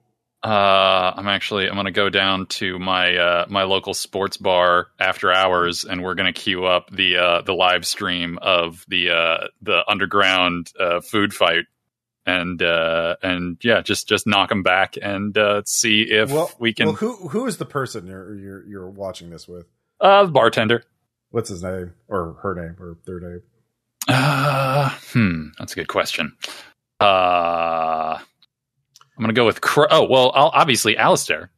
[0.42, 5.32] Uh, I'm actually I'm gonna go down to my uh, my local sports bar after
[5.32, 9.82] hours, and we're gonna queue up the uh, the live stream of the uh, the
[9.88, 11.64] underground uh, food fight,
[12.26, 16.74] and uh, and yeah, just just knock them back and uh, see if well, we
[16.74, 16.88] can.
[16.88, 19.64] Well, who who is the person you're you're you're watching this with?
[20.00, 20.84] uh, the bartender.
[21.34, 23.40] What's his name or her name or their name?
[24.06, 26.36] Uh, hmm, that's a good question.
[27.00, 31.50] Uh, I'm gonna go with Cro- oh well, I'll, obviously Alistair.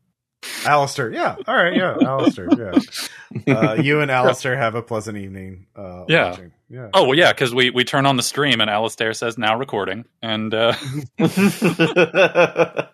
[0.65, 1.13] Alistair.
[1.13, 1.37] Yeah.
[1.47, 1.77] All right.
[1.77, 1.95] Yeah.
[2.01, 2.49] Alistair.
[2.57, 2.79] Yeah.
[3.47, 5.67] Uh, you and Alistair have a pleasant evening.
[5.77, 6.31] Uh, Yeah.
[6.31, 6.53] watching.
[6.71, 6.89] Yeah.
[6.95, 10.07] Oh well, yeah, because we we turn on the stream and Alistair says now recording,
[10.23, 10.73] and uh,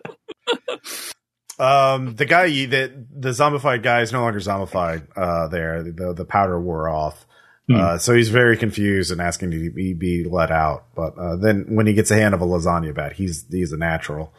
[1.59, 5.07] Um, the guy that the zombified guy is no longer zombified.
[5.15, 7.25] Uh, there, the the powder wore off.
[7.67, 7.75] Hmm.
[7.75, 10.87] Uh, so he's very confused and asking to be, be let out.
[10.95, 13.77] But uh, then when he gets a hand of a lasagna bat, he's he's a
[13.77, 14.33] natural.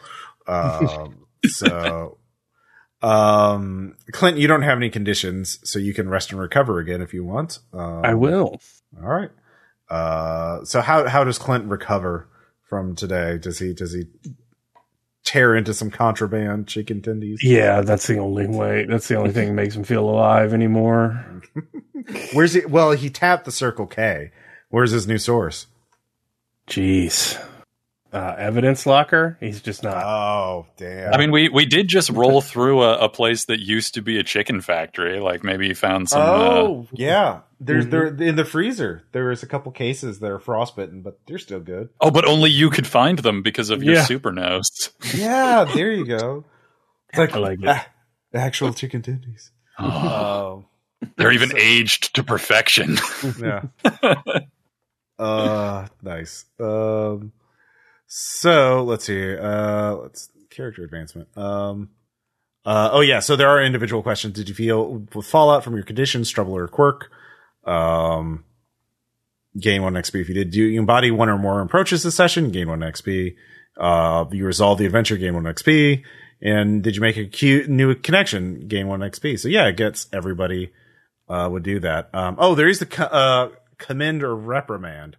[0.47, 2.17] Um, so,
[3.01, 7.13] um, Clint, you don't have any conditions, so you can rest and recover again if
[7.13, 7.59] you want.
[7.73, 8.59] Um, I will.
[9.01, 9.31] All right.
[9.89, 12.27] Uh, so how how does Clint recover
[12.67, 13.37] from today?
[13.37, 14.05] Does he does he
[15.25, 17.39] tear into some contraband chicken tendies?
[17.41, 18.85] Yeah, that's the only way.
[18.85, 21.41] That's the only thing that makes him feel alive anymore.
[22.33, 22.65] Where's he?
[22.65, 24.31] Well, he tapped the Circle K.
[24.69, 25.67] Where's his new source?
[26.67, 27.43] Jeez.
[28.15, 29.37] Uh, evidence locker?
[29.41, 29.97] He's just not.
[30.05, 31.13] Oh, damn.
[31.13, 34.17] I mean, we we did just roll through a, a place that used to be
[34.19, 35.19] a chicken factory.
[35.19, 36.21] Like maybe you found some.
[36.21, 37.41] uh, oh, yeah.
[37.59, 37.91] There's Mhm.
[37.91, 39.03] there in the freezer.
[39.11, 41.89] There is a couple cases that are frostbitten, but they're still good.
[41.99, 44.03] oh, but only you could find them because of your Yeah.
[44.05, 44.91] super nose.
[45.13, 46.45] Yeah, there you go.
[47.09, 47.67] It's like, I like it.
[47.67, 47.85] ah,
[48.33, 49.49] actual chicken tendies.
[49.77, 50.65] Oh, Oh,
[51.17, 52.97] they're even aged to perfection.
[53.41, 53.63] yeah.
[55.19, 56.45] uh, nice.
[56.59, 57.31] Um,
[58.07, 59.35] so let's see.
[59.35, 61.35] Uh, let's character advancement.
[61.37, 61.89] Um,
[62.65, 63.19] uh, oh yeah.
[63.19, 64.35] So there are individual questions.
[64.35, 67.11] Did you feel fallout from your conditions, trouble or quirk?
[67.65, 68.45] Um,
[69.59, 70.51] gain one XP if you did.
[70.51, 72.51] Do you embody one or more approaches this session?
[72.51, 73.35] Gain one XP.
[73.77, 76.03] Uh, you resolve the adventure, gain one XP.
[76.41, 78.67] And did you make a cute new connection?
[78.67, 79.39] Gain one XP.
[79.39, 80.71] So yeah, it gets everybody
[81.29, 82.09] uh, would do that.
[82.13, 85.17] Um, oh, there is the co- uh, commend or reprimand.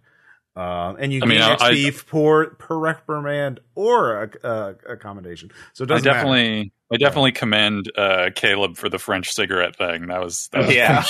[0.57, 4.97] Um, and you I mean, gain I- XP per per reprimand or a, a, a
[4.97, 5.51] commendation.
[5.73, 6.17] So it I doesn't matter.
[6.17, 10.07] definitely, I definitely commend uh, Caleb for the French cigarette thing.
[10.07, 11.03] That was, that was yeah.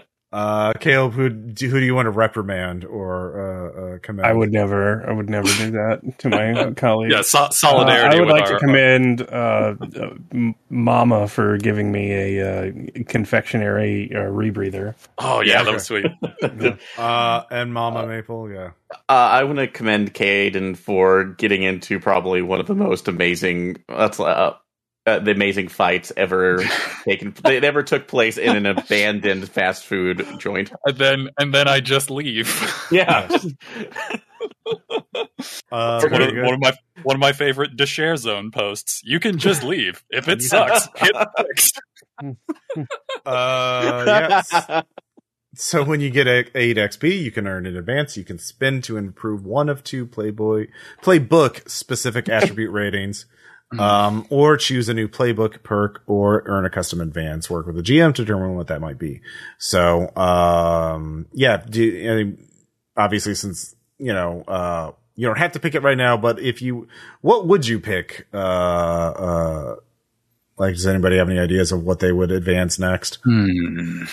[0.32, 4.26] Uh, Caleb, who do, who do you want to reprimand or uh, uh, commend?
[4.26, 7.12] I would never, I would never do that to my colleagues.
[7.12, 8.16] yeah, so- Uh, solidarity.
[8.16, 12.72] I would with like our, to commend uh, uh, Mama for giving me a uh,
[13.08, 14.94] confectionery uh, rebreather.
[15.18, 16.06] Oh yeah, that was sweet.
[16.96, 18.70] Uh, and Mama Maple, yeah.
[18.92, 23.82] Uh, I want to commend Caden for getting into probably one of the most amazing,
[23.88, 24.18] that's
[25.06, 26.62] uh, the amazing fights ever
[27.04, 27.34] taken.
[27.42, 30.72] They never took place in an abandoned fast food joint.
[30.84, 32.48] and then, and then I just leave.
[32.90, 33.28] Yeah,
[35.72, 36.72] Uh, one, of, one of my
[37.02, 39.00] one of my favorite the share zone posts.
[39.04, 40.88] You can just leave if it sucks.
[40.96, 41.80] Hit next.
[43.24, 44.84] Uh, yes.
[45.54, 48.16] So when you get a, 8 XP, you can earn in advance.
[48.16, 50.68] You can spend to improve one of two Playboy
[51.02, 53.26] playbook specific attribute ratings,
[53.78, 57.48] um, or choose a new playbook perk, or earn a custom advance.
[57.48, 59.20] Work with the GM to determine what that might be.
[59.58, 61.58] So, um, yeah.
[61.58, 62.48] Do, I mean,
[62.96, 66.62] obviously, since you know, uh, you don't have to pick it right now, but if
[66.62, 66.88] you,
[67.20, 68.26] what would you pick?
[68.32, 69.76] Uh, uh,
[70.56, 73.18] like, does anybody have any ideas of what they would advance next?
[73.22, 74.04] Hmm.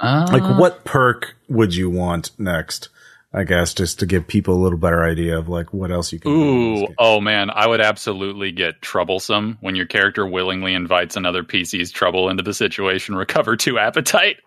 [0.00, 2.90] like what perk would you want next
[3.36, 6.18] i guess just to give people a little better idea of like what else you
[6.18, 6.94] can do in this Ooh, game.
[6.98, 12.28] oh man, I would absolutely get troublesome when your character willingly invites another PC's trouble
[12.30, 13.14] into the situation.
[13.14, 14.38] Recover two appetite.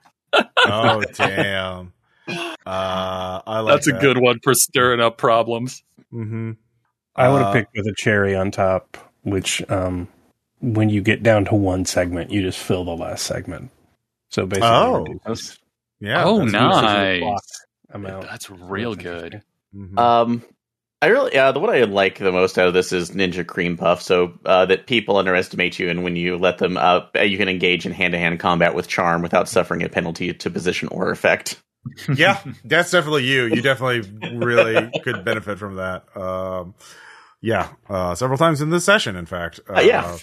[0.66, 1.94] oh damn
[2.28, 5.84] uh i like That's a good one for stirring up problems.
[6.14, 6.52] mm-hmm.
[7.16, 10.08] I would Uh, have picked with a cherry on top, which um,
[10.62, 13.72] when you get down to one segment, you just fill the last segment.
[14.30, 15.06] So basically, Oh.
[16.00, 17.66] yeah oh, that's- nice.
[17.92, 18.28] Block amount.
[18.30, 19.42] That's real good.
[19.76, 19.98] mhm.
[19.98, 20.44] Um,
[21.02, 23.78] I really, uh, the one I like the most out of this is Ninja Cream
[23.78, 24.02] Puff.
[24.02, 27.86] So uh, that people underestimate you, and when you let them, up, you can engage
[27.86, 31.62] in hand-to-hand combat with charm without suffering a penalty to position or effect.
[32.14, 34.02] yeah that's definitely you you definitely
[34.36, 36.76] really could benefit from that um
[37.42, 39.60] yeah uh several times in this session in fact.
[39.70, 40.18] Uh, Uh, yeah.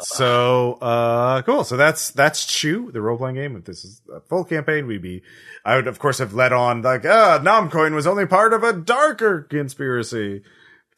[0.00, 1.64] so uh cool.
[1.64, 3.56] So that's that's chew the role-playing game.
[3.56, 4.86] If this is a full campaign.
[4.86, 5.22] We'd be
[5.64, 8.72] i would of course have led on like ah Nomcoin was only part of a
[8.72, 10.42] darker conspiracy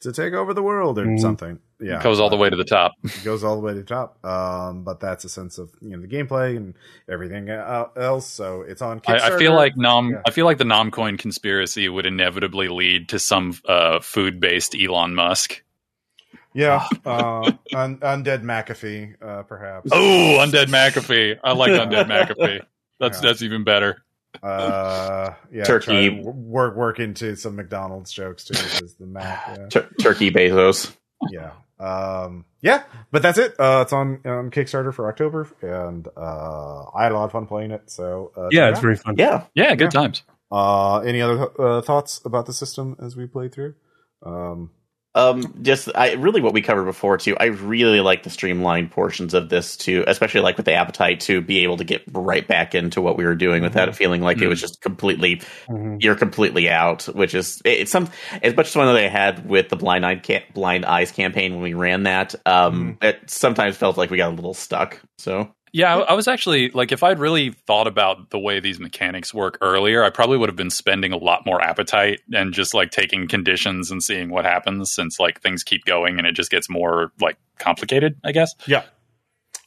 [0.01, 1.19] to take over the world or Mhm.
[1.19, 2.93] something yeah Goes all the way to the top.
[3.03, 5.89] It goes all the way to the top um but that's a sense of you
[5.91, 6.73] know the gameplay and
[7.09, 9.55] everything uh, else so it's on I, I feel Kickstarter.
[9.55, 10.09] like Nom.
[10.11, 10.21] Yeah.
[10.25, 15.63] I feel like the Nomcoin conspiracy would inevitably lead to some uh, food-based Elon Musk.
[16.53, 19.91] Yeah, uh, un- undead McAfee, uh, perhaps.
[19.93, 21.37] Oh, Undead McAfee.
[21.43, 22.61] I like Undead McAfee.
[22.99, 23.29] That's Yeah.
[23.29, 24.01] that's even better.
[24.41, 25.85] uh, yeah, Turkey.
[25.85, 28.53] try to work work into some McDonald's jokes too.
[28.53, 29.67] Because the Mac, yeah.
[29.67, 30.95] Tur- Turkey Bezos.
[31.29, 32.83] yeah, um, yeah.
[33.11, 33.55] But that's it.
[33.59, 37.45] Uh, it's on on Kickstarter for October, and uh, I had a lot of fun
[37.45, 37.89] playing it.
[37.89, 39.15] So uh, yeah, it's very fun.
[39.17, 40.23] Yeah, Yeah, good times.
[40.51, 43.75] Uh, any other uh, thoughts about the system as we play through?
[44.23, 44.71] Um,
[45.17, 47.35] Um, just I really what we covered before too.
[47.39, 51.41] I really like the streamlined portions of this too, especially like with the appetite to
[51.41, 54.41] be able to get right back into what we were doing without it feeling like
[54.41, 55.97] it was just completely Mhm.
[56.01, 57.03] you're completely out.
[57.05, 58.09] Which is it- it's some
[58.43, 61.53] as much as one that I had with the blind eye ca- blind eyes campaign
[61.53, 62.35] when we ran that.
[62.45, 65.01] Um, it sometimes felt like we got a little stuck.
[65.17, 68.79] So Yeah, I, I was actually like, if I'd really thought about the way these
[68.79, 72.73] mechanics work earlier, I probably would have been spending a lot more appetite and just
[72.73, 74.91] like taking conditions and seeing what happens.
[74.91, 78.55] Since like things keep going and it just gets more like complicated, I guess.
[78.65, 78.83] Yeah.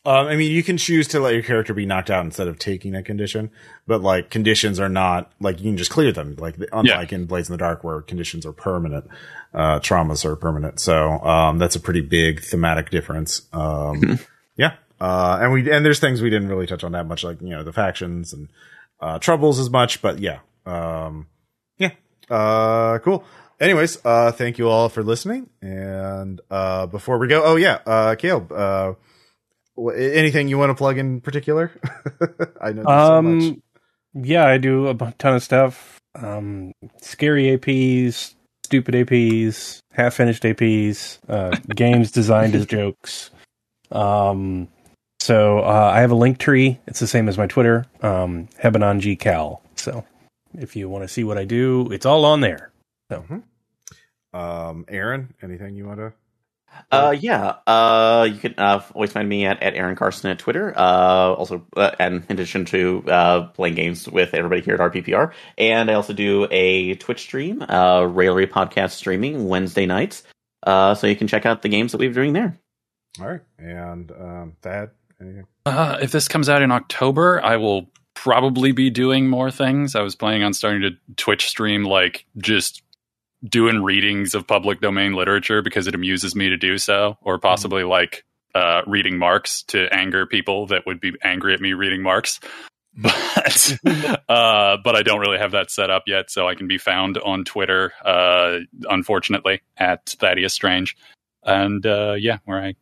[0.06, 2.58] Um, I mean, you can choose to let your character be knocked out instead of
[2.58, 3.50] taking a condition,
[3.86, 6.36] but like conditions are not like you can just clear them.
[6.38, 9.06] Like unlike in Blades in the Dark, where conditions are permanent,
[9.52, 10.80] uh, traumas are permanent.
[10.80, 13.42] So um, that's a pretty big thematic difference.
[13.52, 14.18] Um,
[14.56, 17.40] yeah, uh, and we and there's things we didn't really touch on that much, like
[17.40, 18.48] you know the factions and
[19.00, 21.26] uh, troubles as much, but yeah, um,
[21.78, 21.92] yeah,
[22.28, 23.24] uh, cool.
[23.60, 25.50] Anyways, uh, thank you all for listening.
[25.60, 28.94] And uh, before we go, oh yeah, uh, Caleb, uh,
[29.94, 31.70] anything you want to plug in particular?
[32.60, 33.42] I know there's so much.
[33.44, 33.62] Um,
[34.14, 36.00] yeah, I do a ton of stuff.
[36.14, 43.30] Um, scary APs, stupid APs, half finished APs, uh, games designed as jokes.
[43.92, 44.68] Um,
[45.20, 46.78] so uh, I have a link tree.
[46.86, 49.62] It's the same as my Twitter, um, Hebanon G Cal.
[49.76, 50.05] So
[50.58, 52.73] if you want to see what I do, it's all on there.
[54.32, 56.12] Um, Aaron, anything you want to?
[56.90, 57.57] Uh, yeah.
[57.66, 60.73] Uh, you can uh, always find me at, at Aaron Carsten at Twitter.
[60.76, 65.32] Uh, also, uh, and in addition to uh, playing games with everybody here at RPPR,
[65.58, 70.23] and I also do a Twitch stream, uh, Raillery podcast streaming Wednesday nights.
[70.62, 72.57] Uh, so you can check out the games that we're doing there.
[73.20, 74.90] All right, and um, Thad,
[75.20, 75.47] anything?
[75.66, 79.94] Uh, if this comes out in October, I will probably be doing more things.
[79.94, 82.82] I was planning on starting to Twitch stream, like just
[83.44, 87.84] doing readings of public domain literature because it amuses me to do so, or possibly
[87.84, 88.24] like
[88.55, 92.40] uh, reading Marx to anger people that would be angry at me reading Marx.
[92.92, 93.78] But
[94.28, 97.18] uh, but I don't really have that set up yet, so I can be found
[97.18, 98.58] on Twitter, uh,
[98.90, 100.97] unfortunately, at Thaddeus Strange,
[101.44, 102.74] and uh, yeah, where I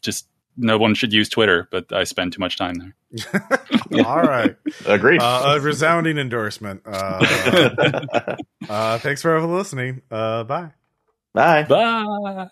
[0.00, 0.28] just
[0.58, 4.04] no one should use Twitter, but I spend too much time there.
[4.04, 5.20] All right, Agreed.
[5.22, 6.82] uh, a resounding endorsement.
[6.84, 8.36] Uh,
[8.68, 10.02] uh, thanks for listening.
[10.10, 10.72] Uh, bye.
[11.32, 11.62] Bye.
[11.62, 12.48] Bye.